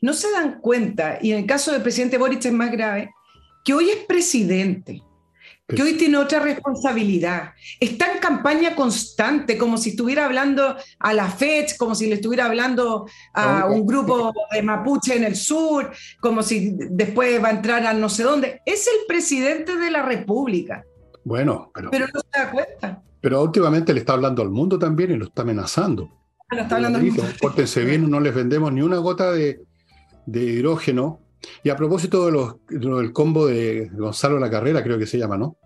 No 0.00 0.12
se 0.12 0.30
dan 0.30 0.60
cuenta, 0.60 1.18
y 1.20 1.32
en 1.32 1.38
el 1.38 1.46
caso 1.46 1.72
del 1.72 1.82
presidente 1.82 2.18
Boric 2.18 2.44
es 2.44 2.52
más 2.52 2.70
grave, 2.70 3.10
que 3.64 3.74
hoy 3.74 3.90
es 3.90 4.04
presidente 4.06 5.02
que 5.74 5.82
hoy 5.82 5.94
tiene 5.94 6.16
otra 6.16 6.40
responsabilidad. 6.40 7.52
Está 7.78 8.12
en 8.12 8.18
campaña 8.18 8.74
constante, 8.74 9.56
como 9.56 9.78
si 9.78 9.90
estuviera 9.90 10.24
hablando 10.24 10.76
a 10.98 11.12
la 11.12 11.28
FED, 11.28 11.76
como 11.78 11.94
si 11.94 12.08
le 12.08 12.16
estuviera 12.16 12.46
hablando 12.46 13.06
a 13.34 13.66
un 13.66 13.86
grupo 13.86 14.32
de 14.52 14.62
mapuche 14.62 15.16
en 15.16 15.24
el 15.24 15.36
sur, 15.36 15.92
como 16.20 16.42
si 16.42 16.72
después 16.90 17.42
va 17.42 17.48
a 17.48 17.52
entrar 17.52 17.86
a 17.86 17.92
no 17.92 18.08
sé 18.08 18.22
dónde. 18.22 18.60
Es 18.64 18.86
el 18.86 19.06
presidente 19.06 19.76
de 19.76 19.90
la 19.90 20.02
República. 20.02 20.84
Bueno, 21.24 21.70
pero, 21.74 21.90
pero 21.90 22.06
no 22.12 22.20
se 22.20 22.40
da 22.40 22.50
cuenta. 22.50 23.02
Pero 23.20 23.42
últimamente 23.42 23.92
le 23.92 24.00
está 24.00 24.14
hablando 24.14 24.42
al 24.42 24.50
mundo 24.50 24.78
también 24.78 25.12
y 25.12 25.16
lo 25.16 25.26
está 25.26 25.42
amenazando. 25.42 26.10
Ah, 26.48 26.56
lo 26.56 26.62
está 26.62 26.76
hablando 26.76 26.98
al 26.98 27.04
mundo. 27.04 27.24
Pórtense 27.40 27.84
bien, 27.84 28.10
no 28.10 28.20
les 28.20 28.34
vendemos 28.34 28.72
ni 28.72 28.82
una 28.82 28.98
gota 28.98 29.32
de, 29.32 29.62
de 30.26 30.44
hidrógeno 30.44 31.20
y 31.62 31.70
a 31.70 31.76
propósito 31.76 32.26
de 32.26 32.32
los, 32.32 32.56
del 32.68 33.12
combo 33.12 33.46
de 33.46 33.90
Gonzalo 33.92 34.38
La 34.38 34.50
Carrera, 34.50 34.82
creo 34.82 34.98
que 34.98 35.06
se 35.06 35.18
llama, 35.18 35.38
¿no? 35.38 35.56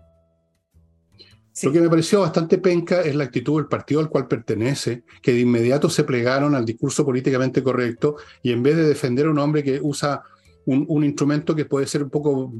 Lo 1.63 1.71
que 1.71 1.79
me 1.79 1.89
pareció 1.89 2.19
bastante 2.19 2.57
penca 2.57 3.01
es 3.01 3.15
la 3.15 3.23
actitud 3.23 3.57
del 3.57 3.67
partido 3.67 4.01
al 4.01 4.09
cual 4.09 4.27
pertenece, 4.27 5.03
que 5.21 5.31
de 5.31 5.39
inmediato 5.39 5.89
se 5.89 6.03
plegaron 6.03 6.53
al 6.53 6.65
discurso 6.65 7.05
políticamente 7.05 7.63
correcto 7.63 8.17
y 8.43 8.51
en 8.51 8.61
vez 8.61 8.75
de 8.75 8.83
defender 8.83 9.27
a 9.27 9.31
un 9.31 9.39
hombre 9.39 9.63
que 9.63 9.79
usa 9.81 10.21
un, 10.65 11.03
instrumento 11.03 11.55
que 11.55 11.63
puede 11.63 11.87
ser 11.87 12.03
un 12.03 12.09
poco, 12.09 12.51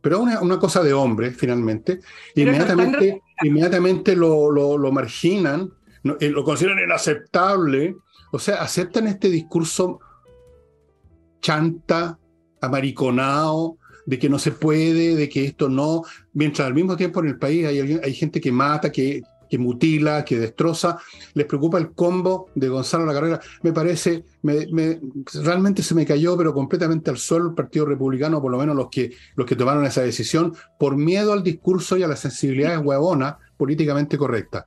pero 0.00 0.20
una, 0.20 0.40
una 0.40 0.58
cosa 0.58 0.82
de 0.82 0.92
hombre 0.92 1.30
finalmente, 1.30 2.00
inmediatamente, 2.34 3.22
inmediatamente 3.42 4.16
lo, 4.16 4.50
lo, 4.50 4.92
marginan, 4.92 5.72
lo 6.02 6.44
consideran 6.44 6.82
inaceptable, 6.82 7.96
o 8.30 8.38
sea, 8.38 8.62
aceptan 8.62 9.06
este 9.06 9.28
discurso 9.28 10.00
chanta, 11.40 12.18
amariconado, 12.60 13.76
de 14.06 14.18
que 14.18 14.28
no 14.28 14.38
se 14.38 14.52
puede, 14.52 15.14
de 15.14 15.28
que 15.28 15.44
esto 15.44 15.68
no, 15.68 16.02
mientras 16.32 16.66
al 16.66 16.74
mismo 16.74 16.96
tiempo 16.96 17.20
en 17.20 17.28
el 17.28 17.38
país 17.38 17.66
hay, 17.66 18.00
hay 18.02 18.14
gente 18.14 18.40
que 18.40 18.52
mata, 18.52 18.90
que, 18.90 19.22
que 19.52 19.58
mutila, 19.58 20.24
que 20.24 20.38
destroza, 20.38 20.96
les 21.34 21.44
preocupa 21.44 21.76
el 21.76 21.92
combo 21.92 22.48
de 22.54 22.70
Gonzalo 22.70 23.04
La 23.04 23.12
Carrera. 23.12 23.38
Me 23.60 23.70
parece, 23.70 24.24
me, 24.40 24.66
realmente 25.44 25.82
se 25.82 25.94
me 25.94 26.06
cayó, 26.06 26.38
pero 26.38 26.54
completamente 26.54 27.10
al 27.10 27.18
suelo 27.18 27.48
el 27.50 27.54
Partido 27.54 27.84
Republicano, 27.84 28.40
por 28.40 28.50
lo 28.50 28.56
menos 28.56 28.74
los 28.74 28.88
que, 28.88 29.12
los 29.34 29.46
que 29.46 29.54
tomaron 29.54 29.84
esa 29.84 30.00
decisión, 30.00 30.54
por 30.78 30.96
miedo 30.96 31.34
al 31.34 31.42
discurso 31.42 31.98
y 31.98 32.02
a 32.02 32.08
las 32.08 32.20
sensibilidades 32.20 32.80
huevonas 32.82 33.34
políticamente 33.58 34.16
correctas. 34.16 34.64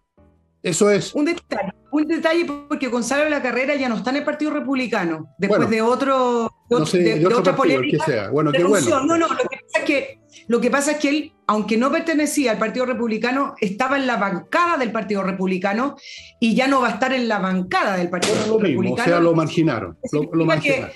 Eso 0.66 0.90
es. 0.90 1.14
Un 1.14 1.26
detalle, 1.26 1.74
un 1.92 2.08
detalle 2.08 2.44
porque 2.68 2.88
Gonzalo 2.88 3.30
La 3.30 3.40
Carrera 3.40 3.76
ya 3.76 3.88
no 3.88 3.98
está 3.98 4.10
en 4.10 4.16
el 4.16 4.24
Partido 4.24 4.50
Republicano, 4.50 5.30
después 5.38 5.70
de 5.70 5.80
otro, 5.80 6.52
de, 6.68 7.24
otra 7.28 7.56
polémica. 7.56 8.04
sea. 8.04 8.32
Bueno, 8.32 8.52
qué 8.52 8.64
bueno. 8.64 9.06
No, 9.06 9.16
no, 9.16 9.28
lo 9.28 9.28
que, 9.28 9.60
pasa 9.60 9.78
es 9.78 9.84
que, 9.84 10.20
lo 10.48 10.60
que 10.60 10.72
pasa 10.72 10.94
es 10.94 10.98
que 10.98 11.10
él, 11.10 11.34
aunque 11.46 11.78
no 11.78 11.92
pertenecía 11.92 12.50
al 12.50 12.58
Partido 12.58 12.88
Republicano, 12.88 13.54
estaba 13.62 13.96
en 13.98 14.08
la 14.08 14.18
bancada 14.18 14.78
del 14.78 14.92
Partido 14.92 15.22
Republicano 15.22 15.98
y 16.40 16.56
ya 16.56 16.68
no 16.68 16.82
va 16.82 16.88
a 16.88 16.92
estar 16.94 17.14
en 17.14 17.28
la 17.28 17.38
bancada 17.38 17.96
del 17.96 18.10
Partido 18.10 18.34
Republicano. 18.34 18.94
o 18.96 19.06
sea, 19.06 19.20
lo 19.20 19.36
marginaron. 19.36 19.96
Lo, 20.12 20.46
marginaron. 20.46 20.90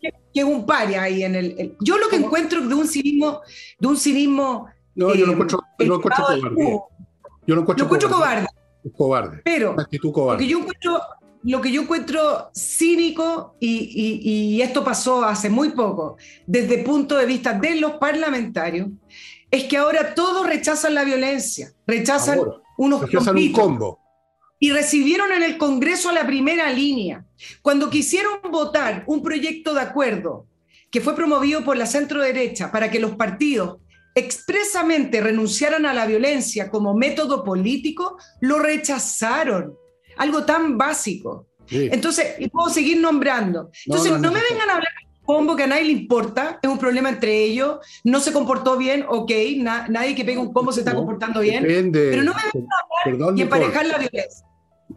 Que, 0.00 0.12
que, 0.32 0.44
un 0.44 0.64
paria 0.64 1.02
ahí 1.02 1.24
en 1.24 1.34
el. 1.34 1.76
yo 1.80 1.98
lo 1.98 2.08
que 2.08 2.14
encuentro 2.14 2.60
de 2.60 2.72
un 2.72 2.86
cinismo, 2.86 3.40
de 3.80 3.88
un 3.88 3.96
cinismo. 3.96 4.68
No, 4.94 5.12
yo 5.12 5.26
lo 5.26 5.32
encuentro, 5.32 5.58
lo 5.76 5.96
encuentro 5.96 6.24
cobarde. 6.24 6.80
Yo 7.48 7.54
lo 7.56 7.62
encuentro, 7.62 7.88
cobarde 7.88 8.06
cobarde. 8.08 8.57
Pero 9.44 9.74
Lo 10.34 10.38
que 10.38 10.46
yo 10.46 10.58
encuentro, 10.58 11.00
lo 11.42 11.60
que 11.60 11.72
yo 11.72 11.82
encuentro 11.82 12.50
cínico, 12.54 13.56
y, 13.60 14.60
esto 14.62 14.84
pasó 14.84 15.24
hace 15.24 15.50
muy 15.50 15.70
poco, 15.70 16.16
desde 16.46 16.80
el 16.80 16.84
punto 16.84 17.16
de 17.16 17.26
vista 17.26 17.52
de 17.54 17.76
los 17.76 17.92
parlamentarios, 17.92 18.88
es 19.50 19.64
que 19.64 19.76
ahora 19.76 20.14
todos 20.14 20.46
rechazan 20.46 20.94
la 20.94 21.04
violencia, 21.04 21.72
rechazan 21.86 22.40
unos 22.76 23.02
rechazan 23.02 23.36
un 23.36 23.52
combo. 23.52 24.00
Y 24.60 24.72
recibieron 24.72 25.30
en 25.32 25.44
el 25.44 25.56
Congreso 25.56 26.08
a 26.08 26.12
la 26.12 26.26
primera 26.26 26.72
línea. 26.72 27.24
Cuando 27.62 27.90
quisieron 27.90 28.40
votar 28.50 29.04
un 29.06 29.22
proyecto 29.22 29.72
de 29.72 29.82
acuerdo 29.82 30.48
que 30.90 31.00
fue 31.00 31.14
promovido 31.14 31.64
por 31.64 31.76
la 31.76 31.86
centro 31.86 32.20
derecha 32.20 32.72
para 32.72 32.90
que 32.90 32.98
los 32.98 33.14
partidos 33.14 33.78
expresamente 34.18 35.20
renunciaran 35.20 35.86
a 35.86 35.94
la 35.94 36.06
violencia 36.06 36.70
como 36.70 36.94
método 36.94 37.44
político, 37.44 38.18
lo 38.40 38.58
rechazaron. 38.58 39.74
Algo 40.16 40.44
tan 40.44 40.76
básico. 40.76 41.46
Entonces, 41.70 42.34
y 42.38 42.48
puedo 42.48 42.70
seguir 42.70 42.98
nombrando. 42.98 43.70
Entonces, 43.86 44.12
no, 44.12 44.32
me 44.32 44.40
vengan 44.50 44.70
a 44.70 44.76
hablar 44.76 44.92
de 45.00 45.08
combo 45.22 45.54
que 45.54 45.64
a 45.64 45.66
nadie 45.66 45.84
le 45.84 45.92
importa, 45.92 46.58
es 46.62 46.70
un 46.70 46.78
problema 46.78 47.10
entre 47.10 47.44
ellos, 47.44 47.80
no 48.02 48.18
se 48.18 48.32
comportó 48.32 48.78
bien, 48.78 49.04
ok, 49.06 49.30
nadie 49.58 50.14
que 50.14 50.24
pegue 50.24 50.38
un 50.38 50.52
combo 50.54 50.72
se 50.72 50.80
está 50.80 50.94
comportando 50.94 51.40
bien, 51.40 51.92
pero 51.92 52.22
no 52.22 52.32
me 52.32 52.40
vengan 52.54 52.70
a 52.72 53.12
hablar 53.12 53.38
y 53.38 53.42
emparejar 53.42 53.86
la 53.86 53.98
violencia 53.98 54.47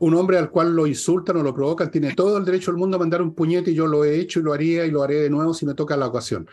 un 0.02 0.16
hombre 0.16 0.39
al 0.39 0.49
cual 0.49 0.76
lo 0.76 0.88
insultan 0.88 1.38
o 1.38 1.43
lo 1.43 1.54
provocan 1.54 1.91
tiene 1.91 2.16
todo 2.16 2.38
el 2.38 2.43
derecho 2.43 2.72
del 2.72 2.80
mundo 2.80 2.97
a 2.97 2.99
mandar 2.99 3.22
un 3.22 3.36
puñete 3.36 3.70
y 3.70 3.76
yo 3.76 3.86
lo 3.86 4.04
he 4.04 4.20
hecho 4.20 4.39
y 4.39 4.43
lo 4.43 4.52
haría 4.52 4.84
y 4.84 4.89
lo 4.89 5.04
haré 5.04 5.18
de 5.18 5.30
nuevo 5.30 5.54
si 5.54 5.64
me 5.64 5.76
toca 5.76 5.95
la 5.95 6.08
ocasión. 6.08 6.47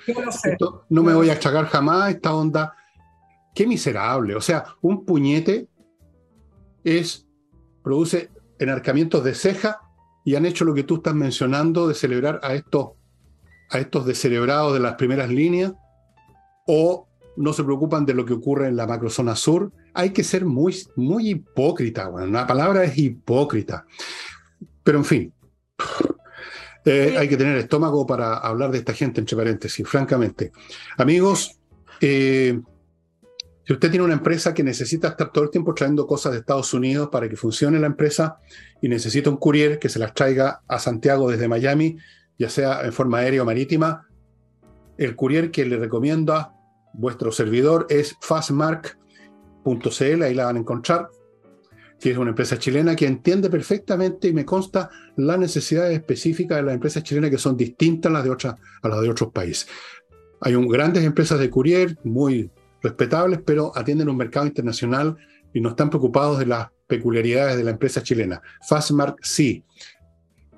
no 0.90 1.02
me 1.02 1.14
voy 1.14 1.30
a 1.30 1.32
achacar 1.32 1.64
jamás 1.64 2.10
esta 2.10 2.34
onda. 2.34 2.74
Qué 3.54 3.66
miserable. 3.66 4.36
O 4.36 4.42
sea, 4.42 4.66
un 4.82 5.06
puñete 5.06 5.66
es, 6.84 7.26
produce 7.82 8.30
enarcamientos 8.58 9.24
de 9.24 9.34
ceja 9.34 9.80
y 10.26 10.34
han 10.34 10.44
hecho 10.44 10.66
lo 10.66 10.74
que 10.74 10.84
tú 10.84 10.96
estás 10.96 11.14
mencionando 11.14 11.88
de 11.88 11.94
celebrar 11.94 12.40
a 12.42 12.52
estos, 12.52 12.90
a 13.70 13.78
estos 13.78 14.04
descerebrados 14.04 14.74
de 14.74 14.80
las 14.80 14.96
primeras 14.96 15.30
líneas 15.30 15.72
o 16.66 17.08
no 17.38 17.54
se 17.54 17.64
preocupan 17.64 18.04
de 18.04 18.12
lo 18.12 18.26
que 18.26 18.34
ocurre 18.34 18.68
en 18.68 18.76
la 18.76 18.86
macrozona 18.86 19.34
sur. 19.36 19.72
Hay 19.94 20.10
que 20.10 20.24
ser 20.24 20.44
muy, 20.44 20.76
muy 20.96 21.30
hipócrita. 21.30 22.08
Bueno, 22.08 22.28
la 22.28 22.46
palabra 22.46 22.84
es 22.84 22.96
hipócrita. 22.96 23.84
Pero 24.82 24.98
en 24.98 25.04
fin, 25.04 25.32
eh, 26.84 27.16
hay 27.18 27.28
que 27.28 27.36
tener 27.36 27.56
estómago 27.58 28.06
para 28.06 28.38
hablar 28.38 28.70
de 28.70 28.78
esta 28.78 28.94
gente, 28.94 29.20
entre 29.20 29.36
paréntesis, 29.36 29.86
francamente. 29.86 30.52
Amigos, 30.96 31.58
eh, 32.00 32.58
si 33.68 33.72
usted 33.74 33.90
tiene 33.90 34.06
una 34.06 34.14
empresa 34.14 34.54
que 34.54 34.62
necesita 34.62 35.08
estar 35.08 35.30
todo 35.30 35.44
el 35.44 35.50
tiempo 35.50 35.74
trayendo 35.74 36.06
cosas 36.06 36.32
de 36.32 36.38
Estados 36.38 36.72
Unidos 36.72 37.10
para 37.12 37.28
que 37.28 37.36
funcione 37.36 37.78
la 37.78 37.86
empresa 37.86 38.38
y 38.80 38.88
necesita 38.88 39.28
un 39.28 39.36
courier 39.36 39.78
que 39.78 39.90
se 39.90 39.98
las 39.98 40.14
traiga 40.14 40.62
a 40.66 40.78
Santiago 40.78 41.30
desde 41.30 41.48
Miami, 41.48 41.98
ya 42.38 42.48
sea 42.48 42.80
en 42.82 42.92
forma 42.94 43.18
aérea 43.18 43.42
o 43.42 43.44
marítima, 43.44 44.08
el 44.96 45.14
courier 45.16 45.50
que 45.50 45.66
le 45.66 45.76
recomienda 45.76 46.54
vuestro 46.94 47.30
servidor 47.30 47.86
es 47.90 48.16
Fastmark 48.22 48.98
ahí 49.64 50.34
la 50.34 50.46
van 50.46 50.56
a 50.56 50.60
encontrar, 50.60 51.08
que 52.00 52.12
es 52.12 52.18
una 52.18 52.30
empresa 52.30 52.58
chilena 52.58 52.94
que 52.94 53.06
entiende 53.06 53.50
perfectamente 53.50 54.28
y 54.28 54.32
me 54.32 54.44
consta 54.44 54.90
las 55.16 55.38
necesidades 55.38 55.94
específicas 55.94 56.58
de 56.58 56.62
las 56.62 56.74
empresas 56.74 57.02
chilenas 57.02 57.30
que 57.30 57.38
son 57.38 57.56
distintas 57.56 58.10
a 58.10 58.12
las 58.14 58.24
de, 58.24 58.30
otras, 58.30 58.54
a 58.82 58.88
las 58.88 59.00
de 59.00 59.10
otros 59.10 59.32
países. 59.32 59.68
Hay 60.40 60.54
un, 60.54 60.68
grandes 60.68 61.04
empresas 61.04 61.38
de 61.40 61.50
courier 61.50 61.98
muy 62.04 62.50
respetables, 62.82 63.40
pero 63.44 63.72
atienden 63.74 64.08
un 64.08 64.16
mercado 64.16 64.46
internacional 64.46 65.16
y 65.52 65.60
no 65.60 65.70
están 65.70 65.90
preocupados 65.90 66.38
de 66.38 66.46
las 66.46 66.68
peculiaridades 66.86 67.56
de 67.56 67.64
la 67.64 67.72
empresa 67.72 68.02
chilena. 68.02 68.40
Fastmark 68.68 69.18
sí. 69.22 69.64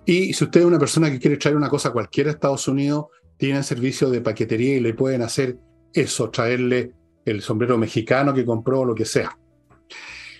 Y 0.04 0.32
si 0.34 0.44
usted 0.44 0.60
es 0.60 0.66
una 0.66 0.78
persona 0.78 1.10
que 1.10 1.18
quiere 1.18 1.36
traer 1.36 1.56
una 1.56 1.68
cosa 1.68 1.90
cualquiera 1.90 2.30
a 2.30 2.34
Estados 2.34 2.68
Unidos, 2.68 3.06
tienen 3.36 3.64
servicio 3.64 4.10
de 4.10 4.20
paquetería 4.20 4.76
y 4.76 4.80
le 4.80 4.92
pueden 4.92 5.22
hacer 5.22 5.58
eso, 5.94 6.30
traerle 6.30 6.92
el 7.24 7.42
sombrero 7.42 7.78
mexicano 7.78 8.34
que 8.34 8.44
compró 8.44 8.80
o 8.80 8.84
lo 8.84 8.94
que 8.94 9.04
sea. 9.04 9.36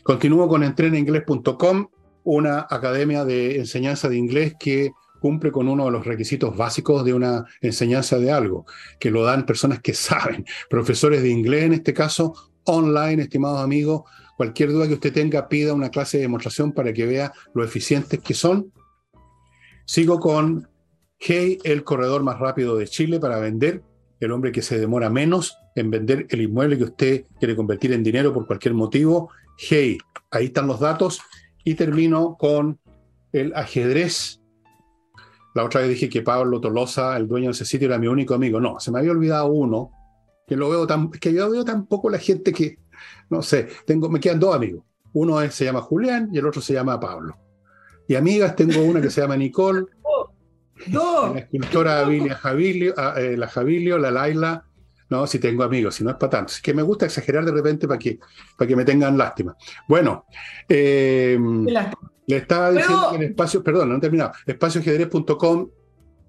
Continúo 0.02 0.48
con 0.48 0.62
entreninglés.com, 0.62 1.88
una 2.24 2.66
academia 2.68 3.24
de 3.24 3.56
enseñanza 3.56 4.08
de 4.08 4.16
inglés 4.16 4.54
que 4.58 4.92
cumple 5.20 5.52
con 5.52 5.68
uno 5.68 5.84
de 5.84 5.90
los 5.90 6.06
requisitos 6.06 6.56
básicos 6.56 7.04
de 7.04 7.12
una 7.12 7.44
enseñanza 7.60 8.18
de 8.18 8.32
algo, 8.32 8.64
que 8.98 9.10
lo 9.10 9.22
dan 9.22 9.44
personas 9.44 9.80
que 9.80 9.94
saben, 9.94 10.44
profesores 10.68 11.22
de 11.22 11.30
inglés 11.30 11.64
en 11.64 11.74
este 11.74 11.92
caso, 11.92 12.34
online, 12.64 13.22
estimados 13.22 13.60
amigos. 13.60 14.02
Cualquier 14.36 14.72
duda 14.72 14.88
que 14.88 14.94
usted 14.94 15.12
tenga, 15.12 15.48
pida 15.48 15.74
una 15.74 15.90
clase 15.90 16.16
de 16.16 16.22
demostración 16.22 16.72
para 16.72 16.94
que 16.94 17.04
vea 17.04 17.32
lo 17.52 17.62
eficientes 17.62 18.20
que 18.20 18.32
son. 18.32 18.72
Sigo 19.84 20.18
con 20.18 20.66
Hey, 21.22 21.58
el 21.64 21.84
corredor 21.84 22.22
más 22.22 22.38
rápido 22.38 22.78
de 22.78 22.86
Chile 22.86 23.20
para 23.20 23.38
vender, 23.38 23.82
el 24.20 24.32
hombre 24.32 24.52
que 24.52 24.62
se 24.62 24.78
demora 24.78 25.10
menos 25.10 25.56
en 25.74 25.90
vender 25.90 26.26
el 26.28 26.42
inmueble 26.42 26.76
que 26.78 26.84
usted 26.84 27.24
quiere 27.38 27.56
convertir 27.56 27.92
en 27.92 28.02
dinero 28.02 28.32
por 28.32 28.46
cualquier 28.46 28.74
motivo. 28.74 29.30
Hey, 29.58 29.98
ahí 30.30 30.46
están 30.46 30.66
los 30.66 30.80
datos. 30.80 31.20
Y 31.64 31.74
termino 31.74 32.36
con 32.38 32.78
el 33.32 33.54
ajedrez. 33.54 34.40
La 35.54 35.64
otra 35.64 35.80
vez 35.80 35.90
dije 35.90 36.08
que 36.08 36.22
Pablo 36.22 36.60
Tolosa, 36.60 37.16
el 37.16 37.26
dueño 37.26 37.46
de 37.46 37.52
ese 37.52 37.64
sitio, 37.64 37.88
era 37.88 37.98
mi 37.98 38.06
único 38.06 38.34
amigo. 38.34 38.60
No, 38.60 38.78
se 38.78 38.90
me 38.90 38.98
había 38.98 39.10
olvidado 39.10 39.48
uno, 39.48 39.90
que 40.46 40.56
lo 40.56 40.68
veo 40.70 40.86
tan, 40.86 41.10
que 41.10 41.32
yo 41.32 41.50
veo 41.50 41.64
tan 41.64 41.86
poco 41.86 42.10
la 42.10 42.18
gente 42.18 42.52
que, 42.52 42.78
no 43.30 43.42
sé, 43.42 43.68
tengo, 43.86 44.08
me 44.08 44.20
quedan 44.20 44.38
dos 44.38 44.54
amigos. 44.54 44.84
Uno 45.12 45.40
se 45.50 45.64
llama 45.64 45.80
Julián 45.80 46.28
y 46.32 46.38
el 46.38 46.46
otro 46.46 46.62
se 46.62 46.72
llama 46.72 47.00
Pablo. 47.00 47.36
Y 48.06 48.14
amigas 48.16 48.56
tengo 48.56 48.82
una 48.82 49.00
que 49.00 49.10
se 49.10 49.20
llama 49.20 49.36
Nicole, 49.36 49.86
no. 50.88 51.34
La 51.34 51.40
escultora 51.40 52.04
Vilia 52.04 52.34
Javilio, 52.34 52.94
ah, 52.96 53.14
eh, 53.16 53.36
la 53.36 53.48
Javilio, 53.48 53.98
la 53.98 54.10
Laila. 54.10 54.64
No, 55.08 55.26
si 55.26 55.40
tengo 55.40 55.64
amigos, 55.64 55.96
si 55.96 56.04
no 56.04 56.10
es 56.10 56.16
para 56.16 56.30
tanto. 56.30 56.52
Es 56.52 56.62
que 56.62 56.72
me 56.72 56.82
gusta 56.82 57.04
exagerar 57.04 57.44
de 57.44 57.50
repente 57.50 57.88
para 57.88 57.98
que, 57.98 58.20
para 58.56 58.68
que 58.68 58.76
me 58.76 58.84
tengan 58.84 59.18
lástima. 59.18 59.56
Bueno, 59.88 60.24
eh, 60.68 61.36
le 62.26 62.36
estaba 62.36 62.70
diciendo 62.70 63.08
que 63.10 63.16
en 63.16 63.22
espacio, 63.24 63.62
perdón, 63.62 63.88
no 63.88 63.96
he 63.96 64.00
terminado. 64.00 64.32
Espacioajedrez.com, 64.46 65.68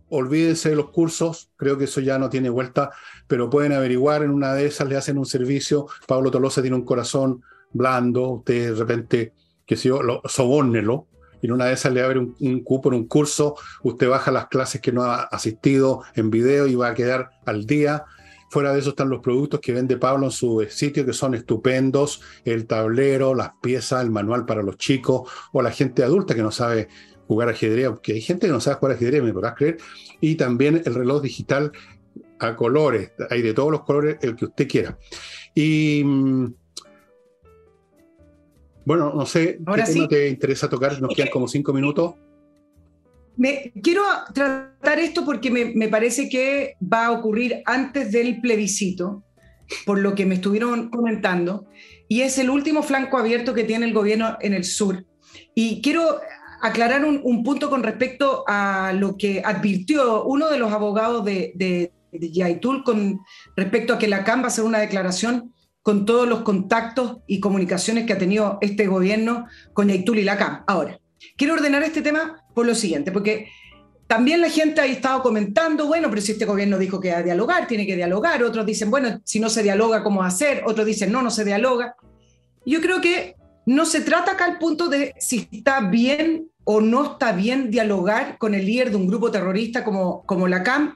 olvídense 0.09 0.69
de 0.69 0.75
los 0.75 0.89
cursos, 0.89 1.51
creo 1.57 1.77
que 1.77 1.83
eso 1.83 2.01
ya 2.01 2.17
no 2.17 2.29
tiene 2.29 2.49
vuelta, 2.49 2.89
pero 3.27 3.51
pueden 3.51 3.71
averiguar, 3.71 4.23
en 4.23 4.31
una 4.31 4.55
de 4.55 4.65
esas 4.65 4.89
le 4.89 4.97
hacen 4.97 5.19
un 5.19 5.27
servicio. 5.27 5.85
Pablo 6.07 6.31
Tolosa 6.31 6.61
tiene 6.61 6.75
un 6.75 6.85
corazón 6.85 7.43
blando, 7.71 8.29
usted 8.29 8.73
de 8.73 8.79
repente, 8.79 9.33
que 9.65 9.75
si 9.77 9.89
yo, 9.89 10.01
lo, 10.01 10.23
sobórnelo, 10.25 11.07
y 11.41 11.47
en 11.47 11.53
una 11.53 11.65
de 11.65 11.73
esas 11.73 11.93
le 11.93 12.01
abre 12.01 12.19
un, 12.19 12.63
cupo 12.63 12.89
en 12.89 12.95
un 12.95 13.07
curso, 13.07 13.55
usted 13.83 14.09
baja 14.09 14.31
las 14.31 14.47
clases 14.47 14.81
que 14.81 14.91
no 14.91 15.03
ha 15.03 15.23
asistido 15.23 16.03
en 16.15 16.29
video 16.29 16.67
y 16.67 16.75
va 16.75 16.89
a 16.89 16.93
quedar 16.93 17.31
al 17.45 17.65
día. 17.65 18.05
Fuera 18.49 18.73
de 18.73 18.79
eso 18.79 18.89
están 18.89 19.09
los 19.09 19.21
productos 19.21 19.61
que 19.61 19.71
vende 19.71 19.97
Pablo 19.97 20.25
en 20.25 20.31
su 20.31 20.65
sitio, 20.69 21.05
que 21.05 21.13
son 21.13 21.33
estupendos, 21.35 22.21
el 22.43 22.67
tablero, 22.67 23.33
las 23.33 23.51
piezas, 23.61 24.03
el 24.03 24.11
manual 24.11 24.45
para 24.45 24.61
los 24.61 24.77
chicos 24.77 25.29
o 25.53 25.61
la 25.61 25.71
gente 25.71 26.03
adulta 26.03 26.35
que 26.35 26.43
no 26.43 26.51
sabe 26.51 26.89
jugar 27.27 27.47
ajedrez, 27.47 27.87
porque 27.87 28.13
hay 28.13 28.21
gente 28.21 28.47
que 28.47 28.53
no 28.53 28.59
sabe 28.59 28.75
jugar 28.77 28.97
ajedrez, 28.97 29.23
me 29.23 29.31
podrás 29.31 29.55
creer, 29.55 29.77
y 30.19 30.35
también 30.35 30.81
el 30.85 30.93
reloj 30.93 31.21
digital 31.21 31.71
a 32.39 32.55
colores, 32.55 33.13
hay 33.29 33.41
de 33.41 33.53
todos 33.53 33.71
los 33.71 33.83
colores, 33.83 34.17
el 34.21 34.35
que 34.35 34.45
usted 34.45 34.67
quiera. 34.67 34.97
Y 35.55 36.03
mm, 36.03 36.53
bueno, 38.85 39.13
no 39.13 39.25
sé, 39.25 39.59
Ahora 39.65 39.85
¿qué 39.85 39.93
tema 39.93 40.07
te 40.07 40.29
interesa 40.29 40.69
tocar? 40.69 41.01
Nos 41.01 41.13
quedan 41.15 41.29
como 41.29 41.47
cinco 41.47 41.73
minutos. 41.73 42.15
Me, 43.37 43.71
quiero 43.81 44.03
tratar 44.33 44.99
esto 44.99 45.25
porque 45.25 45.49
me, 45.49 45.65
me, 45.73 45.87
parece 45.87 46.29
que 46.29 46.75
va 46.81 47.07
a 47.07 47.11
ocurrir 47.11 47.61
antes 47.65 48.11
del 48.11 48.41
plebiscito, 48.41 49.23
por 49.85 49.99
lo 49.99 50.15
que 50.15 50.25
me 50.25 50.35
estuvieron 50.35 50.89
comentando, 50.89 51.65
y 52.07 52.21
es 52.21 52.37
el 52.37 52.49
último 52.49 52.83
flanco 52.83 53.17
abierto 53.17 53.53
que 53.53 53.63
tiene 53.63 53.85
el 53.85 53.93
gobierno 53.93 54.37
en 54.41 54.53
el 54.53 54.63
sur. 54.63 55.05
Y 55.55 55.81
quiero 55.81 56.19
aclarar 56.61 57.05
un, 57.05 57.21
un 57.23 57.43
punto 57.43 57.69
con 57.69 57.83
respecto 57.83 58.43
a 58.47 58.93
lo 58.93 59.17
que 59.17 59.41
advirtió 59.43 60.23
uno 60.25 60.49
de 60.49 60.59
los 60.59 60.71
abogados 60.71 61.25
de, 61.25 61.53
de, 61.55 61.91
de 62.11 62.31
Yaitul 62.31 62.83
con 62.83 63.19
respecto 63.55 63.93
a 63.93 63.97
que 63.97 64.07
la 64.07 64.23
CAM 64.23 64.41
va 64.41 64.45
a 64.45 64.47
hacer 64.47 64.63
una 64.63 64.79
declaración 64.79 65.53
con 65.81 66.05
todos 66.05 66.27
los 66.27 66.41
contactos 66.41 67.17
y 67.27 67.39
comunicaciones 67.39 68.05
que 68.05 68.13
ha 68.13 68.17
tenido 68.17 68.57
este 68.61 68.87
gobierno 68.87 69.47
con 69.73 69.87
Yaitul 69.87 70.19
y 70.19 70.23
la 70.23 70.37
CAM. 70.37 70.63
Ahora, 70.67 70.99
quiero 71.37 71.53
ordenar 71.53 71.83
este 71.83 72.01
tema 72.01 72.43
por 72.53 72.65
lo 72.65 72.75
siguiente, 72.75 73.11
porque 73.11 73.49
también 74.07 74.41
la 74.41 74.49
gente 74.49 74.81
ha 74.81 74.85
estado 74.85 75.23
comentando, 75.23 75.87
bueno, 75.87 76.09
pero 76.09 76.21
si 76.21 76.33
este 76.33 76.45
gobierno 76.45 76.77
dijo 76.77 76.99
que 76.99 77.13
a 77.13 77.23
dialogar, 77.23 77.67
tiene 77.67 77.87
que 77.87 77.95
dialogar, 77.95 78.43
otros 78.43 78.65
dicen, 78.65 78.91
bueno, 78.91 79.21
si 79.23 79.39
no 79.39 79.49
se 79.49 79.63
dialoga, 79.63 80.03
¿cómo 80.03 80.21
hacer? 80.21 80.63
Otros 80.65 80.85
dicen, 80.85 81.11
no, 81.11 81.21
no 81.21 81.31
se 81.31 81.45
dialoga. 81.45 81.95
Yo 82.65 82.81
creo 82.81 82.99
que 82.99 83.35
no 83.65 83.85
se 83.85 84.01
trata 84.01 84.33
acá 84.33 84.47
el 84.47 84.57
punto 84.57 84.89
de 84.89 85.13
si 85.17 85.47
está 85.51 85.79
bien 85.79 86.49
o 86.63 86.81
no 86.81 87.13
está 87.13 87.31
bien 87.31 87.71
dialogar 87.71 88.37
con 88.37 88.53
el 88.53 88.65
líder 88.65 88.91
de 88.91 88.97
un 88.97 89.07
grupo 89.07 89.31
terrorista 89.31 89.83
como, 89.83 90.23
como 90.25 90.47
la 90.47 90.61
CAM, 90.61 90.93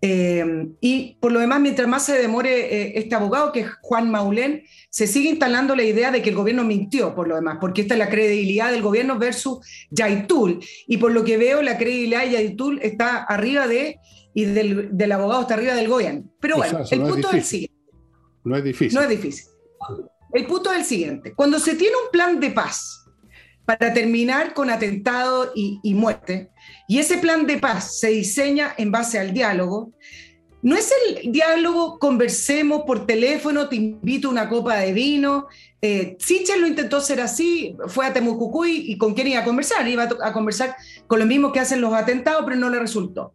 eh, 0.00 0.68
y 0.80 1.16
por 1.20 1.32
lo 1.32 1.40
demás, 1.40 1.60
mientras 1.60 1.88
más 1.88 2.04
se 2.04 2.16
demore 2.18 2.50
eh, 2.50 2.92
este 2.96 3.14
abogado, 3.14 3.50
que 3.50 3.60
es 3.60 3.70
Juan 3.82 4.10
Maulén, 4.10 4.62
se 4.90 5.06
sigue 5.06 5.30
instalando 5.30 5.74
la 5.74 5.82
idea 5.82 6.10
de 6.10 6.22
que 6.22 6.30
el 6.30 6.36
gobierno 6.36 6.64
mintió, 6.64 7.14
por 7.14 7.26
lo 7.26 7.34
demás, 7.34 7.58
porque 7.60 7.82
esta 7.82 7.94
es 7.94 7.98
la 7.98 8.08
credibilidad 8.08 8.70
del 8.70 8.82
gobierno 8.82 9.18
versus 9.18 9.58
Yaitul. 9.90 10.60
Y 10.86 10.98
por 10.98 11.12
lo 11.12 11.24
que 11.24 11.36
veo, 11.36 11.62
la 11.62 11.78
credibilidad 11.78 12.24
de 12.24 12.30
Yaitul 12.30 12.78
está 12.82 13.24
arriba 13.24 13.66
de, 13.66 13.98
y 14.34 14.44
del, 14.44 14.96
del 14.96 15.12
abogado 15.12 15.42
está 15.42 15.54
arriba 15.54 15.74
del 15.74 15.88
gobierno. 15.88 16.24
Pero 16.40 16.56
bueno, 16.56 16.80
el 16.88 16.98
no 17.00 17.08
punto 17.08 17.28
es, 17.28 17.34
es 17.34 17.40
el 17.40 17.44
siguiente. 17.44 17.76
No 18.44 18.56
es 18.56 18.64
difícil. 18.64 18.94
No 18.94 19.02
es 19.02 19.08
difícil. 19.08 19.46
El 20.32 20.46
punto 20.46 20.70
es 20.70 20.78
el 20.78 20.84
siguiente. 20.84 21.34
Cuando 21.34 21.58
se 21.58 21.74
tiene 21.74 21.94
un 22.04 22.10
plan 22.12 22.38
de 22.38 22.50
paz 22.50 23.07
para 23.68 23.92
terminar 23.92 24.54
con 24.54 24.70
atentado 24.70 25.52
y, 25.54 25.92
muerte, 25.92 26.48
y 26.88 27.00
ese 27.00 27.18
plan 27.18 27.46
de 27.46 27.58
paz 27.58 28.00
se 28.00 28.08
diseña 28.08 28.72
en 28.78 28.90
base 28.90 29.18
al 29.18 29.34
diálogo. 29.34 29.92
No 30.62 30.74
es 30.74 30.90
el 31.06 31.30
diálogo, 31.30 31.98
conversemos 31.98 32.84
por 32.86 33.04
teléfono, 33.04 33.68
te 33.68 33.76
invito 33.76 34.28
a 34.28 34.30
una 34.30 34.48
copa 34.48 34.76
de 34.78 34.94
vino. 34.94 35.48
Eh, 35.82 36.16
Sichel 36.18 36.62
lo 36.62 36.66
intentó 36.66 36.96
hacer 36.96 37.20
así, 37.20 37.76
fue 37.88 38.06
a 38.06 38.12
Temucucuy 38.14 38.90
y 38.90 38.96
con 38.96 39.12
quién 39.12 39.26
iba 39.26 39.40
a 39.40 39.44
conversar. 39.44 39.86
Iba 39.86 40.08
a, 40.22 40.32
conversar 40.32 40.74
con 41.06 41.18
lo 41.18 41.26
mismo 41.26 41.52
que 41.52 41.60
hacen 41.60 41.82
los 41.82 41.92
atentados, 41.92 42.44
pero 42.46 42.56
no 42.56 42.70
le 42.70 42.78
resultó. 42.78 43.34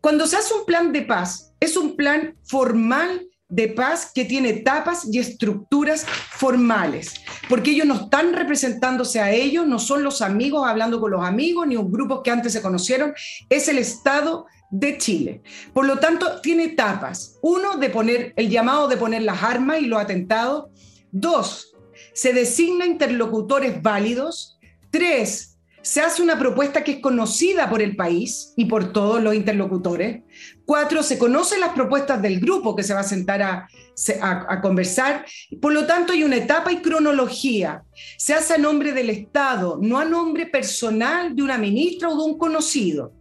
Cuando 0.00 0.26
se 0.26 0.36
hace 0.36 0.52
un 0.52 0.66
plan 0.66 0.92
de 0.92 1.02
paz, 1.02 1.54
es 1.60 1.76
un 1.76 1.94
plan 1.94 2.36
formal 2.42 3.28
de 3.48 3.68
paz 3.68 4.10
que 4.14 4.24
tiene 4.24 4.50
etapas 4.50 5.06
y 5.10 5.18
estructuras 5.18 6.04
formales, 6.04 7.14
porque 7.48 7.72
ellos 7.72 7.86
no 7.86 7.94
están 7.94 8.32
representándose 8.32 9.20
a 9.20 9.30
ellos, 9.30 9.66
no 9.66 9.78
son 9.78 10.02
los 10.02 10.22
amigos 10.22 10.66
hablando 10.66 11.00
con 11.00 11.10
los 11.10 11.24
amigos, 11.24 11.66
ni 11.66 11.76
un 11.76 11.92
grupo 11.92 12.22
que 12.22 12.30
antes 12.30 12.52
se 12.52 12.62
conocieron, 12.62 13.14
es 13.48 13.68
el 13.68 13.78
Estado 13.78 14.46
de 14.70 14.98
Chile. 14.98 15.42
Por 15.72 15.86
lo 15.86 15.98
tanto, 15.98 16.40
tiene 16.40 16.64
etapas. 16.64 17.38
Uno, 17.42 17.76
de 17.76 17.90
poner 17.90 18.32
el 18.36 18.50
llamado 18.50 18.88
de 18.88 18.96
poner 18.96 19.22
las 19.22 19.42
armas 19.42 19.80
y 19.80 19.86
los 19.86 20.00
atentados. 20.00 20.70
Dos, 21.12 21.76
se 22.12 22.32
designa 22.32 22.86
interlocutores 22.86 23.80
válidos. 23.82 24.58
Tres, 24.90 25.53
se 25.84 26.00
hace 26.00 26.22
una 26.22 26.38
propuesta 26.38 26.82
que 26.82 26.92
es 26.92 26.98
conocida 27.00 27.68
por 27.68 27.82
el 27.82 27.94
país 27.94 28.54
y 28.56 28.64
por 28.64 28.90
todos 28.90 29.22
los 29.22 29.34
interlocutores. 29.34 30.22
Cuatro, 30.64 31.02
se 31.02 31.18
conocen 31.18 31.60
las 31.60 31.74
propuestas 31.74 32.22
del 32.22 32.40
grupo 32.40 32.74
que 32.74 32.82
se 32.82 32.94
va 32.94 33.00
a 33.00 33.04
sentar 33.04 33.42
a, 33.42 33.68
a, 34.22 34.46
a, 34.48 34.60
conversar. 34.62 35.26
Por 35.60 35.74
lo 35.74 35.86
tanto, 35.86 36.14
hay 36.14 36.24
una 36.24 36.36
etapa 36.36 36.72
y 36.72 36.80
cronología. 36.80 37.84
Se 38.16 38.32
hace 38.32 38.54
a 38.54 38.58
nombre 38.58 38.92
del 38.92 39.10
Estado, 39.10 39.78
no 39.80 39.98
a 39.98 40.06
nombre 40.06 40.46
personal 40.46 41.36
de 41.36 41.42
una 41.42 41.58
ministra 41.58 42.08
o 42.08 42.16
de 42.16 42.30
un 42.30 42.38
conocido. 42.38 43.12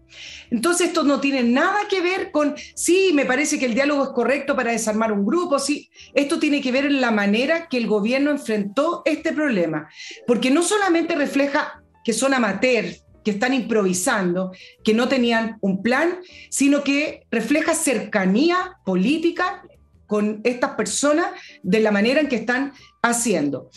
Entonces, 0.50 0.88
esto 0.88 1.04
no 1.04 1.20
tiene 1.20 1.44
nada 1.44 1.80
que 1.90 2.00
ver 2.00 2.32
con, 2.32 2.56
sí, 2.76 3.12
me 3.14 3.26
parece 3.26 3.60
que 3.60 3.66
el 3.66 3.74
diálogo 3.74 4.04
es 4.04 4.10
correcto 4.12 4.56
para 4.56 4.72
desarmar 4.72 5.12
un 5.12 5.26
grupo, 5.26 5.58
sí, 5.58 5.90
esto 6.14 6.40
tiene 6.40 6.62
que 6.62 6.72
ver 6.72 6.86
en 6.86 7.02
la 7.02 7.12
manera 7.12 7.68
que 7.68 7.78
el 7.78 7.88
gobierno 7.88 8.30
enfrentó 8.30 9.02
este 9.04 9.34
problema, 9.34 9.90
porque 10.28 10.52
no 10.52 10.62
solamente 10.62 11.16
refleja 11.16 11.83
que 12.04 12.14
son 12.14 12.34
amateurs, 12.34 13.04
que 13.24 13.32
están 13.32 13.54
improvisando, 13.54 14.52
que 14.84 14.94
no 14.94 15.08
tenían 15.08 15.58
un 15.62 15.82
plan, 15.82 16.20
sino 16.50 16.84
que 16.84 17.26
refleja 17.32 17.74
cercanía 17.74 18.78
política 18.86 19.64
con 20.06 20.42
estas 20.44 20.72
personas 20.72 21.28
de 21.64 21.80
la 21.80 21.92
manera 21.92 22.20
en 22.20 22.28
que 22.28 22.36
están 22.36 22.74
haciendo. 23.02 23.70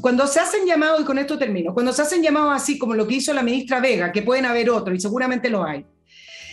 Cuando 0.00 0.26
se 0.26 0.40
hacen 0.40 0.66
llamados, 0.66 1.00
y 1.00 1.04
con 1.04 1.18
esto 1.18 1.36
termino, 1.38 1.74
cuando 1.74 1.92
se 1.92 2.02
hacen 2.02 2.22
llamados 2.22 2.52
así 2.54 2.78
como 2.78 2.94
lo 2.94 3.06
que 3.06 3.16
hizo 3.16 3.34
la 3.34 3.42
ministra 3.42 3.80
Vega, 3.80 4.12
que 4.12 4.22
pueden 4.22 4.46
haber 4.46 4.70
otros 4.70 4.96
y 4.96 5.00
seguramente 5.00 5.50
lo 5.50 5.64
hay, 5.64 5.84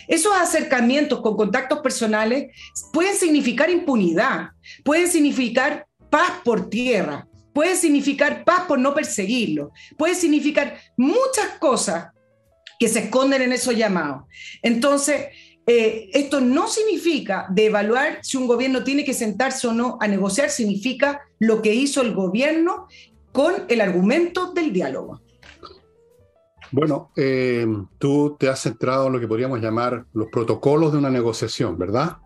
esos 0.08 0.32
acercamientos 0.34 1.20
con 1.20 1.36
contactos 1.36 1.78
personales 1.78 2.52
pueden 2.92 3.16
significar 3.16 3.70
impunidad, 3.70 4.50
pueden 4.84 5.08
significar 5.08 5.86
paz 6.10 6.30
por 6.44 6.68
tierra, 6.68 7.26
pueden 7.54 7.76
significar 7.76 8.44
paz 8.44 8.64
por 8.66 8.78
no 8.78 8.92
perseguirlo, 8.92 9.72
puede 9.96 10.14
significar 10.14 10.76
muchas 10.96 11.56
cosas 11.58 12.08
que 12.78 12.88
se 12.88 12.98
esconden 12.98 13.40
en 13.40 13.52
esos 13.52 13.76
llamados. 13.76 14.24
Entonces, 14.60 15.28
eh, 15.66 16.10
esto 16.12 16.40
no 16.40 16.68
significa 16.68 17.46
de 17.48 17.66
evaluar 17.66 18.18
si 18.22 18.36
un 18.36 18.46
gobierno 18.46 18.84
tiene 18.84 19.04
que 19.04 19.14
sentarse 19.14 19.68
o 19.68 19.72
no 19.72 19.96
a 20.00 20.08
negociar, 20.08 20.50
significa 20.50 21.22
lo 21.38 21.62
que 21.62 21.72
hizo 21.74 22.02
el 22.02 22.12
gobierno 22.12 22.86
con 23.32 23.64
el 23.68 23.80
argumento 23.80 24.52
del 24.52 24.72
diálogo. 24.72 25.22
Bueno, 26.72 27.12
eh, 27.16 27.66
tú 27.98 28.36
te 28.38 28.48
has 28.48 28.60
centrado 28.60 29.06
en 29.06 29.12
lo 29.12 29.20
que 29.20 29.28
podríamos 29.28 29.60
llamar 29.60 30.06
los 30.12 30.26
protocolos 30.26 30.92
de 30.92 30.98
una 30.98 31.10
negociación, 31.10 31.78
¿verdad? 31.78 32.16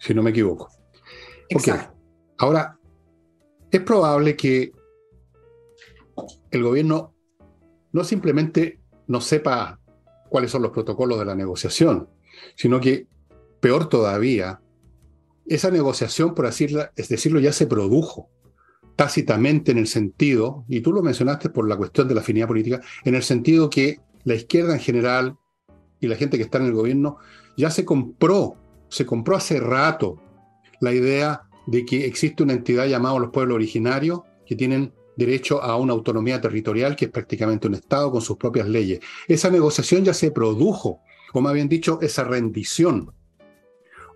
Si 0.00 0.12
no 0.12 0.24
me 0.24 0.30
equivoco. 0.30 0.68
Exacto. 1.48 1.94
Ahora, 2.38 2.75
es 3.70 3.80
probable 3.80 4.36
que 4.36 4.72
el 6.50 6.62
gobierno 6.62 7.14
no 7.92 8.04
simplemente 8.04 8.80
no 9.06 9.20
sepa 9.20 9.80
cuáles 10.28 10.50
son 10.50 10.62
los 10.62 10.72
protocolos 10.72 11.18
de 11.18 11.24
la 11.24 11.34
negociación, 11.34 12.08
sino 12.54 12.80
que, 12.80 13.06
peor 13.60 13.88
todavía, 13.88 14.60
esa 15.46 15.70
negociación, 15.70 16.34
por 16.34 16.46
así 16.46 16.66
decirlo, 16.96 17.40
ya 17.40 17.52
se 17.52 17.66
produjo 17.66 18.28
tácitamente 18.96 19.72
en 19.72 19.78
el 19.78 19.86
sentido, 19.86 20.64
y 20.68 20.80
tú 20.80 20.92
lo 20.92 21.02
mencionaste 21.02 21.50
por 21.50 21.68
la 21.68 21.76
cuestión 21.76 22.08
de 22.08 22.14
la 22.14 22.22
afinidad 22.22 22.48
política, 22.48 22.80
en 23.04 23.14
el 23.14 23.22
sentido 23.22 23.70
que 23.70 24.00
la 24.24 24.34
izquierda 24.34 24.74
en 24.74 24.80
general 24.80 25.36
y 26.00 26.08
la 26.08 26.16
gente 26.16 26.36
que 26.36 26.42
está 26.44 26.58
en 26.58 26.66
el 26.66 26.72
gobierno 26.72 27.18
ya 27.56 27.70
se 27.70 27.84
compró, 27.84 28.56
se 28.88 29.06
compró 29.06 29.36
hace 29.36 29.60
rato 29.60 30.20
la 30.80 30.92
idea 30.92 31.45
de 31.66 31.84
que 31.84 32.06
existe 32.06 32.42
una 32.42 32.52
entidad 32.52 32.86
llamada 32.86 33.18
los 33.18 33.30
pueblos 33.30 33.56
originarios 33.56 34.20
que 34.46 34.56
tienen 34.56 34.92
derecho 35.16 35.62
a 35.62 35.76
una 35.76 35.92
autonomía 35.92 36.40
territorial 36.40 36.94
que 36.94 37.06
es 37.06 37.10
prácticamente 37.10 37.66
un 37.66 37.74
Estado 37.74 38.10
con 38.10 38.20
sus 38.20 38.36
propias 38.36 38.68
leyes. 38.68 39.00
Esa 39.26 39.50
negociación 39.50 40.04
ya 40.04 40.14
se 40.14 40.30
produjo, 40.30 41.00
o 41.32 41.40
más 41.40 41.54
dicho, 41.68 41.98
esa 42.02 42.24
rendición. 42.24 43.12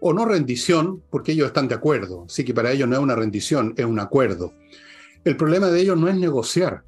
O 0.00 0.12
no 0.12 0.24
rendición, 0.24 1.02
porque 1.10 1.32
ellos 1.32 1.48
están 1.48 1.68
de 1.68 1.74
acuerdo, 1.74 2.24
así 2.26 2.44
que 2.44 2.54
para 2.54 2.72
ellos 2.72 2.88
no 2.88 2.96
es 2.96 3.02
una 3.02 3.16
rendición, 3.16 3.74
es 3.76 3.84
un 3.84 3.98
acuerdo. 3.98 4.54
El 5.24 5.36
problema 5.36 5.68
de 5.68 5.80
ellos 5.80 5.98
no 5.98 6.08
es 6.08 6.16
negociar, 6.16 6.84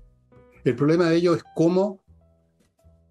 el 0.64 0.76
problema 0.76 1.08
de 1.08 1.16
ellos 1.16 1.38
es 1.38 1.44
cómo, 1.54 2.02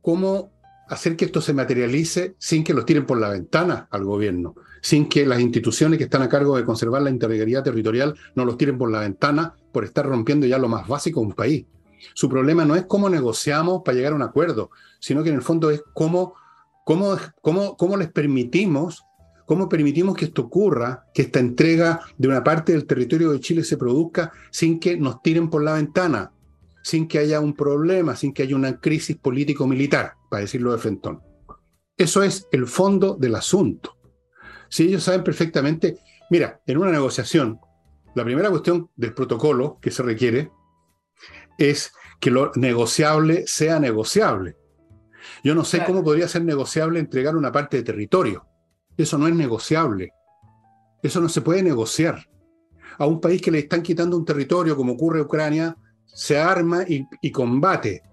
cómo 0.02 0.51
hacer 0.92 1.16
que 1.16 1.24
esto 1.24 1.40
se 1.40 1.54
materialice 1.54 2.36
sin 2.38 2.66
que 2.66 2.74
los 2.74 2.86
tiren 2.86 3.06
por 3.06 3.18
la 3.18 3.30
ventana 3.30 3.88
al 3.92 4.04
gobierno, 4.04 4.56
sin 4.82 5.08
que 5.08 5.26
las 5.26 5.40
instituciones 5.40 5.98
que 5.98 6.04
están 6.04 6.22
a 6.22 6.28
cargo 6.28 6.58
de 6.58 6.66
conservar 6.66 7.02
la 7.02 7.10
integridad 7.10 7.64
territorial 7.64 8.14
no 8.36 8.44
los 8.44 8.58
tiren 8.58 8.78
por 8.78 8.92
la 8.92 9.00
ventana 9.00 9.56
por 9.72 9.86
estar 9.86 10.06
rompiendo 10.06 10.46
ya 10.48 10.58
lo 10.58 10.68
más 10.68 10.90
básico 10.90 11.22
de 11.22 11.28
un 11.28 11.34
país. 11.34 11.66
Su 12.14 12.28
problema 12.28 12.66
no 12.66 12.76
es 12.76 12.84
cómo 12.88 13.10
negociamos 13.10 13.84
para 13.86 13.96
llegar 13.96 14.12
a 14.12 14.18
un 14.18 14.22
acuerdo, 14.22 14.70
sino 15.00 15.24
que 15.24 15.30
en 15.30 15.36
el 15.36 15.42
fondo 15.42 15.72
es 15.72 15.82
cómo, 15.94 16.34
cómo, 16.84 17.16
cómo, 17.42 17.78
cómo 17.78 17.96
les 17.96 18.12
permitimos 18.12 19.06
¿Cómo 19.44 19.68
permitimos 19.68 20.16
que 20.16 20.26
esto 20.26 20.44
ocurra, 20.44 21.08
que 21.14 21.24
esta 21.24 21.40
entrega 21.40 22.00
de 22.18 22.30
una 22.30 22.42
parte 22.42 22.72
del 22.72 22.86
territorio 22.86 23.34
de 23.34 23.42
Chile 23.42 23.66
se 23.66 23.76
produzca 23.76 24.32
sin 24.50 24.80
que 24.80 24.96
nos 24.96 25.22
tiren 25.22 25.50
por 25.50 25.62
la 25.62 25.74
ventana, 25.74 26.32
sin 26.84 27.08
que 27.08 27.20
haya 27.20 27.40
un 27.40 27.56
problema, 27.56 28.16
sin 28.16 28.34
que 28.34 28.44
haya 28.44 28.56
una 28.56 28.80
crisis 28.80 29.18
político-militar, 29.18 30.14
para 30.30 30.42
decirlo 30.42 30.72
de 30.72 30.78
Fentón? 30.78 31.22
Eso 31.98 32.24
es 32.24 32.48
el 32.52 32.68
fondo 32.68 33.16
del 33.16 33.36
asunto. 33.36 33.98
Si 34.70 34.84
ellos 34.84 35.04
saben 35.04 35.24
perfectamente, 35.24 35.98
mira, 36.30 36.62
en 36.66 36.78
una 36.78 36.92
negociación, 36.92 37.60
la 38.16 38.24
primera 38.24 38.50
cuestión 38.50 38.90
del 38.96 39.14
protocolo 39.14 39.78
que 39.82 39.92
se 39.92 40.04
requiere 40.04 40.52
es 41.58 41.94
que 42.20 42.32
lo 42.32 42.52
negociable 42.56 43.46
sea 43.48 43.80
negociable. 43.80 44.58
Yo 45.44 45.56
no 45.56 45.64
sé 45.64 45.84
cómo 45.86 46.04
podría 46.04 46.28
ser 46.28 46.44
negociable 46.44 47.00
entregar 47.00 47.36
una 47.36 47.52
parte 47.52 47.78
de 47.78 47.84
territorio. 47.84 48.48
Eso 48.98 49.18
no 49.18 49.28
es 49.28 49.36
negociable. 49.36 50.12
Eso 51.02 51.22
no 51.22 51.30
se 51.30 51.42
puede 51.42 51.64
negociar. 51.64 52.28
A 52.98 53.06
un 53.06 53.20
país 53.20 53.42
que 53.42 53.52
le 53.52 53.60
están 53.60 53.82
quitando 53.82 54.18
un 54.18 54.26
territorio, 54.26 54.76
como 54.76 54.94
ocurre 54.94 55.20
en 55.20 55.26
Ucrania, 55.26 55.78
se 56.14 56.38
arma 56.38 56.84
y, 56.88 57.32
combate. 57.32 58.04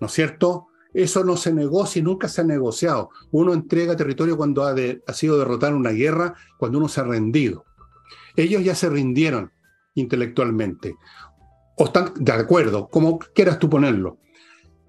¿No 0.00 0.06
es 0.06 0.12
cierto? 0.12 0.66
Eso 0.92 1.24
no 1.24 1.36
se 1.36 1.52
negocia 1.52 2.00
y 2.00 2.02
nunca 2.02 2.28
se 2.28 2.40
ha 2.40 2.44
negociado. 2.44 3.10
Uno 3.30 3.52
entrega 3.52 3.96
territorio 3.96 4.36
cuando 4.36 4.64
ha, 4.64 4.74
ha 5.06 5.12
sido 5.12 5.38
derrotado 5.38 5.72
en 5.72 5.78
una 5.78 5.90
guerra, 5.90 6.34
cuando 6.58 6.78
uno 6.78 6.88
se 6.88 7.00
ha 7.00 7.04
rendido. 7.04 7.64
Ellos 8.34 8.64
ya 8.64 8.74
se 8.74 8.88
rindieron 8.88 9.52
intelectualmente. 9.94 10.96
O 11.76 11.84
están 11.84 12.12
de 12.16 12.32
acuerdo, 12.32 12.88
como 12.88 13.18
quieras 13.18 13.58
tú 13.58 13.68
ponerlo. 13.68 14.18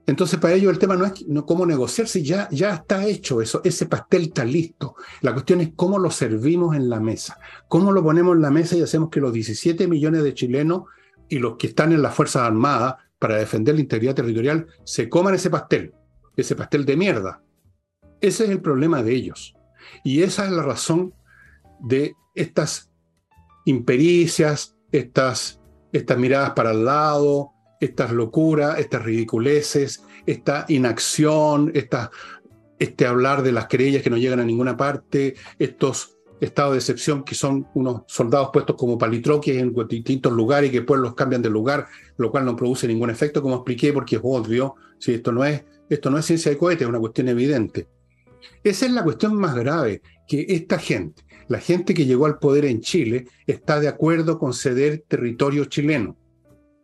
Entonces, 0.08 0.40
para 0.40 0.54
ellos 0.54 0.72
el 0.72 0.80
tema 0.80 0.96
no 0.96 1.06
es 1.06 1.26
cómo 1.46 1.66
negociar, 1.66 2.08
si 2.08 2.24
ya, 2.24 2.48
ya 2.50 2.74
está 2.74 3.06
hecho 3.06 3.42
eso, 3.42 3.60
ese 3.66 3.88
pastel 3.88 4.24
está 4.24 4.46
listo. 4.46 4.96
La 5.20 5.34
cuestión 5.34 5.60
es 5.60 5.72
cómo 5.76 6.00
lo 6.00 6.12
servimos 6.12 6.78
en 6.78 6.90
la 6.90 7.02
mesa, 7.02 7.38
cómo 7.68 7.92
lo 7.92 8.02
ponemos 8.02 8.38
en 8.38 8.42
la 8.42 8.50
mesa 8.50 8.78
y 8.78 8.82
hacemos 8.82 9.10
que 9.10 9.20
los 9.20 9.34
17 9.34 9.86
millones 9.88 10.24
de 10.24 10.34
chilenos 10.34 10.84
y 11.30 11.40
los 11.40 11.58
que 11.58 11.68
están 11.68 11.92
en 11.92 12.02
las 12.02 12.16
Fuerzas 12.16 12.44
Armadas 12.44 12.96
para 13.20 13.38
defender 13.38 13.76
la 13.76 13.82
integridad 13.82 14.16
territorial 14.16 14.68
se 14.84 15.10
coman 15.10 15.36
ese 15.36 15.50
pastel, 15.50 15.94
ese 16.36 16.56
pastel 16.56 16.86
de 16.86 16.98
mierda. 16.98 17.42
Ese 18.22 18.46
es 18.46 18.50
el 18.50 18.62
problema 18.62 19.04
de 19.04 19.14
ellos. 19.14 19.56
Y 20.04 20.22
esa 20.22 20.46
es 20.46 20.52
la 20.52 20.64
razón 20.64 21.14
de 21.80 22.16
estas 22.36 22.92
impericias, 23.66 24.76
estas, 24.92 25.60
estas 25.92 26.18
miradas 26.18 26.52
para 26.52 26.72
el 26.72 26.86
lado, 26.86 27.52
estas 27.80 28.12
locuras, 28.12 28.80
estas 28.80 29.04
ridiculeces, 29.04 30.04
esta 30.26 30.66
inacción, 30.68 31.72
este 32.80 33.06
hablar 33.06 33.44
de 33.44 33.52
las 33.52 33.68
querellas 33.68 34.04
que 34.04 34.10
no 34.10 34.18
llegan 34.18 34.40
a 34.40 34.46
ninguna 34.46 34.78
parte, 34.78 35.36
estos 35.60 36.17
estados 36.40 36.74
de 36.74 36.80
excepción 36.80 37.24
que 37.24 37.36
son 37.36 37.68
unos 37.74 38.04
soldados 38.08 38.50
puestos 38.54 38.76
como 38.76 38.98
palitroques 38.98 39.58
en 39.58 39.74
distintos 39.88 40.32
lugares 40.32 40.70
y 40.70 40.72
que 40.72 40.80
después 40.80 41.02
los 41.02 41.16
cambian 41.16 41.42
de 41.42 41.50
lugar, 41.50 41.88
lo 42.18 42.32
cual 42.32 42.46
no 42.46 42.56
produce 42.56 42.88
ningún 42.88 43.10
efecto, 43.10 43.42
como 43.42 43.56
expliqué, 43.56 43.94
porque 43.94 44.18
es 44.18 44.22
obvio, 44.24 44.76
si 45.00 45.14
esto 45.14 45.32
no 45.32 45.44
es, 45.44 45.64
esto 45.90 46.10
no 46.10 46.18
es 46.18 46.26
ciencia 46.26 46.52
de 46.52 46.58
cohete, 46.58 46.84
es 46.84 46.90
una 46.90 47.00
cuestión 47.00 47.28
evidente. 47.30 47.88
Esa 48.64 48.86
es 48.86 48.92
la 48.92 49.04
cuestión 49.04 49.36
más 49.36 49.56
grave, 49.56 50.02
que 50.28 50.46
esta 50.50 50.78
gente, 50.78 51.24
la 51.48 51.60
gente 51.60 51.94
que 51.94 52.06
llegó 52.06 52.26
al 52.26 52.40
poder 52.40 52.66
en 52.66 52.82
Chile, 52.82 53.28
está 53.46 53.80
de 53.80 53.88
acuerdo 53.88 54.38
con 54.38 54.54
ceder 54.54 55.04
territorio 55.08 55.66
chileno 55.66 56.18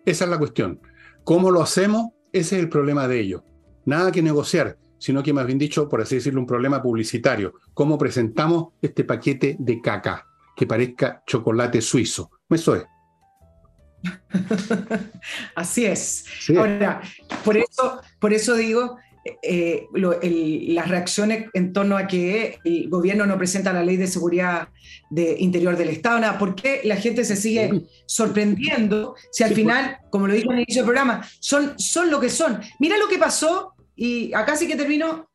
esa 0.05 0.25
es 0.25 0.29
la 0.29 0.37
cuestión. 0.37 0.81
¿Cómo 1.23 1.49
lo 1.49 1.61
hacemos? 1.61 2.09
Ese 2.33 2.57
es 2.57 2.63
el 2.63 2.69
problema 2.69 3.07
de 3.07 3.19
ellos. 3.19 3.43
Nada 3.85 4.11
que 4.11 4.21
negociar, 4.21 4.77
sino 5.03 5.21
que 5.21 5.33
más 5.33 5.45
bien 5.45 5.59
dicho, 5.59 5.89
por 5.89 5.99
así 5.99 6.15
decirlo, 6.15 6.39
un 6.39 6.47
problema 6.47 6.81
publicitario. 6.81 7.55
¿Cómo 7.73 7.97
presentamos 7.97 8.69
este 8.81 9.03
paquete 9.03 9.57
de 9.59 9.81
caca 9.81 10.25
que 10.55 10.65
parezca 10.65 11.21
chocolate 11.27 11.81
suizo? 11.81 12.31
Eso 12.49 12.77
es. 12.77 12.85
Así 15.55 15.85
es. 15.85 16.23
Ahora, 16.57 17.01
por 17.43 17.57
eso, 17.57 17.99
por 18.17 18.31
eso 18.31 18.55
digo, 18.55 18.97
eh, 19.41 19.87
las 20.67 20.87
reacciones 20.87 21.49
en 21.53 21.73
torno 21.73 21.97
a 21.97 22.07
que 22.07 22.59
el 22.63 22.89
gobierno 22.89 23.25
no 23.25 23.37
presenta 23.37 23.73
la 23.73 23.83
ley 23.83 23.97
de 23.97 24.07
seguridad 24.07 24.69
de 25.09 25.35
interior 25.37 25.75
del 25.75 25.89
Estado, 25.89 26.19
nada, 26.19 26.37
¿por 26.37 26.55
qué 26.55 26.79
la 26.85 26.95
gente 26.95 27.25
se 27.25 27.35
sigue 27.35 27.83
sorprendiendo 28.05 29.15
si 29.33 29.43
al 29.43 29.53
final, 29.53 29.97
como 30.09 30.27
lo 30.27 30.33
dije 30.33 30.45
en 30.45 30.53
el 30.53 30.59
inicio 30.59 30.83
del 30.83 30.87
programa, 30.87 31.27
son, 31.41 31.77
son 31.77 32.09
lo 32.09 32.21
que 32.21 32.29
son? 32.29 32.61
Mira 32.79 32.97
lo 32.97 33.09
que 33.09 33.17
pasó, 33.17 33.72
y 33.95 34.33
acá 34.33 34.55
sí 34.55 34.67
que 34.67 34.75
termino, 34.75 35.29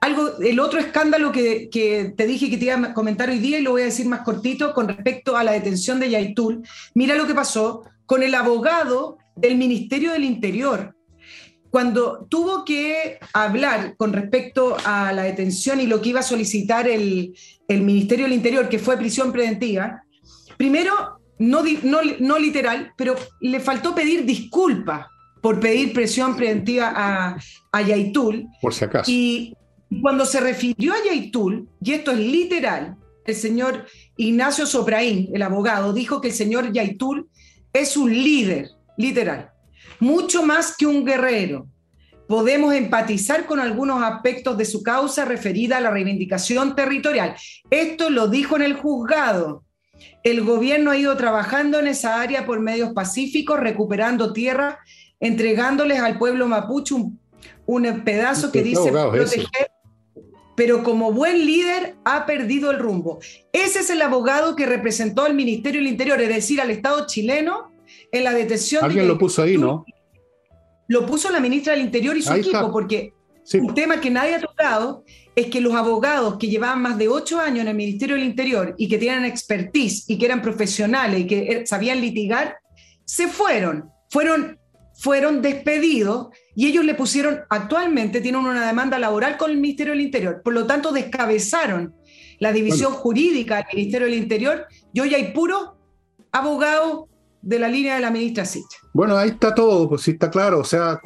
algo, 0.00 0.38
el 0.40 0.60
otro 0.60 0.78
escándalo 0.78 1.32
que, 1.32 1.68
te 2.16 2.26
dije 2.26 2.50
que 2.50 2.56
te 2.56 2.66
iba 2.66 2.76
a 2.76 2.94
comentar 2.94 3.28
hoy 3.28 3.38
día 3.38 3.58
y 3.58 3.62
lo 3.62 3.72
voy 3.72 3.82
a 3.82 3.86
decir 3.86 4.06
más 4.06 4.20
cortito 4.20 4.72
con 4.72 4.88
respecto 4.88 5.36
a 5.36 5.44
la 5.44 5.52
detención 5.52 5.98
de 5.98 6.10
Yaitul. 6.10 6.62
Mira 6.94 7.16
lo 7.16 7.26
que 7.26 7.34
pasó 7.34 7.84
con 8.06 8.22
el 8.22 8.34
abogado 8.34 9.18
del 9.36 9.56
Ministerio 9.56 10.12
del 10.12 10.24
Interior, 10.24 10.94
cuando 11.70 12.26
tuvo 12.30 12.64
que 12.64 13.18
hablar 13.34 13.96
con 13.96 14.12
respecto 14.12 14.76
a 14.84 15.12
la 15.12 15.24
detención 15.24 15.80
y 15.80 15.86
lo 15.86 16.00
que 16.00 16.10
iba 16.10 16.20
a 16.20 16.24
solicitar 16.24 16.88
el, 16.88 17.34
Ministerio 17.68 18.24
del 18.24 18.34
Interior, 18.34 18.68
que 18.68 18.78
fue 18.78 18.96
prisión 18.96 19.32
preventiva, 19.32 20.02
primero, 20.56 21.20
no, 21.38 21.62
no, 22.20 22.38
literal, 22.38 22.92
pero 22.96 23.14
le 23.40 23.60
faltó 23.60 23.94
pedir 23.94 24.24
disculpas 24.24 25.06
por 25.40 25.60
pedir 25.60 25.92
prisión 25.92 26.36
preventiva 26.36 26.92
a, 26.94 27.36
a 27.72 27.82
Yaitul. 27.82 28.46
Por 28.60 28.74
si 28.74 28.84
acaso. 28.84 29.10
Y 29.10 29.54
cuando 30.02 30.26
se 30.26 30.40
refirió 30.40 30.92
a 30.92 31.04
Yaitul, 31.04 31.68
y 31.82 31.92
esto 31.92 32.10
es 32.10 32.18
literal, 32.18 32.96
el 33.24 33.34
señor 33.34 33.86
Ignacio 34.16 34.66
Sopraín, 34.66 35.30
el 35.32 35.42
abogado, 35.42 35.92
dijo 35.92 36.20
que 36.20 36.28
el 36.28 36.34
señor 36.34 36.72
Yaitul 36.72 37.28
es 37.72 37.96
un 37.96 38.12
líder, 38.12 38.70
literal, 38.96 39.50
mucho 40.00 40.42
más 40.42 40.76
que 40.76 40.86
un 40.86 41.04
guerrero. 41.04 41.68
Podemos 42.26 42.74
empatizar 42.74 43.46
con 43.46 43.58
algunos 43.58 44.02
aspectos 44.02 44.58
de 44.58 44.66
su 44.66 44.82
causa 44.82 45.24
referida 45.24 45.78
a 45.78 45.80
la 45.80 45.90
reivindicación 45.90 46.74
territorial. 46.74 47.34
Esto 47.70 48.10
lo 48.10 48.28
dijo 48.28 48.56
en 48.56 48.62
el 48.62 48.74
juzgado. 48.74 49.64
El 50.22 50.42
gobierno 50.42 50.90
ha 50.90 50.98
ido 50.98 51.16
trabajando 51.16 51.78
en 51.78 51.86
esa 51.86 52.20
área 52.20 52.44
por 52.44 52.60
medios 52.60 52.92
pacíficos, 52.92 53.58
recuperando 53.58 54.32
tierra, 54.32 54.78
entregándoles 55.20 56.00
al 56.00 56.18
pueblo 56.18 56.46
mapuche 56.46 56.94
un, 56.94 57.18
pedazo 58.04 58.50
que 58.50 58.62
dice 58.62 58.90
proteger, 58.90 59.70
pero 60.56 60.82
como 60.82 61.12
buen 61.12 61.44
líder 61.44 61.96
ha 62.04 62.26
perdido 62.26 62.70
el 62.70 62.78
rumbo. 62.78 63.20
Ese 63.52 63.80
es 63.80 63.90
el 63.90 64.02
abogado 64.02 64.56
que 64.56 64.66
representó 64.66 65.24
al 65.24 65.34
Ministerio 65.34 65.80
del 65.80 65.90
Interior, 65.90 66.20
es 66.20 66.28
decir, 66.28 66.60
al 66.60 66.70
Estado 66.70 67.06
chileno, 67.06 67.72
en 68.10 68.24
la 68.24 68.32
detención. 68.32 68.84
Alguien 68.84 69.06
lo 69.06 69.18
puso 69.18 69.42
ahí, 69.42 69.56
¿no? 69.56 69.84
Lo 70.88 71.06
puso 71.06 71.30
la 71.30 71.40
ministra 71.40 71.74
del 71.74 71.82
Interior 71.82 72.16
y 72.16 72.22
su 72.22 72.32
equipo, 72.32 72.72
porque 72.72 73.12
un 73.54 73.74
tema 73.74 74.00
que 74.00 74.10
nadie 74.10 74.34
ha 74.34 74.40
tocado 74.40 75.04
es 75.34 75.46
que 75.46 75.60
los 75.60 75.74
abogados 75.74 76.36
que 76.38 76.48
llevaban 76.48 76.82
más 76.82 76.98
de 76.98 77.08
ocho 77.08 77.38
años 77.38 77.60
en 77.60 77.68
el 77.68 77.76
Ministerio 77.76 78.16
del 78.16 78.24
Interior 78.24 78.74
y 78.76 78.88
que 78.88 78.98
tienen 78.98 79.24
expertise 79.24 80.04
y 80.08 80.18
que 80.18 80.26
eran 80.26 80.42
profesionales 80.42 81.20
y 81.20 81.26
que 81.26 81.48
er, 81.48 81.66
sabían 81.66 82.00
litigar, 82.00 82.56
se 83.04 83.28
fueron, 83.28 83.88
fueron, 84.10 84.57
fueron 84.98 85.40
despedidos 85.40 86.28
y 86.56 86.66
ellos 86.66 86.84
le 86.84 86.94
pusieron, 86.94 87.40
actualmente 87.50 88.20
tienen 88.20 88.44
una 88.44 88.66
demanda 88.66 88.98
laboral 88.98 89.36
con 89.36 89.50
el 89.50 89.58
Ministerio 89.58 89.92
del 89.92 90.02
Interior, 90.02 90.42
por 90.42 90.52
lo 90.52 90.66
tanto 90.66 90.90
descabezaron 90.90 91.94
la 92.40 92.52
división 92.52 92.92
jurídica 92.92 93.56
del 93.56 93.66
Ministerio 93.74 94.06
del 94.08 94.16
Interior 94.16 94.66
y 94.92 95.00
hoy 95.00 95.14
hay 95.14 95.32
puro 95.32 95.76
abogado 96.32 97.08
de 97.40 97.60
la 97.60 97.68
línea 97.68 97.94
de 97.94 98.00
la 98.00 98.10
ministra 98.10 98.44
Sitch. 98.44 98.76
Bueno, 98.92 99.16
ahí 99.16 99.30
está 99.30 99.54
todo, 99.54 99.88
pues 99.88 100.02
sí 100.02 100.12
está 100.12 100.30
claro. 100.30 100.58
O 100.58 100.64
sea, 100.64 101.00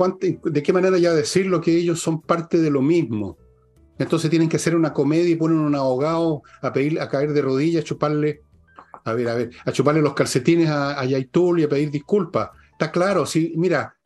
¿de 0.44 0.62
qué 0.62 0.72
manera 0.72 0.96
ya 0.96 1.12
decirlo 1.12 1.60
que 1.60 1.76
ellos 1.76 2.00
son 2.00 2.22
parte 2.22 2.58
de 2.58 2.70
lo 2.70 2.80
mismo? 2.80 3.36
Entonces 3.98 4.30
tienen 4.30 4.48
que 4.48 4.56
hacer 4.56 4.74
una 4.74 4.94
comedia 4.94 5.28
y 5.28 5.36
ponen 5.36 5.58
un 5.58 5.74
abogado 5.74 6.42
a 6.62 6.72
pedir, 6.72 6.98
a 6.98 7.10
caer 7.10 7.34
de 7.34 7.42
rodillas, 7.42 7.82
a 7.82 7.86
chuparle, 7.86 8.40
a 9.04 9.12
ver, 9.12 9.28
a 9.28 9.34
ver, 9.34 9.50
a 9.66 9.70
chuparle 9.70 10.00
los 10.00 10.14
calcetines 10.14 10.70
a, 10.70 10.98
a 10.98 11.04
Yaitul 11.04 11.60
y 11.60 11.64
a 11.64 11.68
pedir 11.68 11.90
disculpas. 11.90 12.48
Está 12.82 12.90
claro, 12.90 13.26
sí, 13.26 13.52
mira, 13.56 13.96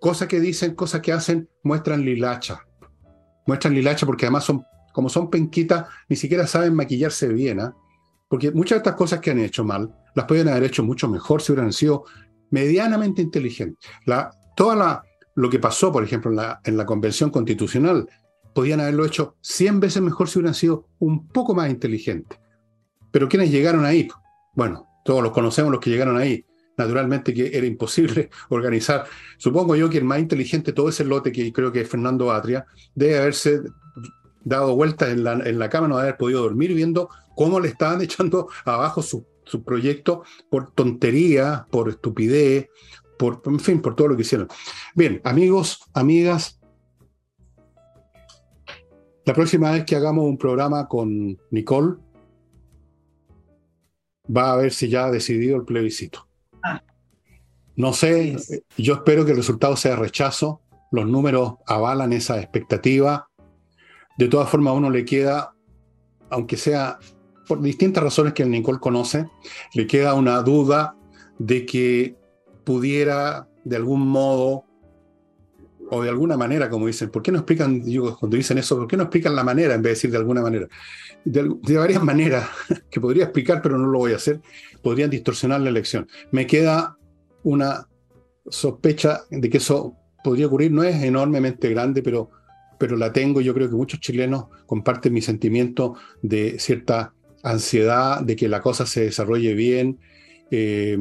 cosas 0.00 0.26
que 0.26 0.40
dicen, 0.40 0.74
cosas 0.74 1.02
que 1.02 1.12
hacen, 1.12 1.50
muestran 1.62 2.02
lilacha. 2.02 2.66
Muestran 3.46 3.74
lilacha 3.74 4.06
porque 4.06 4.24
además 4.24 4.44
son, 4.44 4.64
como 4.94 5.10
son 5.10 5.28
penquitas, 5.28 5.86
ni 6.08 6.16
siquiera 6.16 6.46
saben 6.46 6.74
maquillarse 6.74 7.28
bien, 7.28 7.60
¿ah? 7.60 7.76
Porque 8.30 8.52
muchas 8.52 8.76
de 8.76 8.78
estas 8.78 8.94
cosas 8.94 9.20
que 9.20 9.32
han 9.32 9.38
hecho 9.38 9.64
mal, 9.64 9.94
las 10.14 10.24
pueden 10.24 10.48
haber 10.48 10.64
hecho 10.64 10.82
mucho 10.82 11.10
mejor 11.10 11.42
si 11.42 11.52
hubieran 11.52 11.74
sido 11.74 12.04
medianamente 12.48 13.20
inteligentes. 13.20 13.86
La, 14.06 14.30
toda 14.56 14.76
la, 14.76 15.02
lo 15.34 15.50
que 15.50 15.58
pasó, 15.58 15.92
por 15.92 16.02
ejemplo, 16.02 16.30
en 16.30 16.38
la, 16.38 16.58
en 16.64 16.78
la 16.78 16.86
Convención 16.86 17.28
Constitucional, 17.28 18.08
podían 18.54 18.80
haberlo 18.80 19.04
hecho 19.04 19.36
100 19.42 19.78
veces 19.78 20.00
mejor 20.00 20.30
si 20.30 20.38
hubieran 20.38 20.54
sido 20.54 20.88
un 21.00 21.28
poco 21.28 21.54
más 21.54 21.68
inteligentes. 21.68 22.38
Pero 23.10 23.28
¿quiénes 23.28 23.50
llegaron 23.50 23.84
ahí? 23.84 24.08
Bueno, 24.54 24.86
todos 25.04 25.22
los 25.22 25.32
conocemos 25.32 25.70
los 25.70 25.82
que 25.82 25.90
llegaron 25.90 26.16
ahí. 26.16 26.46
Naturalmente 26.76 27.32
que 27.32 27.56
era 27.56 27.66
imposible 27.66 28.30
organizar. 28.48 29.06
Supongo 29.38 29.76
yo 29.76 29.88
que 29.88 29.98
el 29.98 30.04
más 30.04 30.18
inteligente, 30.18 30.72
todo 30.72 30.88
ese 30.88 31.04
lote 31.04 31.32
que 31.32 31.52
creo 31.52 31.72
que 31.72 31.80
es 31.82 31.88
Fernando 31.88 32.30
Atria, 32.30 32.66
debe 32.94 33.18
haberse 33.18 33.62
dado 34.44 34.76
vueltas 34.76 35.08
en 35.10 35.24
la, 35.24 35.32
en 35.32 35.58
la 35.58 35.68
cama, 35.68 35.88
no 35.88 35.98
haber 35.98 36.16
podido 36.16 36.42
dormir 36.42 36.72
viendo 36.72 37.08
cómo 37.34 37.60
le 37.60 37.68
estaban 37.68 38.00
echando 38.02 38.48
abajo 38.64 39.02
su, 39.02 39.26
proyecto 39.64 40.24
por 40.50 40.72
tontería, 40.72 41.66
por 41.70 41.88
estupidez, 41.88 42.68
por, 43.16 43.42
en 43.46 43.60
fin, 43.60 43.80
por 43.80 43.94
todo 43.94 44.08
lo 44.08 44.16
que 44.16 44.22
hicieron. 44.22 44.48
Bien, 44.94 45.20
amigos, 45.24 45.84
amigas, 45.94 46.60
la 49.24 49.34
próxima 49.34 49.70
vez 49.70 49.84
que 49.84 49.96
hagamos 49.96 50.24
un 50.24 50.36
programa 50.36 50.88
con 50.88 51.38
Nicole, 51.50 51.96
va 54.34 54.52
a 54.52 54.56
ver 54.56 54.72
si 54.72 54.88
ya 54.88 55.06
ha 55.06 55.10
decidido 55.10 55.56
el 55.56 55.64
plebiscito. 55.64 56.25
No 57.76 57.92
sé, 57.92 58.36
yo 58.78 58.94
espero 58.94 59.24
que 59.24 59.32
el 59.32 59.36
resultado 59.36 59.76
sea 59.76 59.96
rechazo. 59.96 60.62
Los 60.90 61.06
números 61.06 61.54
avalan 61.66 62.12
esa 62.12 62.40
expectativa. 62.40 63.28
De 64.16 64.28
todas 64.28 64.48
formas, 64.48 64.70
a 64.72 64.74
uno 64.74 64.90
le 64.90 65.04
queda, 65.04 65.54
aunque 66.30 66.56
sea 66.56 66.98
por 67.46 67.60
distintas 67.60 68.02
razones 68.02 68.32
que 68.32 68.42
el 68.42 68.50
Nicole 68.50 68.78
conoce, 68.78 69.28
le 69.74 69.86
queda 69.86 70.14
una 70.14 70.42
duda 70.42 70.96
de 71.38 71.66
que 71.66 72.16
pudiera 72.64 73.48
de 73.64 73.76
algún 73.76 74.08
modo 74.08 74.64
o 75.90 76.02
de 76.02 76.08
alguna 76.08 76.36
manera, 76.36 76.68
como 76.68 76.86
dicen, 76.86 77.10
¿por 77.10 77.22
qué 77.22 77.30
no 77.30 77.38
explican, 77.38 77.80
cuando 78.18 78.36
dicen 78.36 78.58
eso, 78.58 78.76
¿por 78.76 78.88
qué 78.88 78.96
no 78.96 79.04
explican 79.04 79.36
la 79.36 79.44
manera 79.44 79.74
en 79.74 79.82
vez 79.82 79.90
de 79.90 79.94
decir 79.94 80.10
de 80.10 80.16
alguna 80.16 80.42
manera? 80.42 80.66
De, 81.24 81.76
varias 81.76 82.02
maneras 82.02 82.48
que 82.90 83.00
podría 83.00 83.24
explicar, 83.24 83.62
pero 83.62 83.78
no 83.78 83.86
lo 83.86 83.98
voy 83.98 84.12
a 84.12 84.16
hacer, 84.16 84.40
podrían 84.86 85.10
distorsionar 85.10 85.60
la 85.62 85.70
elección. 85.70 86.06
Me 86.30 86.46
queda 86.46 86.96
una 87.42 87.88
sospecha 88.48 89.22
de 89.32 89.50
que 89.50 89.56
eso 89.56 89.96
podría 90.22 90.46
ocurrir, 90.46 90.70
no 90.70 90.84
es 90.84 91.02
enormemente 91.02 91.68
grande, 91.70 92.04
pero, 92.04 92.30
pero 92.78 92.96
la 92.96 93.12
tengo. 93.12 93.40
Yo 93.40 93.52
creo 93.52 93.68
que 93.68 93.74
muchos 93.74 93.98
chilenos 93.98 94.44
comparten 94.64 95.12
mi 95.12 95.22
sentimiento 95.22 95.96
de 96.22 96.60
cierta 96.60 97.14
ansiedad 97.42 98.22
de 98.22 98.36
que 98.36 98.48
la 98.48 98.60
cosa 98.60 98.86
se 98.86 99.00
desarrolle 99.00 99.54
bien 99.54 99.98
eh, 100.52 100.96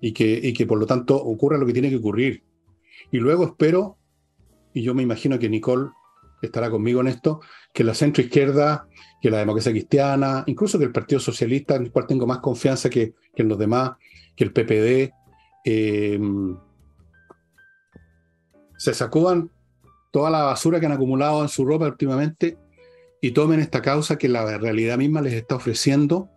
y, 0.00 0.12
que, 0.12 0.40
y 0.42 0.52
que 0.52 0.66
por 0.66 0.80
lo 0.80 0.86
tanto 0.86 1.14
ocurra 1.14 1.58
lo 1.58 1.66
que 1.66 1.72
tiene 1.72 1.90
que 1.90 1.96
ocurrir. 1.98 2.42
Y 3.12 3.18
luego 3.18 3.44
espero 3.44 3.98
y 4.74 4.82
yo 4.82 4.96
me 4.96 5.04
imagino 5.04 5.38
que 5.38 5.48
Nicole 5.48 5.90
estará 6.46 6.70
conmigo 6.70 7.00
en 7.00 7.08
esto, 7.08 7.40
que 7.72 7.84
la 7.84 7.94
centroizquierda, 7.94 8.86
que 9.20 9.30
la 9.30 9.38
democracia 9.38 9.72
cristiana, 9.72 10.44
incluso 10.46 10.78
que 10.78 10.84
el 10.84 10.92
Partido 10.92 11.20
Socialista, 11.20 11.76
en 11.76 11.84
el 11.84 11.92
cual 11.92 12.06
tengo 12.06 12.26
más 12.26 12.38
confianza 12.38 12.88
que, 12.88 13.14
en 13.34 13.48
los 13.48 13.58
demás, 13.58 13.92
que 14.36 14.44
el 14.44 14.52
PPD, 14.52 15.12
eh, 15.64 16.20
se 18.76 18.94
sacudan 18.94 19.50
toda 20.12 20.30
la 20.30 20.42
basura 20.42 20.80
que 20.80 20.86
han 20.86 20.92
acumulado 20.92 21.42
en 21.42 21.48
su 21.48 21.64
ropa 21.64 21.86
últimamente 21.86 22.56
y 23.20 23.32
tomen 23.32 23.60
esta 23.60 23.82
causa 23.82 24.16
que 24.16 24.28
la 24.28 24.58
realidad 24.58 24.96
misma 24.96 25.20
les 25.20 25.34
está 25.34 25.56
ofreciendo 25.56 26.30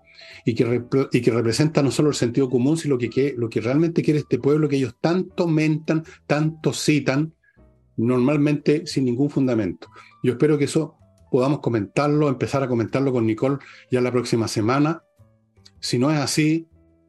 y 0.46 0.56
que, 0.56 0.84
y 1.12 1.22
que 1.22 1.32
representa 1.32 1.84
no 1.84 1.92
solo 1.92 2.10
el 2.10 2.16
sentido 2.16 2.50
común, 2.50 2.78
sino 2.78 2.98
que, 2.98 3.10
que, 3.10 3.36
lo 3.38 3.50
que 3.50 3.62
realmente 3.62 4.02
quiere 4.02 4.20
este 4.20 4.40
pueblo 4.40 4.68
que 4.68 4.78
ellos 4.78 4.96
tanto 5.00 5.48
mentan, 5.48 6.04
tanto 6.26 6.74
citan, 6.74 7.34
normalmente 8.08 8.88
sin 8.88 9.06
ningún 9.06 9.30
fundamento. 9.30 9.88
Yo 10.24 10.34
espero 10.34 10.58
que 10.58 10.66
eso 10.66 10.98
podamos 11.32 11.60
comentarlo, 11.60 12.28
empezar 12.28 12.64
a 12.64 12.68
comentarlo 12.68 13.12
con 13.12 13.26
Nicole 13.26 13.58
ya 13.90 14.02
la 14.02 14.12
próxima 14.12 14.48
semana. 14.48 15.04
Si 15.80 15.98
no 15.98 16.12
es 16.12 16.20
así, 16.20 16.68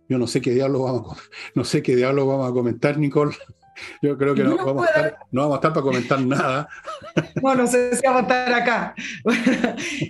yo 0.08 0.18
no 0.18 0.26
sé 0.26 0.40
qué 0.40 0.52
diablo 0.52 0.82
vamos 0.82 1.18
a, 1.18 1.20
no 1.54 1.64
sé 1.64 1.82
qué 1.82 1.96
diablo 1.96 2.26
vamos 2.26 2.50
a 2.50 2.52
comentar, 2.52 2.98
Nicole. 2.98 3.34
Yo 4.02 4.18
creo 4.18 4.34
que 4.34 4.44
no, 4.44 4.54
vamos, 4.58 4.86
a 4.86 4.88
estar, 4.90 5.18
no 5.30 5.40
vamos 5.40 5.54
a 5.54 5.56
estar 5.56 5.72
para 5.72 5.82
comentar 5.82 6.20
nada. 6.20 6.68
No, 7.42 7.54
no 7.54 7.66
sé 7.66 7.96
si 7.96 8.02
vamos 8.06 8.20
a 8.20 8.22
estar 8.22 8.52
acá. 8.52 8.94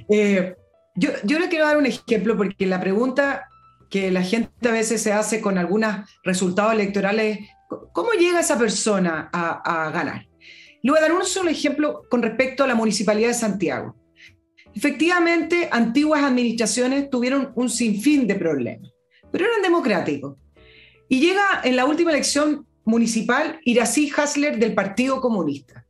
Eh, 0.09 0.55
yo, 0.97 1.11
yo 1.25 1.39
le 1.39 1.49
quiero 1.49 1.65
dar 1.65 1.79
un 1.79 1.87
ejemplo 1.87 2.37
porque 2.37 2.67
la 2.67 2.81
pregunta 2.81 3.49
que 3.89 4.11
la 4.11 4.23
gente 4.23 4.69
a 4.69 4.73
veces 4.73 5.01
se 5.01 5.13
hace 5.13 5.41
con 5.41 5.59
algunos 5.59 5.97
resultados 6.25 6.75
electorales, 6.75 7.39
¿cómo 7.93 8.13
llega 8.13 8.41
esa 8.41 8.59
persona 8.59 9.31
a, 9.33 9.87
a 9.87 9.91
ganar? 9.93 10.27
Le 10.83 10.91
voy 10.91 10.99
a 10.99 11.03
dar 11.03 11.13
un 11.13 11.25
solo 11.25 11.49
ejemplo 11.49 12.03
con 12.11 12.23
respecto 12.23 12.65
a 12.65 12.67
la 12.67 12.75
Municipalidad 12.75 13.29
de 13.29 13.35
Santiago. 13.35 13.97
Efectivamente, 14.75 15.69
antiguas 15.71 16.23
administraciones 16.23 17.09
tuvieron 17.11 17.53
un 17.55 17.69
sinfín 17.69 18.27
de 18.27 18.35
problemas, 18.35 18.91
pero 19.31 19.45
eran 19.45 19.63
democráticos. 19.63 20.37
Y 21.09 21.21
llega 21.21 21.61
en 21.63 21.77
la 21.77 21.85
última 21.85 22.11
elección 22.11 22.67
municipal 22.85 23.61
Irací 23.65 24.11
Hasler 24.17 24.59
del 24.59 24.75
Partido 24.75 25.21
Comunista. 25.21 25.87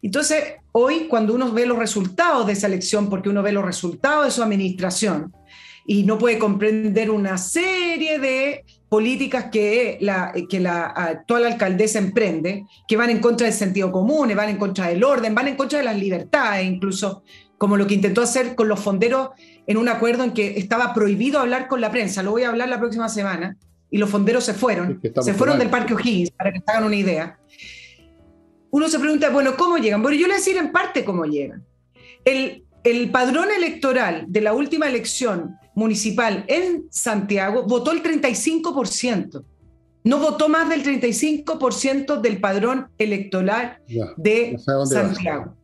Entonces, 0.00 0.54
hoy 0.72 1.08
cuando 1.08 1.34
uno 1.34 1.52
ve 1.52 1.66
los 1.66 1.78
resultados 1.78 2.46
de 2.46 2.52
esa 2.52 2.68
elección, 2.68 3.10
porque 3.10 3.28
uno 3.28 3.42
ve 3.42 3.52
los 3.52 3.64
resultados 3.64 4.26
de 4.26 4.30
su 4.30 4.42
administración, 4.42 5.32
y 5.86 6.04
no 6.04 6.18
puede 6.18 6.38
comprender 6.38 7.10
una 7.10 7.38
serie 7.38 8.18
de 8.18 8.64
políticas 8.96 9.50
que 9.52 9.98
la, 10.00 10.32
que 10.48 10.58
la 10.58 10.86
actual 10.86 11.44
alcaldesa 11.44 11.98
emprende, 11.98 12.64
que 12.88 12.96
van 12.96 13.10
en 13.10 13.18
contra 13.18 13.46
del 13.46 13.54
sentido 13.54 13.92
común, 13.92 14.32
van 14.34 14.48
en 14.48 14.56
contra 14.56 14.88
del 14.88 15.04
orden, 15.04 15.34
van 15.34 15.48
en 15.48 15.54
contra 15.54 15.80
de 15.80 15.84
las 15.84 15.98
libertades, 15.98 16.64
incluso 16.64 17.22
como 17.58 17.76
lo 17.76 17.86
que 17.86 17.92
intentó 17.92 18.22
hacer 18.22 18.54
con 18.54 18.68
los 18.68 18.80
fonderos 18.80 19.32
en 19.66 19.76
un 19.76 19.90
acuerdo 19.90 20.24
en 20.24 20.32
que 20.32 20.56
estaba 20.56 20.94
prohibido 20.94 21.40
hablar 21.40 21.68
con 21.68 21.82
la 21.82 21.90
prensa. 21.90 22.22
Lo 22.22 22.30
voy 22.30 22.44
a 22.44 22.48
hablar 22.48 22.70
la 22.70 22.78
próxima 22.78 23.10
semana. 23.10 23.58
Y 23.90 23.98
los 23.98 24.08
fonderos 24.08 24.44
se 24.44 24.54
fueron, 24.54 24.98
se 25.20 25.34
fueron 25.34 25.58
del 25.58 25.68
Parque 25.68 25.92
O'Higgins, 25.92 26.30
para 26.30 26.50
que 26.50 26.60
se 26.60 26.64
hagan 26.72 26.84
una 26.84 26.96
idea. 26.96 27.38
Uno 28.70 28.88
se 28.88 28.98
pregunta, 28.98 29.28
bueno, 29.28 29.58
¿cómo 29.58 29.76
llegan? 29.76 30.00
Bueno, 30.00 30.16
yo 30.16 30.22
le 30.22 30.32
voy 30.32 30.36
a 30.36 30.38
decir 30.38 30.56
en 30.56 30.72
parte 30.72 31.04
cómo 31.04 31.26
llegan. 31.26 31.66
El, 32.24 32.64
el 32.82 33.10
padrón 33.10 33.48
electoral 33.54 34.24
de 34.26 34.40
la 34.40 34.54
última 34.54 34.88
elección 34.88 35.54
municipal 35.76 36.44
en 36.48 36.86
Santiago 36.90 37.62
votó 37.62 37.92
el 37.92 38.02
35%. 38.02 39.44
No 40.02 40.18
votó 40.18 40.48
más 40.48 40.68
del 40.68 40.82
35% 40.82 42.20
del 42.20 42.40
padrón 42.40 42.88
electoral 42.98 43.78
de 44.16 44.58
Santiago. 44.86 45.54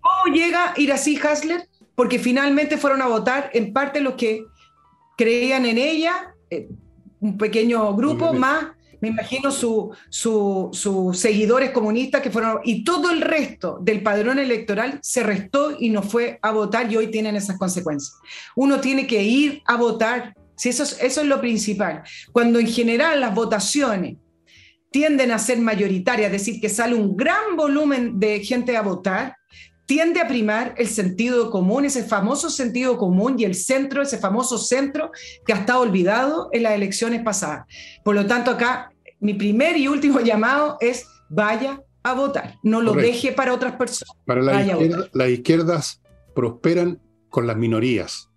¿Cómo 0.00 0.34
llega 0.34 0.74
Irací 0.76 1.18
Hasler? 1.18 1.68
Porque 1.94 2.18
finalmente 2.18 2.78
fueron 2.78 3.02
a 3.02 3.06
votar 3.06 3.50
en 3.52 3.72
parte 3.72 4.00
los 4.00 4.14
que 4.14 4.44
creían 5.18 5.66
en 5.66 5.76
ella, 5.76 6.34
eh, 6.48 6.68
un 7.20 7.36
pequeño 7.36 7.94
grupo 7.94 8.32
más 8.32 8.68
me 9.00 9.08
imagino 9.08 9.50
sus 9.50 9.96
su, 10.08 11.10
seguidores 11.14 11.70
comunistas 11.70 12.22
que 12.22 12.30
fueron, 12.30 12.60
y 12.64 12.84
todo 12.84 13.10
el 13.10 13.20
resto 13.20 13.78
del 13.80 14.02
padrón 14.02 14.38
electoral 14.38 14.98
se 15.02 15.22
restó 15.22 15.76
y 15.78 15.90
no 15.90 16.02
fue 16.02 16.38
a 16.42 16.50
votar 16.52 16.90
y 16.90 16.96
hoy 16.96 17.10
tienen 17.10 17.36
esas 17.36 17.58
consecuencias. 17.58 18.16
Uno 18.56 18.80
tiene 18.80 19.06
que 19.06 19.22
ir 19.22 19.62
a 19.66 19.76
votar, 19.76 20.34
si 20.56 20.68
eso, 20.68 20.82
es, 20.82 20.98
eso 21.00 21.20
es 21.22 21.26
lo 21.26 21.40
principal. 21.40 22.02
Cuando 22.32 22.58
en 22.58 22.66
general 22.66 23.20
las 23.20 23.34
votaciones 23.34 24.16
tienden 24.90 25.30
a 25.30 25.38
ser 25.38 25.58
mayoritarias, 25.58 26.32
es 26.32 26.44
decir, 26.44 26.60
que 26.60 26.68
sale 26.68 26.94
un 26.94 27.16
gran 27.16 27.56
volumen 27.56 28.18
de 28.18 28.40
gente 28.40 28.76
a 28.76 28.82
votar, 28.82 29.36
tiende 29.90 30.20
a 30.20 30.28
primar 30.28 30.72
el 30.78 30.86
sentido 30.86 31.50
común, 31.50 31.84
ese 31.84 32.04
famoso 32.04 32.48
sentido 32.48 32.96
común 32.96 33.34
y 33.40 33.44
el 33.44 33.56
centro, 33.56 34.02
ese 34.02 34.18
famoso 34.18 34.56
centro 34.56 35.10
que 35.44 35.52
ha 35.52 35.56
estado 35.56 35.80
olvidado 35.80 36.48
en 36.52 36.62
las 36.62 36.74
elecciones 36.74 37.24
pasadas. 37.24 37.66
Por 38.04 38.14
lo 38.14 38.24
tanto, 38.24 38.52
acá 38.52 38.92
mi 39.18 39.34
primer 39.34 39.76
y 39.76 39.88
último 39.88 40.20
llamado 40.30 40.76
es 40.80 41.08
vaya 41.28 41.82
a 42.04 42.14
votar, 42.14 42.54
no 42.62 42.80
lo 42.80 42.92
deje 42.92 43.32
para 43.32 43.52
otras 43.52 43.74
personas. 43.74 44.14
Para 44.26 44.42
la 44.42 44.62
izquierda, 44.62 45.08
las 45.12 45.28
izquierdas 45.28 46.00
prosperan 46.36 47.02
con 47.28 47.48
las 47.48 47.56
minorías. 47.56 48.30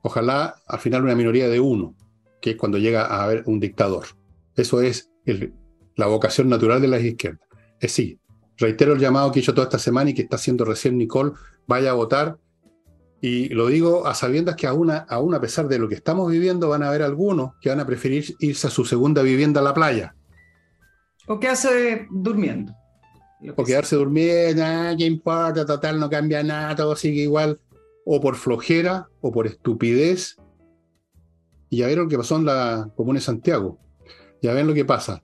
Ojalá 0.00 0.62
al 0.66 0.78
final 0.78 1.02
una 1.02 1.14
minoría 1.14 1.50
de 1.50 1.60
uno, 1.60 1.94
que 2.40 2.52
es 2.52 2.56
cuando 2.56 2.78
llega 2.78 3.04
a 3.04 3.22
haber 3.22 3.42
un 3.44 3.60
dictador. 3.60 4.06
Eso 4.56 4.80
es 4.80 5.10
la 5.94 6.06
vocación 6.06 6.48
natural 6.48 6.80
de 6.80 6.88
las 6.88 7.02
izquierdas. 7.02 7.46
Es 7.80 7.92
sí, 7.92 8.18
reitero 8.58 8.92
el 8.92 8.98
llamado 8.98 9.32
que 9.32 9.38
he 9.38 9.42
hecho 9.42 9.54
toda 9.54 9.66
esta 9.66 9.78
semana 9.78 10.10
y 10.10 10.14
que 10.14 10.22
está 10.22 10.36
haciendo 10.36 10.64
recién 10.64 10.98
Nicole, 10.98 11.32
vaya 11.66 11.90
a 11.90 11.94
votar. 11.94 12.38
Y 13.20 13.48
lo 13.48 13.66
digo 13.66 14.06
a 14.06 14.14
sabiendas 14.14 14.56
que 14.56 14.66
aún 14.66 14.90
a, 14.90 14.98
aún 14.98 15.34
a 15.34 15.40
pesar 15.40 15.68
de 15.68 15.78
lo 15.78 15.88
que 15.88 15.94
estamos 15.94 16.30
viviendo, 16.30 16.68
van 16.68 16.82
a 16.82 16.88
haber 16.88 17.02
algunos 17.02 17.52
que 17.60 17.68
van 17.68 17.80
a 17.80 17.86
preferir 17.86 18.36
irse 18.38 18.66
a 18.66 18.70
su 18.70 18.84
segunda 18.84 19.22
vivienda 19.22 19.60
a 19.60 19.64
la 19.64 19.74
playa. 19.74 20.14
O 21.26 21.38
quedarse 21.38 22.06
durmiendo. 22.10 22.74
O 23.56 23.64
quedarse 23.64 23.96
durmiendo, 23.96 24.62
ah, 24.64 24.94
¿qué 24.96 25.04
importa? 25.04 25.64
Total, 25.64 25.98
no 25.98 26.08
cambia 26.08 26.42
nada, 26.42 26.74
todo 26.74 26.96
sigue 26.96 27.22
igual. 27.22 27.60
O 28.04 28.20
por 28.20 28.36
flojera, 28.36 29.08
o 29.20 29.32
por 29.32 29.46
estupidez. 29.46 30.36
Y 31.70 31.78
ya 31.78 31.86
vieron 31.86 32.04
lo 32.04 32.10
que 32.10 32.18
pasó 32.18 32.36
en 32.36 32.46
la 32.46 32.90
Comuna 32.96 33.18
de 33.18 33.24
Santiago. 33.24 33.78
Ya 34.40 34.54
ven 34.54 34.66
lo 34.66 34.74
que 34.74 34.84
pasa 34.84 35.22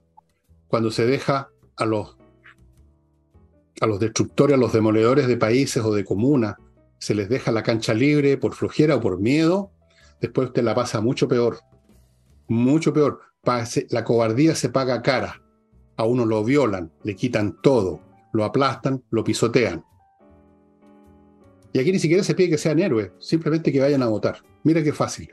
cuando 0.67 0.91
se 0.91 1.05
deja 1.05 1.49
a 1.77 1.85
los 1.85 2.14
a 3.81 3.87
los 3.87 3.99
destructores, 3.99 4.55
a 4.55 4.59
los 4.59 4.73
demoledores 4.73 5.27
de 5.27 5.37
países 5.37 5.83
o 5.83 5.93
de 5.93 6.05
comunas, 6.05 6.55
se 6.97 7.13
les 7.13 7.29
deja 7.29 7.51
la 7.51 7.63
cancha 7.63 7.93
libre 7.93 8.37
por 8.37 8.53
flojera 8.53 8.95
o 8.95 9.01
por 9.01 9.19
miedo, 9.19 9.71
después 10.21 10.47
usted 10.47 10.63
la 10.63 10.75
pasa 10.75 11.01
mucho 11.01 11.27
peor. 11.27 11.59
Mucho 12.47 12.93
peor. 12.93 13.19
La 13.89 14.03
cobardía 14.03 14.55
se 14.55 14.69
paga 14.69 15.01
cara. 15.01 15.41
A 15.97 16.03
uno 16.03 16.25
lo 16.25 16.43
violan, 16.43 16.91
le 17.03 17.15
quitan 17.15 17.61
todo, 17.61 18.01
lo 18.33 18.43
aplastan, 18.43 19.03
lo 19.11 19.23
pisotean. 19.23 19.85
Y 21.71 21.79
aquí 21.79 21.91
ni 21.91 21.99
siquiera 21.99 22.23
se 22.23 22.35
pide 22.35 22.51
que 22.51 22.57
sean 22.57 22.79
héroes, 22.79 23.11
simplemente 23.19 23.71
que 23.71 23.81
vayan 23.81 24.01
a 24.01 24.07
votar. 24.07 24.39
Mira 24.63 24.81
qué 24.83 24.93
fácil. 24.93 25.29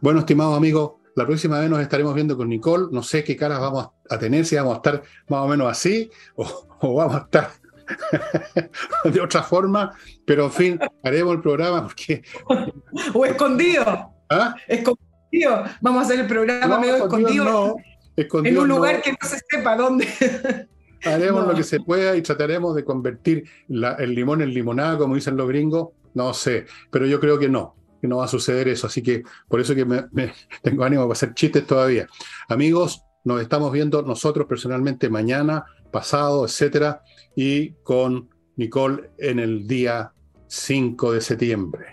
Bueno, 0.00 0.20
estimados 0.20 0.56
amigos, 0.56 0.92
la 1.16 1.26
próxima 1.26 1.58
vez 1.58 1.68
nos 1.68 1.80
estaremos 1.80 2.14
viendo 2.14 2.36
con 2.36 2.48
Nicole. 2.48 2.86
No 2.92 3.02
sé 3.02 3.24
qué 3.24 3.36
caras 3.36 3.60
vamos 3.60 3.88
a 4.08 4.18
tener, 4.18 4.46
si 4.46 4.56
vamos 4.56 4.74
a 4.74 4.76
estar 4.76 5.02
más 5.28 5.40
o 5.40 5.48
menos 5.48 5.68
así 5.68 6.10
o 6.36 6.94
vamos 6.94 7.16
a 7.16 7.18
estar 7.18 7.50
de 9.04 9.20
otra 9.20 9.42
forma, 9.42 9.92
pero 10.24 10.46
en 10.46 10.52
fin, 10.52 10.80
haremos 11.02 11.34
el 11.34 11.42
programa 11.42 11.82
porque... 11.82 12.22
o 13.14 13.24
escondido. 13.24 14.12
¿Ah? 14.30 14.54
Escondido. 14.66 15.64
Vamos 15.80 16.02
a 16.02 16.06
hacer 16.06 16.20
el 16.20 16.26
programa 16.26 16.78
medio 16.78 16.96
escondido. 16.96 17.76
en 18.16 18.58
un 18.58 18.68
lugar 18.68 19.02
que 19.02 19.12
no 19.12 19.18
se 19.22 19.38
sepa 19.48 19.76
dónde. 19.76 20.08
Haremos 21.04 21.46
lo 21.46 21.54
que 21.54 21.62
se 21.62 21.80
pueda 21.80 22.16
y 22.16 22.22
trataremos 22.22 22.74
de 22.74 22.84
convertir 22.84 23.48
el 23.68 24.14
limón 24.14 24.42
en 24.42 24.52
limonada, 24.52 24.98
como 24.98 25.14
dicen 25.14 25.36
los 25.36 25.46
gringos. 25.46 25.90
No 26.14 26.34
sé, 26.34 26.66
pero 26.90 27.06
yo 27.06 27.20
creo 27.20 27.38
que 27.38 27.48
no, 27.48 27.76
que 28.00 28.08
no 28.08 28.16
va 28.16 28.24
a 28.24 28.28
suceder 28.28 28.66
eso. 28.66 28.88
Así 28.88 29.00
que 29.00 29.22
por 29.46 29.60
eso 29.60 29.76
que 29.76 29.84
me, 29.84 30.32
tengo 30.60 30.82
ánimo 30.82 31.02
para 31.02 31.12
hacer 31.12 31.34
chistes 31.34 31.64
todavía. 31.66 32.08
Amigos, 32.48 33.04
nos 33.22 33.40
estamos 33.40 33.70
viendo 33.70 34.02
nosotros 34.02 34.48
personalmente 34.48 35.08
mañana, 35.08 35.64
pasado, 35.92 36.46
etcétera 36.46 37.02
y 37.40 37.70
con 37.84 38.28
Nicole 38.56 39.10
en 39.16 39.38
el 39.38 39.68
día 39.68 40.12
5 40.48 41.12
de 41.12 41.20
septiembre. 41.20 41.86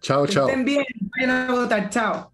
Chao, 0.00 0.26
chao. 0.26 0.48
Estén 0.48 0.64
bien, 0.64 0.84
vayan 1.16 1.30
a 1.30 1.52
votar, 1.52 1.88
chao. 1.88 2.33